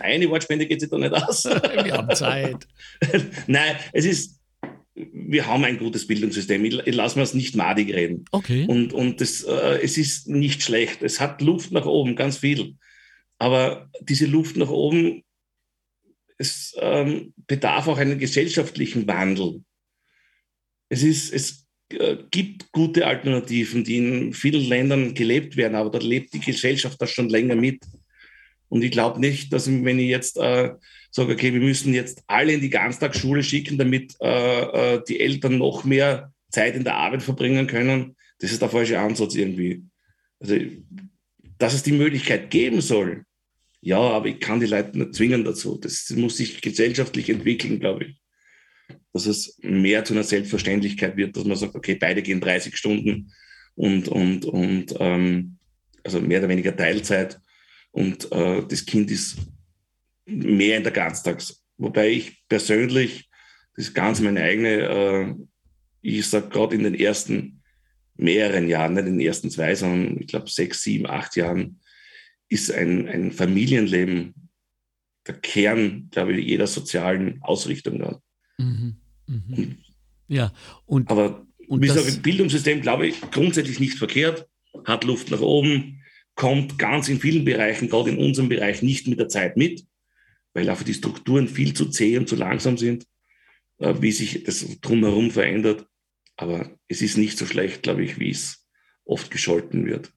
Eine 0.00 0.28
Wortspende 0.30 0.66
geht 0.66 0.80
sich 0.80 0.90
da 0.90 0.98
nicht 0.98 1.12
aus. 1.12 1.44
Wir 1.84 1.92
haben 1.94 2.14
Zeit. 2.14 2.66
Nein, 3.46 3.76
es 3.92 4.04
ist, 4.04 4.40
wir 4.94 5.46
haben 5.46 5.64
ein 5.64 5.78
gutes 5.78 6.06
Bildungssystem. 6.06 6.64
Ich, 6.64 6.78
ich 6.86 6.94
lasse 6.94 7.18
mir 7.18 7.22
es 7.22 7.34
nicht 7.34 7.54
madig 7.54 7.92
reden. 7.94 8.24
Okay. 8.30 8.64
Und, 8.66 8.92
und 8.94 9.20
das, 9.20 9.42
äh, 9.42 9.80
es 9.82 9.98
ist 9.98 10.28
nicht 10.28 10.62
schlecht. 10.62 11.02
Es 11.02 11.20
hat 11.20 11.42
Luft 11.42 11.70
nach 11.70 11.84
oben, 11.84 12.16
ganz 12.16 12.38
viel. 12.38 12.76
Aber 13.38 13.90
diese 14.00 14.26
Luft 14.26 14.56
nach 14.56 14.70
oben, 14.70 15.22
es 16.38 16.74
ähm, 16.78 17.34
bedarf 17.46 17.88
auch 17.88 17.98
einen 17.98 18.18
gesellschaftlichen 18.18 19.06
Wandel. 19.06 19.62
Es, 20.88 21.02
ist, 21.02 21.32
es 21.32 21.66
äh, 21.90 22.16
gibt 22.30 22.72
gute 22.72 23.06
Alternativen, 23.06 23.84
die 23.84 23.98
in 23.98 24.32
vielen 24.32 24.64
Ländern 24.66 25.14
gelebt 25.14 25.56
werden, 25.56 25.74
aber 25.74 25.90
da 25.90 25.98
lebt 25.98 26.32
die 26.34 26.40
Gesellschaft 26.40 27.00
das 27.00 27.10
schon 27.10 27.28
länger 27.28 27.54
mit. 27.54 27.84
Und 28.68 28.82
ich 28.82 28.90
glaube 28.90 29.20
nicht, 29.20 29.52
dass 29.52 29.68
wenn 29.68 29.98
ich 29.98 30.08
jetzt 30.08 30.36
äh, 30.38 30.74
sage, 31.10 31.32
okay, 31.32 31.52
wir 31.52 31.60
müssen 31.60 31.94
jetzt 31.94 32.22
alle 32.26 32.52
in 32.52 32.60
die 32.60 32.70
Ganztagsschule 32.70 33.42
schicken, 33.42 33.78
damit 33.78 34.16
äh, 34.20 34.94
äh, 34.96 35.02
die 35.08 35.20
Eltern 35.20 35.58
noch 35.58 35.84
mehr 35.84 36.32
Zeit 36.50 36.74
in 36.74 36.84
der 36.84 36.96
Arbeit 36.96 37.22
verbringen 37.22 37.66
können, 37.66 38.16
das 38.38 38.52
ist 38.52 38.62
der 38.62 38.68
falsche 38.68 38.98
Ansatz 38.98 39.34
irgendwie. 39.34 39.84
Also, 40.40 40.56
dass 41.58 41.74
es 41.74 41.82
die 41.82 41.92
Möglichkeit 41.92 42.50
geben 42.50 42.80
soll, 42.80 43.24
ja, 43.80 43.98
aber 43.98 44.26
ich 44.26 44.40
kann 44.40 44.60
die 44.60 44.66
Leute 44.66 44.98
nicht 44.98 45.14
zwingen 45.14 45.44
dazu. 45.44 45.78
Das 45.78 46.10
muss 46.10 46.36
sich 46.36 46.60
gesellschaftlich 46.60 47.30
entwickeln, 47.30 47.78
glaube 47.78 48.06
ich. 48.06 48.20
Dass 49.12 49.26
es 49.26 49.58
mehr 49.62 50.04
zu 50.04 50.12
einer 50.12 50.24
Selbstverständlichkeit 50.24 51.16
wird, 51.16 51.36
dass 51.36 51.44
man 51.44 51.56
sagt, 51.56 51.74
okay, 51.76 51.94
beide 51.94 52.22
gehen 52.22 52.40
30 52.40 52.76
Stunden 52.76 53.32
und, 53.74 54.08
und, 54.08 54.44
und 54.44 54.94
ähm, 54.98 55.58
also 56.02 56.20
mehr 56.20 56.40
oder 56.40 56.48
weniger 56.48 56.76
Teilzeit 56.76 57.38
und 57.96 58.30
äh, 58.30 58.62
das 58.68 58.84
Kind 58.84 59.10
ist 59.10 59.38
mehr 60.26 60.76
in 60.76 60.82
der 60.82 60.92
Ganztags. 60.92 61.64
Wobei 61.78 62.10
ich 62.10 62.46
persönlich, 62.46 63.30
das 63.74 63.86
ist 63.86 63.94
ganz 63.94 64.20
meine 64.20 64.42
eigene, 64.42 64.68
äh, 64.68 65.34
ich 66.02 66.26
sage 66.26 66.50
gerade 66.50 66.74
in 66.74 66.82
den 66.82 66.94
ersten 66.94 67.62
mehreren 68.16 68.68
Jahren, 68.68 68.94
nicht 68.94 69.06
in 69.06 69.18
den 69.18 69.26
ersten 69.26 69.50
zwei, 69.50 69.74
sondern 69.74 70.20
ich 70.20 70.26
glaube 70.26 70.50
sechs, 70.50 70.82
sieben, 70.82 71.06
acht 71.06 71.36
Jahren, 71.36 71.80
ist 72.50 72.70
ein, 72.70 73.08
ein 73.08 73.32
Familienleben 73.32 74.34
der 75.26 75.36
Kern, 75.36 76.08
glaube 76.10 76.34
ich, 76.34 76.46
jeder 76.46 76.66
sozialen 76.66 77.40
Ausrichtung. 77.40 77.98
Da. 77.98 78.20
Mhm, 78.58 78.96
mh. 79.26 79.66
ja, 80.28 80.52
und, 80.84 81.10
aber 81.10 81.46
und 81.66 81.80
gesagt, 81.80 82.22
Bildungssystem, 82.22 82.82
glaube 82.82 83.06
ich, 83.06 83.22
grundsätzlich 83.30 83.80
nicht 83.80 83.96
verkehrt, 83.96 84.46
hat 84.84 85.04
Luft 85.04 85.30
nach 85.30 85.40
oben, 85.40 86.02
kommt 86.36 86.78
ganz 86.78 87.08
in 87.08 87.18
vielen 87.18 87.44
Bereichen, 87.44 87.88
gerade 87.88 88.10
in 88.10 88.18
unserem 88.18 88.48
Bereich, 88.48 88.82
nicht 88.82 89.08
mit 89.08 89.18
der 89.18 89.28
Zeit 89.28 89.56
mit, 89.56 89.84
weil 90.54 90.70
einfach 90.70 90.84
die 90.84 90.94
Strukturen 90.94 91.48
viel 91.48 91.74
zu 91.74 91.86
zäh 91.86 92.16
und 92.18 92.28
zu 92.28 92.36
langsam 92.36 92.78
sind, 92.78 93.06
äh, 93.78 93.94
wie 94.00 94.12
sich 94.12 94.44
das 94.44 94.64
drumherum 94.80 95.30
verändert. 95.30 95.86
Aber 96.36 96.70
es 96.88 97.02
ist 97.02 97.16
nicht 97.16 97.38
so 97.38 97.46
schlecht, 97.46 97.82
glaube 97.82 98.04
ich, 98.04 98.20
wie 98.20 98.30
es 98.30 98.66
oft 99.04 99.30
gescholten 99.30 99.86
wird. 99.86 100.12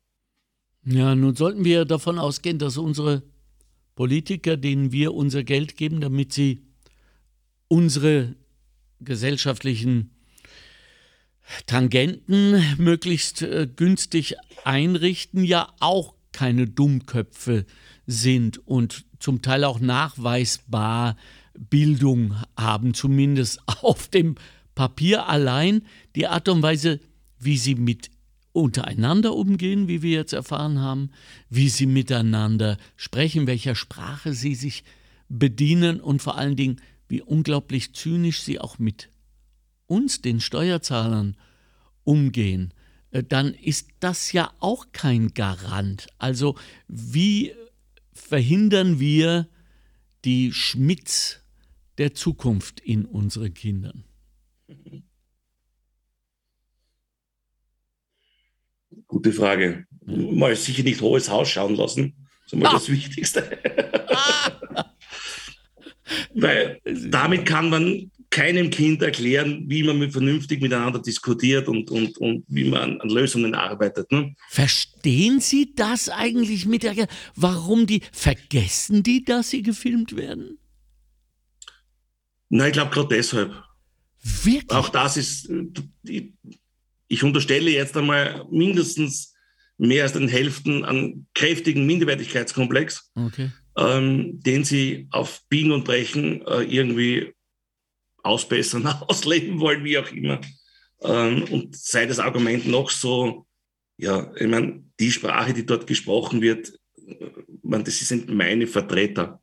Ja, 0.85 1.15
nun 1.15 1.35
sollten 1.35 1.63
wir 1.63 1.85
davon 1.85 2.19
ausgehen, 2.19 2.59
dass 2.59 2.77
unsere 2.77 3.23
Politiker, 3.95 4.57
denen 4.57 4.91
wir 4.91 5.13
unser 5.13 5.43
Geld 5.43 5.77
geben, 5.77 6.01
damit 6.01 6.33
sie 6.33 6.63
unsere 7.67 8.35
gesellschaftlichen 8.99 10.11
Tangenten 11.65 12.63
möglichst 12.77 13.41
äh, 13.41 13.67
günstig 13.73 14.35
einrichten, 14.63 15.43
ja 15.43 15.71
auch 15.79 16.13
keine 16.31 16.67
Dummköpfe 16.67 17.65
sind 18.05 18.65
und 18.67 19.05
zum 19.19 19.41
Teil 19.41 19.63
auch 19.63 19.79
nachweisbar 19.79 21.17
Bildung 21.57 22.35
haben, 22.57 22.93
zumindest 22.93 23.61
auf 23.81 24.07
dem 24.07 24.35
Papier 24.75 25.27
allein. 25.27 25.81
Die 26.15 26.27
Art 26.27 26.47
und 26.49 26.61
Weise, 26.61 26.99
wie 27.39 27.57
sie 27.57 27.75
mit 27.75 28.09
untereinander 28.51 29.35
umgehen, 29.35 29.87
wie 29.87 30.01
wir 30.01 30.11
jetzt 30.11 30.33
erfahren 30.33 30.79
haben, 30.79 31.11
wie 31.49 31.69
sie 31.69 31.85
miteinander 31.85 32.77
sprechen, 32.95 33.47
welcher 33.47 33.75
Sprache 33.75 34.33
sie 34.33 34.55
sich 34.55 34.83
bedienen 35.29 35.99
und 35.99 36.21
vor 36.21 36.37
allen 36.37 36.55
Dingen, 36.55 36.81
wie 37.07 37.21
unglaublich 37.21 37.93
zynisch 37.93 38.41
sie 38.41 38.59
auch 38.59 38.79
mit 38.79 39.09
uns, 39.89 40.21
den 40.21 40.39
Steuerzahlern, 40.39 41.35
umgehen, 42.03 42.73
äh, 43.11 43.23
dann 43.23 43.53
ist 43.53 43.89
das 43.99 44.31
ja 44.31 44.51
auch 44.59 44.87
kein 44.91 45.33
Garant. 45.33 46.07
Also 46.17 46.55
wie 46.87 47.53
verhindern 48.13 48.99
wir 48.99 49.47
die 50.25 50.51
Schmitz 50.53 51.41
der 51.97 52.13
Zukunft 52.13 52.79
in 52.79 53.05
unseren 53.05 53.53
Kindern? 53.53 54.03
Gute 59.07 59.33
Frage. 59.33 59.85
Mal 60.05 60.55
sicher 60.55 60.83
nicht 60.83 61.01
hohes 61.01 61.29
Haus 61.29 61.49
schauen 61.49 61.75
lassen. 61.75 62.13
Das 62.43 62.53
ist 62.53 62.59
mal 62.59 62.69
ah. 62.69 62.73
das 62.73 62.89
Wichtigste. 62.89 63.59
Ah. 64.09 64.85
Weil 66.33 66.79
damit 66.85 67.45
kann 67.45 67.69
man 67.69 68.11
keinem 68.29 68.69
Kind 68.69 69.01
erklären, 69.01 69.63
wie 69.67 69.83
man 69.83 69.97
mit 69.97 70.11
vernünftig 70.11 70.61
miteinander 70.61 71.01
diskutiert 71.01 71.67
und, 71.67 71.89
und, 71.89 72.17
und 72.19 72.43
wie 72.47 72.65
man 72.65 73.01
an 73.01 73.09
Lösungen 73.09 73.55
arbeitet. 73.55 74.11
Ne? 74.11 74.35
Verstehen 74.49 75.39
Sie 75.39 75.73
das 75.75 76.09
eigentlich 76.09 76.65
mit 76.65 76.83
der, 76.83 77.07
warum 77.35 77.87
die, 77.87 78.01
vergessen 78.11 79.01
die, 79.01 79.23
dass 79.23 79.49
sie 79.49 79.63
gefilmt 79.63 80.15
werden? 80.15 80.59
Nein, 82.49 82.67
ich 82.67 82.73
glaube 82.73 82.91
gerade 82.91 83.15
deshalb. 83.15 83.63
Wirklich? 84.21 84.71
Auch 84.71 84.89
das 84.89 85.17
ist, 85.17 85.49
ich 86.03 87.23
unterstelle 87.23 87.71
jetzt 87.71 87.95
einmal 87.97 88.45
mindestens 88.51 89.33
mehr 89.77 90.03
als 90.03 90.13
den 90.13 90.27
Hälften 90.27 90.83
an 90.83 91.25
kräftigen 91.33 91.85
Minderwertigkeitskomplex, 91.85 93.11
okay. 93.15 93.51
ähm, 93.77 94.39
den 94.41 94.65
sie 94.65 95.07
auf 95.11 95.41
Biegen 95.47 95.71
und 95.71 95.85
Brechen 95.85 96.45
äh, 96.45 96.63
irgendwie 96.63 97.33
ausbessern, 98.23 98.85
ausleben 99.07 99.59
wollen, 99.59 99.83
wie 99.83 99.97
auch 99.97 100.11
immer. 100.11 100.41
Ähm, 101.01 101.43
und 101.45 101.75
sei 101.75 102.05
das 102.05 102.19
Argument 102.19 102.67
noch 102.67 102.89
so, 102.89 103.45
ja, 103.97 104.31
ich 104.35 104.47
meine, 104.47 104.83
die 104.99 105.11
Sprache, 105.11 105.53
die 105.53 105.65
dort 105.65 105.87
gesprochen 105.87 106.41
wird, 106.41 106.73
man, 107.63 107.83
das 107.83 107.99
sind 107.99 108.29
meine 108.29 108.67
Vertreter. 108.67 109.41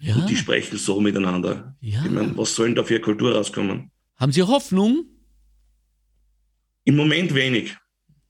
Ja. 0.00 0.16
Und 0.16 0.28
die 0.28 0.36
sprechen 0.36 0.78
so 0.78 1.00
miteinander. 1.00 1.76
Ja. 1.80 2.04
Ich 2.04 2.10
meine, 2.10 2.36
was 2.36 2.54
sollen 2.54 2.74
da 2.74 2.84
für 2.84 3.00
Kultur 3.00 3.34
rauskommen? 3.34 3.90
Haben 4.16 4.32
Sie 4.32 4.42
Hoffnung? 4.42 5.06
Im 6.84 6.96
Moment 6.96 7.34
wenig. 7.34 7.76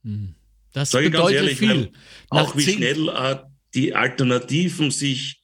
Hm. 0.03 0.34
Das 0.72 0.90
Sag 0.90 1.05
bedeutet 1.05 1.36
ehrlich, 1.36 1.59
viel. 1.59 1.92
Auch 2.28 2.57
wie 2.57 2.62
schnell 2.62 3.09
äh, 3.09 3.36
die 3.74 3.94
Alternativen 3.94 4.90
sich 4.90 5.40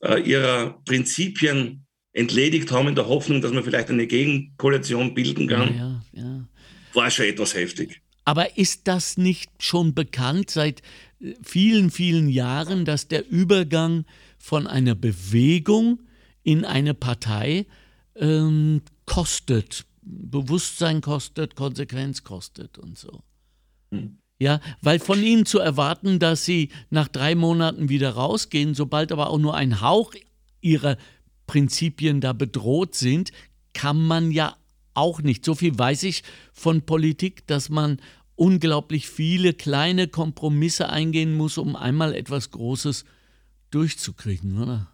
äh, 0.00 0.20
ihrer 0.20 0.80
Prinzipien 0.84 1.85
entledigt 2.16 2.72
haben 2.72 2.88
in 2.88 2.94
der 2.94 3.08
Hoffnung, 3.08 3.42
dass 3.42 3.52
man 3.52 3.62
vielleicht 3.62 3.90
eine 3.90 4.06
Gegenkoalition 4.06 5.14
bilden 5.14 5.48
kann, 5.48 5.76
ja, 5.76 6.02
ja. 6.12 6.48
war 6.94 7.10
schon 7.10 7.26
etwas 7.26 7.54
heftig. 7.54 8.00
Aber 8.24 8.56
ist 8.56 8.88
das 8.88 9.18
nicht 9.18 9.50
schon 9.58 9.94
bekannt 9.94 10.50
seit 10.50 10.80
äh, 11.20 11.34
vielen, 11.42 11.90
vielen 11.90 12.28
Jahren, 12.28 12.84
dass 12.84 13.06
der 13.08 13.28
Übergang 13.28 14.06
von 14.38 14.66
einer 14.66 14.94
Bewegung 14.94 16.00
in 16.42 16.64
eine 16.64 16.94
Partei 16.94 17.66
ähm, 18.16 18.80
kostet, 19.04 19.84
Bewusstsein 20.02 21.02
kostet, 21.02 21.54
Konsequenz 21.54 22.24
kostet 22.24 22.78
und 22.78 22.96
so? 22.96 23.22
Hm. 23.90 24.18
Ja, 24.38 24.60
weil 24.80 24.98
von 24.98 25.22
ihnen 25.22 25.46
zu 25.46 25.58
erwarten, 25.58 26.18
dass 26.18 26.44
sie 26.44 26.70
nach 26.90 27.08
drei 27.08 27.34
Monaten 27.34 27.88
wieder 27.88 28.10
rausgehen, 28.10 28.74
sobald 28.74 29.12
aber 29.12 29.30
auch 29.30 29.38
nur 29.38 29.54
ein 29.54 29.80
Hauch 29.80 30.14
ihrer 30.60 30.96
Prinzipien 31.46 32.20
da 32.20 32.32
bedroht 32.32 32.94
sind, 32.94 33.32
kann 33.72 34.00
man 34.00 34.30
ja 34.30 34.56
auch 34.94 35.22
nicht. 35.22 35.44
So 35.44 35.54
viel 35.54 35.78
weiß 35.78 36.04
ich 36.04 36.22
von 36.52 36.82
Politik, 36.82 37.46
dass 37.46 37.68
man 37.68 38.00
unglaublich 38.34 39.08
viele 39.08 39.54
kleine 39.54 40.08
Kompromisse 40.08 40.88
eingehen 40.88 41.34
muss, 41.34 41.58
um 41.58 41.76
einmal 41.76 42.14
etwas 42.14 42.50
Großes 42.50 43.04
durchzukriegen, 43.70 44.62
oder? 44.62 44.90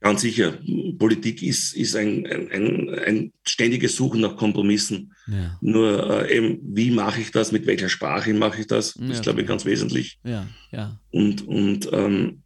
Ganz 0.00 0.22
sicher. 0.22 0.58
Politik 0.98 1.42
ist, 1.42 1.74
ist 1.74 1.94
ein, 1.94 2.26
ein, 2.26 2.88
ein 3.06 3.32
ständiges 3.42 3.96
Suchen 3.96 4.22
nach 4.22 4.36
Kompromissen. 4.36 5.12
Ja. 5.26 5.58
Nur 5.60 6.24
äh, 6.24 6.36
eben, 6.36 6.58
wie 6.62 6.90
mache 6.90 7.20
ich 7.20 7.32
das, 7.32 7.52
mit 7.52 7.66
welcher 7.66 7.90
Sprache 7.90 8.32
mache 8.32 8.62
ich 8.62 8.66
das? 8.66 8.94
Das 8.94 9.02
ja, 9.02 9.12
ist, 9.12 9.22
glaube 9.22 9.42
ich, 9.42 9.46
ganz 9.46 9.66
wesentlich. 9.66 10.18
Ja, 10.24 10.46
ja. 10.72 10.98
Und, 11.10 11.46
und 11.46 11.90
ähm, 11.92 12.42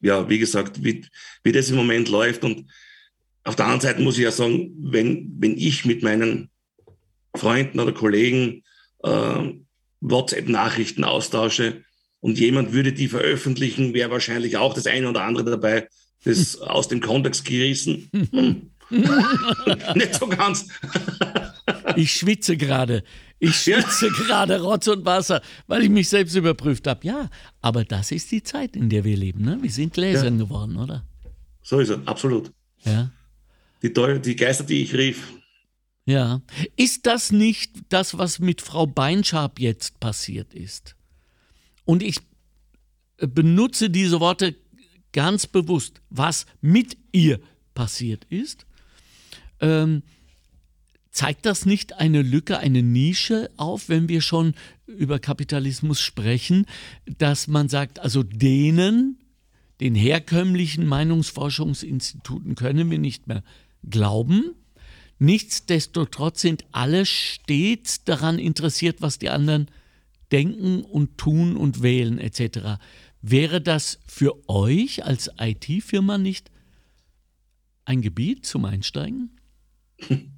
ja, 0.00 0.28
wie 0.28 0.38
gesagt, 0.38 0.82
wie, 0.82 1.04
wie 1.42 1.52
das 1.52 1.70
im 1.70 1.76
Moment 1.76 2.08
läuft. 2.08 2.44
Und 2.44 2.66
auf 3.44 3.56
der 3.56 3.66
anderen 3.66 3.80
Seite 3.80 4.02
muss 4.02 4.18
ich 4.18 4.24
ja 4.24 4.30
sagen, 4.30 4.72
wenn, 4.78 5.34
wenn 5.38 5.56
ich 5.56 5.84
mit 5.84 6.02
meinen 6.02 6.50
Freunden 7.34 7.80
oder 7.80 7.92
Kollegen 7.92 8.62
äh, 9.02 9.52
WhatsApp-Nachrichten 10.00 11.04
austausche 11.04 11.82
und 12.20 12.38
jemand 12.38 12.72
würde 12.72 12.92
die 12.92 13.08
veröffentlichen, 13.08 13.94
wäre 13.94 14.10
wahrscheinlich 14.10 14.56
auch 14.56 14.74
das 14.74 14.86
eine 14.86 15.08
oder 15.08 15.22
andere 15.22 15.44
dabei, 15.44 15.88
das 16.24 16.56
aus 16.60 16.88
dem 16.88 17.00
Kontext 17.00 17.44
gerissen. 17.44 18.10
Hm. 18.32 18.70
Nicht 19.94 20.14
so 20.14 20.26
ganz. 20.28 20.66
Ich 21.98 22.12
schwitze 22.12 22.56
gerade. 22.56 23.02
Ich 23.40 23.56
schwitze 23.56 24.06
ja. 24.06 24.12
gerade 24.26 24.60
Rotz 24.60 24.86
und 24.86 25.04
Wasser, 25.04 25.42
weil 25.66 25.82
ich 25.82 25.90
mich 25.90 26.08
selbst 26.08 26.34
überprüft 26.34 26.86
habe. 26.86 27.06
Ja, 27.06 27.28
aber 27.60 27.84
das 27.84 28.12
ist 28.12 28.30
die 28.30 28.42
Zeit, 28.42 28.76
in 28.76 28.88
der 28.88 29.04
wir 29.04 29.16
leben. 29.16 29.42
Ne? 29.42 29.58
Wir 29.60 29.70
sind 29.70 29.92
Gläsern 29.92 30.38
ja. 30.38 30.44
geworden, 30.44 30.76
oder? 30.76 31.04
So 31.62 31.80
ist 31.80 31.88
es, 31.90 32.06
absolut. 32.06 32.52
Ja. 32.84 33.10
Die, 33.82 33.92
die 33.92 34.36
Geister, 34.36 34.64
die 34.64 34.82
ich 34.82 34.94
rief. 34.94 35.32
Ja. 36.06 36.40
Ist 36.76 37.06
das 37.06 37.32
nicht 37.32 37.72
das, 37.88 38.16
was 38.16 38.38
mit 38.38 38.60
Frau 38.60 38.86
Beinschab 38.86 39.58
jetzt 39.58 40.00
passiert 40.00 40.54
ist? 40.54 40.94
Und 41.84 42.02
ich 42.02 42.20
benutze 43.18 43.90
diese 43.90 44.20
Worte 44.20 44.54
ganz 45.12 45.46
bewusst, 45.46 46.00
was 46.10 46.46
mit 46.60 46.96
ihr 47.12 47.40
passiert 47.74 48.24
ist. 48.30 48.66
Ähm, 49.60 50.02
zeigt 51.18 51.46
das 51.46 51.66
nicht 51.66 51.94
eine 51.94 52.22
Lücke, 52.22 52.60
eine 52.60 52.80
Nische 52.80 53.50
auf, 53.56 53.88
wenn 53.88 54.08
wir 54.08 54.20
schon 54.20 54.54
über 54.86 55.18
Kapitalismus 55.18 56.00
sprechen, 56.00 56.64
dass 57.18 57.48
man 57.48 57.68
sagt, 57.68 57.98
also 57.98 58.22
denen, 58.22 59.18
den 59.80 59.96
herkömmlichen 59.96 60.86
Meinungsforschungsinstituten 60.86 62.54
können 62.54 62.88
wir 62.88 63.00
nicht 63.00 63.26
mehr 63.26 63.42
glauben. 63.82 64.54
Nichtsdestotrotz 65.18 66.40
sind 66.40 66.64
alle 66.70 67.04
stets 67.04 68.04
daran 68.04 68.38
interessiert, 68.38 69.02
was 69.02 69.18
die 69.18 69.30
anderen 69.30 69.66
denken 70.30 70.82
und 70.82 71.18
tun 71.18 71.56
und 71.56 71.82
wählen 71.82 72.18
etc. 72.20 72.80
Wäre 73.22 73.60
das 73.60 73.98
für 74.06 74.48
euch 74.48 75.04
als 75.04 75.32
IT-Firma 75.36 76.16
nicht 76.16 76.52
ein 77.86 78.02
Gebiet 78.02 78.46
zum 78.46 78.66
Einsteigen? 78.66 79.36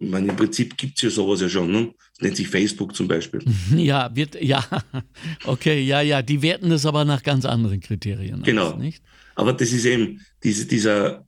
Ich 0.00 0.08
meine, 0.08 0.28
im 0.28 0.36
Prinzip 0.36 0.76
gibt 0.76 0.96
es 0.96 1.02
ja 1.02 1.10
sowas 1.10 1.40
ja 1.40 1.48
schon. 1.48 1.70
Ne? 1.72 1.94
Das 2.14 2.20
nennt 2.20 2.36
sich 2.36 2.48
Facebook 2.48 2.94
zum 2.94 3.08
Beispiel. 3.08 3.40
Ja, 3.76 4.14
wird, 4.14 4.40
ja, 4.40 4.64
okay, 5.44 5.82
ja, 5.82 6.00
ja. 6.00 6.22
Die 6.22 6.40
werten 6.42 6.70
das 6.70 6.86
aber 6.86 7.04
nach 7.04 7.22
ganz 7.22 7.44
anderen 7.44 7.80
Kriterien. 7.80 8.42
Genau. 8.42 8.72
Aus, 8.72 8.78
nicht? 8.78 9.02
Aber 9.34 9.52
das 9.52 9.72
ist 9.72 9.84
eben 9.84 10.20
diese, 10.42 10.66
dieser 10.66 11.26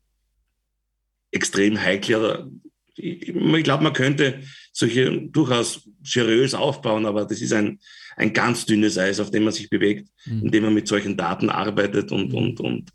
extrem 1.32 1.80
heikle, 1.80 2.50
ich, 2.94 3.28
ich 3.28 3.64
glaube, 3.64 3.84
man 3.84 3.92
könnte 3.92 4.40
solche 4.72 5.20
durchaus 5.28 5.88
seriös 6.02 6.54
aufbauen, 6.54 7.06
aber 7.06 7.24
das 7.24 7.40
ist 7.40 7.52
ein, 7.52 7.78
ein 8.16 8.32
ganz 8.32 8.66
dünnes 8.66 8.98
Eis, 8.98 9.20
auf 9.20 9.30
dem 9.30 9.44
man 9.44 9.52
sich 9.52 9.68
bewegt, 9.70 10.08
mhm. 10.26 10.44
indem 10.44 10.64
man 10.64 10.74
mit 10.74 10.88
solchen 10.88 11.16
Daten 11.16 11.50
arbeitet 11.50 12.12
und, 12.12 12.30
mhm. 12.30 12.38
und, 12.38 12.60
und 12.60 12.90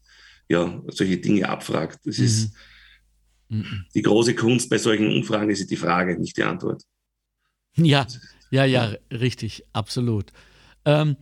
ja, 0.48 0.82
solche 0.88 1.18
Dinge 1.18 1.50
abfragt. 1.50 2.00
Das 2.06 2.18
mhm. 2.18 2.26
ist 2.26 2.54
mhm. 3.50 3.86
die 3.94 4.02
große 4.02 4.36
Kunst 4.36 4.70
bei 4.70 4.78
solchen 4.78 5.08
Umfragen, 5.08 5.50
ist 5.50 5.70
die 5.70 5.76
Frage, 5.76 6.18
nicht 6.20 6.38
die 6.38 6.44
Antwort. 6.44 6.84
Ja, 7.76 8.08
ja, 8.52 8.66
ja, 8.66 8.94
richtig, 9.12 9.64
absolut. 9.74 10.32
Ähm, 10.86 11.18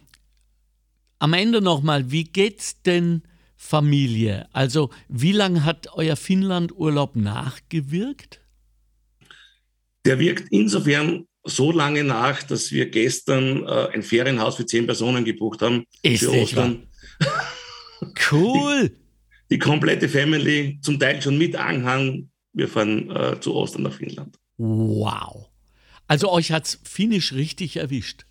am 1.19 1.33
Ende 1.33 1.61
nochmal, 1.61 2.11
wie 2.11 2.25
geht's 2.25 2.81
denn 2.83 3.23
Familie? 3.55 4.47
Also, 4.51 4.89
wie 5.07 5.31
lange 5.31 5.63
hat 5.63 5.87
euer 5.93 6.15
Finnland-Urlaub 6.15 7.15
nachgewirkt? 7.15 8.41
Der 10.05 10.19
wirkt 10.19 10.51
insofern 10.51 11.25
so 11.45 11.71
lange 11.71 12.03
nach, 12.03 12.43
dass 12.43 12.71
wir 12.71 12.89
gestern 12.89 13.65
äh, 13.65 13.89
ein 13.93 14.03
Ferienhaus 14.03 14.57
für 14.57 14.65
zehn 14.65 14.85
Personen 14.85 15.23
gebucht 15.25 15.61
haben. 15.61 15.85
Ist 16.01 16.23
für 16.23 16.31
Ostern. 16.31 16.87
Cool. 18.29 18.91
Die, 19.53 19.59
komplette 19.59 20.09
Family, 20.09 20.79
zum 20.81 20.99
Teil 20.99 21.21
schon 21.21 21.37
mit 21.37 21.55
Anhang. 21.55 22.31
Wir 22.53 22.67
fahren 22.67 23.11
äh, 23.11 23.39
zu 23.39 23.53
Ostern 23.53 23.83
nach 23.83 23.93
Finnland. 23.93 24.39
Wow. 24.57 25.47
Also 26.07 26.31
euch 26.31 26.51
hat 26.51 26.65
es 26.65 26.79
finnisch 26.83 27.33
richtig 27.33 27.77
erwischt. 27.77 28.25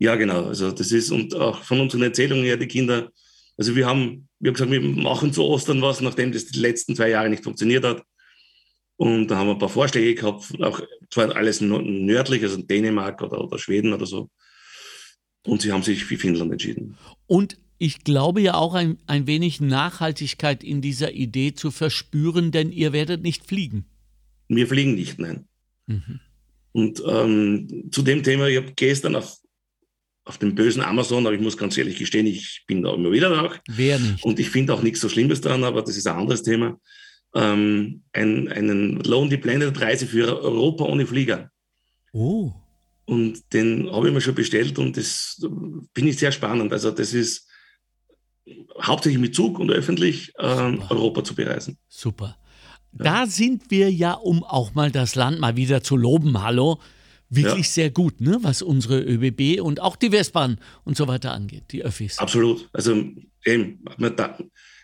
Ja, 0.00 0.16
genau. 0.16 0.46
Also 0.46 0.72
das 0.72 0.90
ist, 0.90 1.12
und 1.12 1.36
auch 1.36 1.62
von 1.62 1.78
unseren 1.78 2.02
Erzählungen 2.02 2.42
her, 2.42 2.56
die 2.56 2.66
Kinder, 2.66 3.12
also 3.56 3.76
wir 3.76 3.86
haben, 3.86 4.28
wir 4.40 4.48
haben 4.48 4.54
gesagt, 4.54 4.72
wir 4.72 4.80
machen 4.80 5.32
zu 5.32 5.44
Ostern 5.44 5.82
was, 5.82 6.00
nachdem 6.00 6.32
das 6.32 6.46
die 6.46 6.58
letzten 6.58 6.96
zwei 6.96 7.10
Jahre 7.10 7.30
nicht 7.30 7.44
funktioniert 7.44 7.84
hat. 7.84 8.02
Und 8.96 9.28
da 9.28 9.36
haben 9.36 9.46
wir 9.46 9.52
ein 9.52 9.58
paar 9.60 9.68
Vorschläge 9.68 10.16
gehabt, 10.16 10.52
auch 10.60 10.80
zwar 11.10 11.36
alles 11.36 11.60
nördlich, 11.60 12.42
also 12.42 12.60
Dänemark 12.60 13.22
oder, 13.22 13.40
oder 13.40 13.56
Schweden 13.56 13.92
oder 13.92 14.04
so. 14.04 14.28
Und 15.46 15.62
sie 15.62 15.70
haben 15.70 15.84
sich 15.84 16.04
für 16.04 16.18
Finnland 16.18 16.50
entschieden. 16.50 16.98
Und 17.28 17.56
ich 17.80 18.04
glaube 18.04 18.40
ja 18.40 18.54
auch 18.54 18.74
ein, 18.74 18.98
ein 19.06 19.26
wenig 19.26 19.60
Nachhaltigkeit 19.60 20.62
in 20.62 20.80
dieser 20.80 21.12
Idee 21.12 21.54
zu 21.54 21.72
verspüren, 21.72 22.52
denn 22.52 22.70
ihr 22.70 22.92
werdet 22.92 23.22
nicht 23.22 23.44
fliegen. 23.46 23.86
Wir 24.48 24.68
fliegen 24.68 24.94
nicht, 24.94 25.18
nein. 25.18 25.46
Mhm. 25.86 26.20
Und 26.72 27.02
ähm, 27.04 27.88
zu 27.90 28.02
dem 28.02 28.22
Thema, 28.22 28.46
ich 28.46 28.58
habe 28.58 28.72
gestern 28.76 29.16
auf, 29.16 29.38
auf 30.24 30.38
dem 30.38 30.54
bösen 30.54 30.82
Amazon, 30.82 31.26
aber 31.26 31.34
ich 31.34 31.40
muss 31.40 31.56
ganz 31.56 31.76
ehrlich 31.76 31.98
gestehen, 31.98 32.26
ich 32.26 32.62
bin 32.68 32.82
da 32.82 32.94
immer 32.94 33.10
wieder 33.10 33.30
nach. 33.30 33.58
Wer 33.68 33.98
nicht? 33.98 34.22
Und 34.22 34.38
ich 34.38 34.50
finde 34.50 34.74
auch 34.74 34.82
nichts 34.82 35.00
so 35.00 35.08
Schlimmes 35.08 35.40
daran, 35.40 35.64
aber 35.64 35.82
das 35.82 35.96
ist 35.96 36.06
ein 36.06 36.16
anderes 36.16 36.44
Thema 36.44 36.78
ähm, 37.34 38.02
ein, 38.12 38.48
einen 38.48 39.00
Lonely 39.00 39.38
Planet 39.38 39.80
Reiseführer 39.80 40.40
Europa 40.40 40.84
ohne 40.84 41.06
Flieger. 41.06 41.50
Oh. 42.12 42.52
Und 43.04 43.52
den 43.52 43.90
habe 43.90 44.08
ich 44.08 44.14
mir 44.14 44.20
schon 44.20 44.34
bestellt 44.34 44.78
und 44.78 44.96
das 44.96 45.44
finde 45.94 46.10
ich 46.10 46.18
sehr 46.18 46.32
spannend. 46.32 46.72
Also 46.72 46.90
das 46.90 47.12
ist 47.12 47.48
hauptsächlich 48.80 49.20
mit 49.20 49.34
Zug 49.34 49.58
und 49.58 49.70
öffentlich 49.70 50.32
ähm, 50.38 50.82
Europa 50.88 51.24
zu 51.24 51.34
bereisen. 51.34 51.78
Super. 51.88 52.36
Ja. 52.98 53.04
Da 53.04 53.26
sind 53.26 53.70
wir 53.70 53.90
ja, 53.90 54.12
um 54.14 54.42
auch 54.42 54.74
mal 54.74 54.90
das 54.90 55.14
Land 55.14 55.40
mal 55.40 55.56
wieder 55.56 55.82
zu 55.82 55.96
loben, 55.96 56.42
hallo, 56.42 56.80
wirklich 57.28 57.66
ja. 57.66 57.72
sehr 57.72 57.90
gut, 57.90 58.20
ne? 58.20 58.38
was 58.42 58.62
unsere 58.62 59.00
ÖBB 59.00 59.62
und 59.62 59.80
auch 59.80 59.96
die 59.96 60.12
Westbahn 60.12 60.58
und 60.84 60.96
so 60.96 61.06
weiter 61.06 61.32
angeht, 61.32 61.64
die 61.70 61.84
Öffis. 61.84 62.18
Absolut. 62.18 62.68
Also 62.72 63.04
eben, 63.44 63.84
da, 64.16 64.36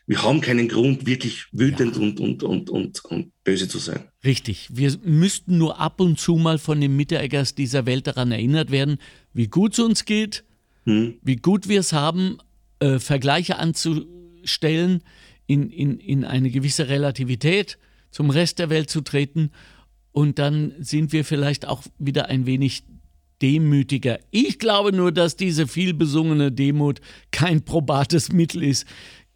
wir 0.07 0.23
haben 0.23 0.41
keinen 0.41 0.69
Grund, 0.69 1.05
wirklich 1.07 1.47
wütend 1.51 1.97
ja. 1.97 2.03
und, 2.03 2.21
und, 2.21 2.43
und, 2.45 2.71
und, 2.71 3.05
und 3.05 3.33
böse 3.43 3.69
zu 3.69 3.79
sein. 3.79 4.05
Richtig. 4.25 4.69
Wir 4.73 4.97
müssten 5.03 5.59
nur 5.59 5.81
ab 5.81 6.01
und 6.01 6.21
zu 6.21 6.37
mal 6.37 6.59
von 6.59 6.81
den 6.81 6.95
Mittereggers 6.95 7.57
dieser 7.57 7.87
Welt 7.87 8.07
daran 8.07 8.31
erinnert 8.31 8.71
werden, 8.71 8.99
wie 9.33 9.49
gut 9.49 9.73
es 9.73 9.81
uns 9.81 10.05
geht, 10.05 10.45
hm. 10.85 11.19
wie 11.23 11.37
gut 11.37 11.69
wir 11.69 11.81
es 11.81 11.93
haben, 11.93 12.39
äh, 12.81 12.99
Vergleiche 12.99 13.59
anzustellen, 13.59 15.03
in, 15.47 15.71
in, 15.71 15.99
in 15.99 16.25
eine 16.25 16.51
gewisse 16.51 16.89
Relativität 16.89 17.79
zum 18.11 18.31
Rest 18.31 18.59
der 18.59 18.71
Welt 18.71 18.91
zu 18.91 19.01
treten. 19.01 19.51
Und 20.13 20.39
dann 20.39 20.73
sind 20.79 21.13
wir 21.13 21.25
vielleicht 21.25 21.67
auch 21.67 21.83
wieder 21.99 22.27
ein 22.27 22.47
wenig 22.47 22.85
demütiger. 23.43 24.19
Ich 24.31 24.59
glaube 24.59 24.93
nur, 24.93 25.13
dass 25.13 25.37
diese 25.37 25.67
vielbesungene 25.67 26.51
Demut 26.53 27.01
kein 27.31 27.65
probates 27.65 28.33
Mittel 28.33 28.63
ist 28.63 28.87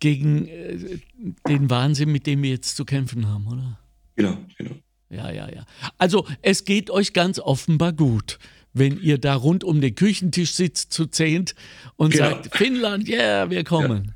gegen 0.00 0.48
äh, 0.48 0.98
den 1.46 1.68
Wahnsinn, 1.68 2.10
mit 2.10 2.26
dem 2.26 2.42
wir 2.42 2.50
jetzt 2.50 2.76
zu 2.76 2.84
kämpfen 2.84 3.28
haben, 3.28 3.46
oder? 3.46 3.78
Genau, 4.16 4.38
genau. 4.56 4.74
Ja, 5.10 5.30
ja, 5.30 5.50
ja. 5.52 5.64
Also 5.98 6.26
es 6.40 6.64
geht 6.64 6.88
euch 6.90 7.12
ganz 7.12 7.38
offenbar 7.38 7.92
gut, 7.92 8.38
wenn 8.72 9.00
ihr 9.00 9.18
da 9.18 9.34
rund 9.34 9.64
um 9.64 9.80
den 9.80 9.94
Küchentisch 9.94 10.52
sitzt 10.52 10.92
zu 10.92 11.06
zehnt 11.06 11.54
und 11.96 12.12
genau. 12.12 12.30
sagt, 12.30 12.56
Finnland, 12.56 13.08
ja, 13.08 13.18
yeah, 13.18 13.50
wir 13.50 13.64
kommen. 13.64 14.04
Ja. 14.06 14.12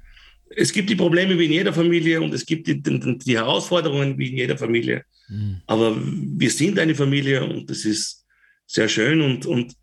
Es 0.57 0.73
gibt 0.73 0.89
die 0.89 0.95
Probleme 0.95 1.37
wie 1.39 1.47
in 1.47 1.53
jeder 1.53 1.73
Familie 1.73 2.21
und 2.21 2.33
es 2.33 2.47
gibt 2.47 2.67
die, 2.69 2.81
die, 2.81 3.19
die 3.19 3.37
Herausforderungen 3.37 4.17
wie 4.19 4.29
in 4.29 4.37
jeder 4.37 4.57
Familie. 4.57 5.05
Mhm. 5.29 5.61
Aber 5.67 5.97
wir 6.01 6.51
sind 6.51 6.79
eine 6.79 6.95
Familie 6.95 7.45
und 7.45 7.69
das 7.69 7.85
ist 7.85 8.25
sehr 8.67 8.89
schön 8.89 9.21
und, 9.21 9.47
und 9.47 9.75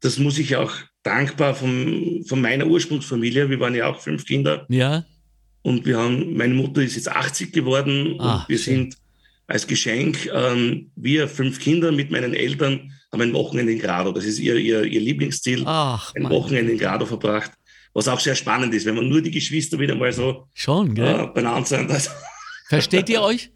das 0.00 0.18
muss 0.18 0.38
ich 0.38 0.56
auch 0.56 0.72
dankbar 1.02 1.54
von, 1.54 2.24
von 2.26 2.40
meiner 2.40 2.66
Ursprungsfamilie. 2.66 3.48
Wir 3.48 3.60
waren 3.60 3.74
ja 3.74 3.86
auch 3.86 4.00
fünf 4.00 4.24
Kinder. 4.24 4.66
Ja. 4.68 5.04
Und 5.62 5.84
wir 5.86 5.98
haben, 5.98 6.36
meine 6.36 6.54
Mutter 6.54 6.82
ist 6.82 6.96
jetzt 6.96 7.10
80 7.10 7.52
geworden 7.52 8.16
Ah, 8.18 8.40
und 8.40 8.48
wir 8.48 8.58
schön. 8.58 8.74
sind 8.74 8.96
als 9.46 9.66
Geschenk, 9.66 10.30
ähm, 10.32 10.90
wir 10.96 11.28
fünf 11.28 11.60
Kinder 11.60 11.92
mit 11.92 12.10
meinen 12.10 12.34
Eltern 12.34 12.92
haben 13.12 13.20
ein 13.22 13.32
Wochenende 13.32 13.72
in 13.72 13.78
Grado. 13.78 14.12
Das 14.12 14.24
ist 14.24 14.38
ihr, 14.38 14.56
ihr, 14.56 14.84
ihr 14.84 15.00
Lieblingsziel. 15.00 15.62
Ach, 15.66 16.14
ein 16.14 16.28
Wochenende 16.30 16.72
in 16.72 16.78
Grado 16.78 17.06
verbracht. 17.06 17.52
Was 17.92 18.06
auch 18.06 18.20
sehr 18.20 18.36
spannend 18.36 18.72
ist, 18.72 18.86
wenn 18.86 18.94
man 18.94 19.08
nur 19.08 19.20
die 19.20 19.32
Geschwister 19.32 19.78
wieder 19.78 19.96
mal 19.96 20.12
so 20.12 20.46
Schon, 20.54 20.94
gell? 20.94 21.20
äh, 21.24 21.26
beieinander 21.26 21.66
sind. 21.66 21.90
Also, 21.90 22.10
Versteht 22.68 23.08
ihr 23.08 23.20
euch? 23.20 23.50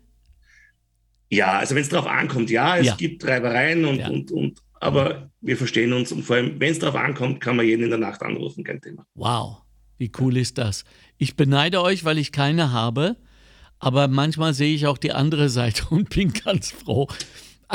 ja, 1.30 1.58
also 1.58 1.74
wenn 1.74 1.82
es 1.82 1.88
darauf 1.88 2.06
ankommt, 2.08 2.50
ja, 2.50 2.76
es 2.78 2.86
Ja. 2.86 2.94
gibt 2.96 3.24
Reibereien 3.24 3.84
und, 3.84 3.98
Ja. 3.98 4.08
und, 4.08 4.32
und 4.32 4.58
aber 4.80 5.30
wir 5.40 5.56
verstehen 5.56 5.92
uns 5.92 6.10
und 6.12 6.24
vor 6.24 6.36
allem, 6.36 6.58
wenn 6.60 6.72
es 6.72 6.78
darauf 6.80 6.96
ankommt, 6.96 7.40
kann 7.40 7.56
man 7.56 7.64
jeden 7.66 7.84
in 7.84 7.90
der 7.90 7.98
Nacht 7.98 8.22
anrufen, 8.22 8.64
kein 8.64 8.80
Thema. 8.80 9.06
Wow, 9.14 9.58
wie 9.98 10.10
cool 10.20 10.36
ist 10.36 10.58
das? 10.58 10.84
Ich 11.16 11.36
beneide 11.36 11.80
euch, 11.80 12.04
weil 12.04 12.18
ich 12.18 12.32
keine 12.32 12.72
habe, 12.72 13.16
aber 13.78 14.08
manchmal 14.08 14.52
sehe 14.52 14.74
ich 14.74 14.86
auch 14.88 14.98
die 14.98 15.12
andere 15.12 15.48
Seite 15.48 15.84
und 15.90 16.10
bin 16.10 16.32
ganz 16.32 16.70
froh. 16.72 17.08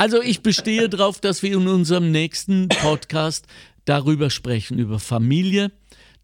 Also 0.00 0.22
ich 0.22 0.40
bestehe 0.40 0.88
darauf, 0.88 1.20
dass 1.20 1.42
wir 1.42 1.52
in 1.52 1.68
unserem 1.68 2.10
nächsten 2.10 2.68
Podcast 2.68 3.46
darüber 3.84 4.30
sprechen, 4.30 4.78
über 4.78 4.98
Familie, 4.98 5.72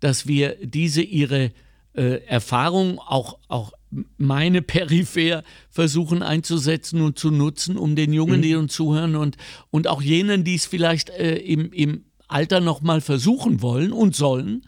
dass 0.01 0.27
wir 0.27 0.57
diese 0.63 1.03
ihre 1.03 1.53
äh, 1.93 2.25
Erfahrung, 2.25 2.99
auch, 2.99 3.39
auch 3.49 3.75
meine 4.17 4.63
peripher 4.63 5.43
versuchen 5.69 6.23
einzusetzen 6.23 7.03
und 7.03 7.19
zu 7.19 7.31
nutzen, 7.31 7.77
um 7.77 7.97
den 7.97 8.15
Jungen, 8.15 8.41
die 8.41 8.55
uns 8.55 8.73
zuhören 8.73 9.15
und, 9.15 9.37
und 9.69 9.89
auch 9.89 10.01
jenen, 10.01 10.43
die 10.43 10.55
es 10.55 10.65
vielleicht 10.65 11.11
äh, 11.11 11.37
im, 11.37 11.71
im 11.71 12.07
Alter 12.29 12.61
nochmal 12.61 13.03
versuchen 13.03 13.61
wollen 13.61 13.93
und 13.93 14.17
sollen, 14.17 14.67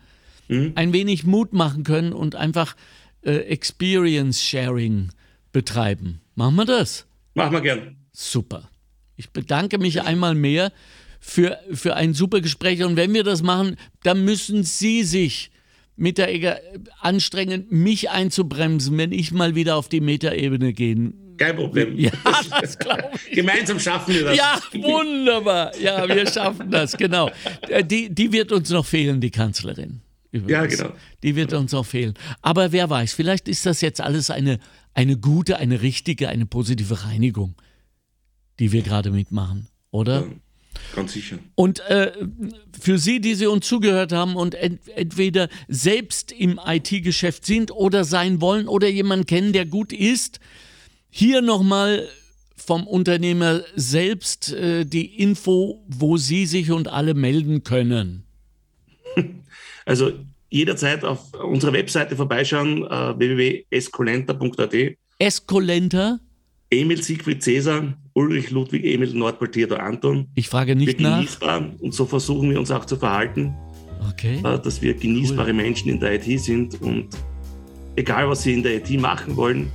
ein 0.50 0.92
wenig 0.92 1.24
Mut 1.24 1.54
machen 1.54 1.82
können 1.82 2.12
und 2.12 2.34
einfach 2.36 2.76
äh, 3.22 3.36
Experience 3.36 4.42
Sharing 4.42 5.08
betreiben. 5.50 6.20
Machen 6.34 6.56
wir 6.56 6.66
das? 6.66 7.06
Machen 7.32 7.52
wir 7.52 7.60
gern. 7.62 7.96
Super. 8.12 8.68
Ich 9.18 9.28
bedanke 9.30 9.76
mich 9.78 10.00
einmal 10.02 10.34
mehr 10.34 10.72
für, 11.20 11.58
für 11.72 11.94
ein 11.96 12.14
super 12.14 12.40
Gespräch. 12.40 12.82
Und 12.84 12.96
wenn 12.96 13.12
wir 13.12 13.24
das 13.24 13.42
machen, 13.42 13.76
dann 14.04 14.24
müssen 14.24 14.62
Sie 14.62 15.02
sich 15.02 15.50
mit 15.96 16.16
der 16.16 16.32
Ega- 16.32 16.58
anstrengen, 17.00 17.66
mich 17.68 18.08
einzubremsen, 18.10 18.96
wenn 18.96 19.10
ich 19.12 19.32
mal 19.32 19.54
wieder 19.56 19.76
auf 19.76 19.88
die 19.88 20.00
Metaebene 20.00 20.72
gehen. 20.72 21.34
Kein 21.36 21.56
Problem. 21.56 21.98
Ja, 21.98 22.10
das 22.60 22.78
glaube 22.78 23.10
ich. 23.28 23.32
Gemeinsam 23.34 23.78
schaffen 23.80 24.14
wir 24.14 24.24
das. 24.24 24.36
Ja, 24.36 24.60
wunderbar. 24.74 25.76
Ja, 25.78 26.08
wir 26.08 26.26
schaffen 26.26 26.70
das, 26.70 26.96
genau. 26.96 27.30
Äh, 27.68 27.84
Die, 27.84 28.12
die 28.14 28.32
wird 28.32 28.52
uns 28.52 28.70
noch 28.70 28.86
fehlen, 28.86 29.20
die 29.20 29.30
Kanzlerin. 29.30 30.00
Übrigens. 30.30 30.52
Ja, 30.52 30.66
genau. 30.84 30.96
Die 31.22 31.34
wird 31.36 31.52
uns 31.52 31.72
noch 31.72 31.86
fehlen. 31.86 32.14
Aber 32.42 32.70
wer 32.72 32.88
weiß, 32.90 33.14
vielleicht 33.14 33.48
ist 33.48 33.66
das 33.66 33.80
jetzt 33.80 34.00
alles 34.00 34.30
eine, 34.30 34.58
eine 34.94 35.16
gute, 35.16 35.58
eine 35.58 35.80
richtige, 35.82 36.28
eine 36.28 36.46
positive 36.46 37.04
Reinigung, 37.04 37.54
die 38.58 38.72
wir 38.72 38.82
gerade 38.82 39.10
mitmachen, 39.10 39.68
oder? 39.90 40.20
Ja, 40.20 40.26
ganz 40.94 41.12
sicher. 41.12 41.38
Und 41.54 41.80
äh, 41.88 42.12
für 42.78 42.98
Sie, 42.98 43.20
die 43.20 43.34
Sie 43.34 43.46
uns 43.46 43.66
zugehört 43.66 44.12
haben 44.12 44.36
und 44.36 44.54
ent 44.54 44.80
entweder 44.94 45.48
selbst 45.68 46.32
im 46.32 46.60
IT-Geschäft 46.64 47.46
sind 47.46 47.70
oder 47.70 48.04
sein 48.04 48.40
wollen 48.40 48.68
oder 48.68 48.88
jemanden 48.88 49.26
kennen, 49.26 49.52
der 49.52 49.66
gut 49.66 49.92
ist, 49.92 50.40
hier 51.10 51.42
nochmal 51.42 52.08
vom 52.56 52.86
Unternehmer 52.86 53.62
selbst 53.76 54.52
äh, 54.52 54.84
die 54.84 55.20
Info, 55.20 55.84
wo 55.88 56.16
Sie 56.16 56.44
sich 56.46 56.70
und 56.70 56.88
alle 56.88 57.14
melden 57.14 57.64
können. 57.64 58.24
Also 59.86 60.12
jederzeit 60.50 61.02
auf 61.02 61.32
unserer 61.32 61.72
Webseite 61.72 62.14
vorbeischauen, 62.14 62.84
äh, 62.84 63.18
www.escolenta.at. 63.18 64.74
Escolenta, 65.18 66.20
Emil 66.70 67.02
Siegfried 67.02 67.42
Cäsar, 67.42 67.96
Ulrich 68.18 68.50
Ludwig 68.50 68.84
Emil 68.84 69.14
Nordpol 69.14 69.48
Theodor 69.50 69.80
Anton. 69.80 70.26
ich 70.34 70.48
frage 70.48 70.68
Wir 70.70 70.76
nicht 70.76 71.00
nach. 71.00 71.16
genießbar 71.18 71.62
und 71.80 71.94
so 71.94 72.04
versuchen 72.04 72.50
wir 72.50 72.58
uns 72.58 72.70
auch 72.70 72.84
zu 72.84 72.96
verhalten, 72.96 73.54
Okay. 74.10 74.40
äh, 74.44 74.58
dass 74.58 74.82
wir 74.82 74.94
genießbare 74.94 75.52
Menschen 75.52 75.88
in 75.90 76.00
der 76.00 76.14
IT 76.14 76.40
sind 76.40 76.80
und 76.82 77.08
egal 77.96 78.28
was 78.28 78.42
Sie 78.42 78.54
in 78.54 78.62
der 78.62 78.76
IT 78.76 78.90
machen 79.00 79.36
wollen, 79.36 79.70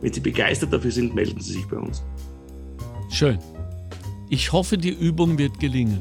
wenn 0.00 0.12
Sie 0.12 0.20
begeistert 0.20 0.72
dafür 0.72 0.90
sind, 0.92 1.14
melden 1.14 1.40
Sie 1.40 1.54
sich 1.54 1.66
bei 1.66 1.76
uns. 1.76 2.02
Schön. 3.10 3.38
Ich 4.30 4.52
hoffe, 4.52 4.76
die 4.78 4.90
Übung 4.90 5.38
wird 5.38 5.58
gelingen. 5.58 6.00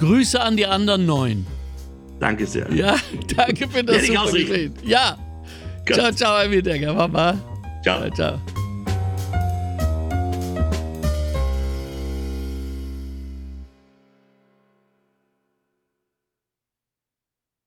Grüße 0.00 0.40
an 0.40 0.56
die 0.56 0.66
anderen 0.66 1.06
neun. 1.06 1.46
Danke 2.20 2.46
sehr. 2.46 2.72
Ja, 2.72 2.96
danke 3.36 3.68
für 3.68 3.84
das 3.84 4.06
super 4.06 4.22
ausrichten. 4.22 4.52
Gespräch. 4.74 4.88
Ja. 4.90 5.16
Ciao, 5.92 6.10
ciao, 6.12 6.38
Herr 6.38 6.50
Wiedecker. 6.50 6.92
Mama. 6.94 7.36
Ciao. 7.84 8.08
Ciao. 8.10 8.67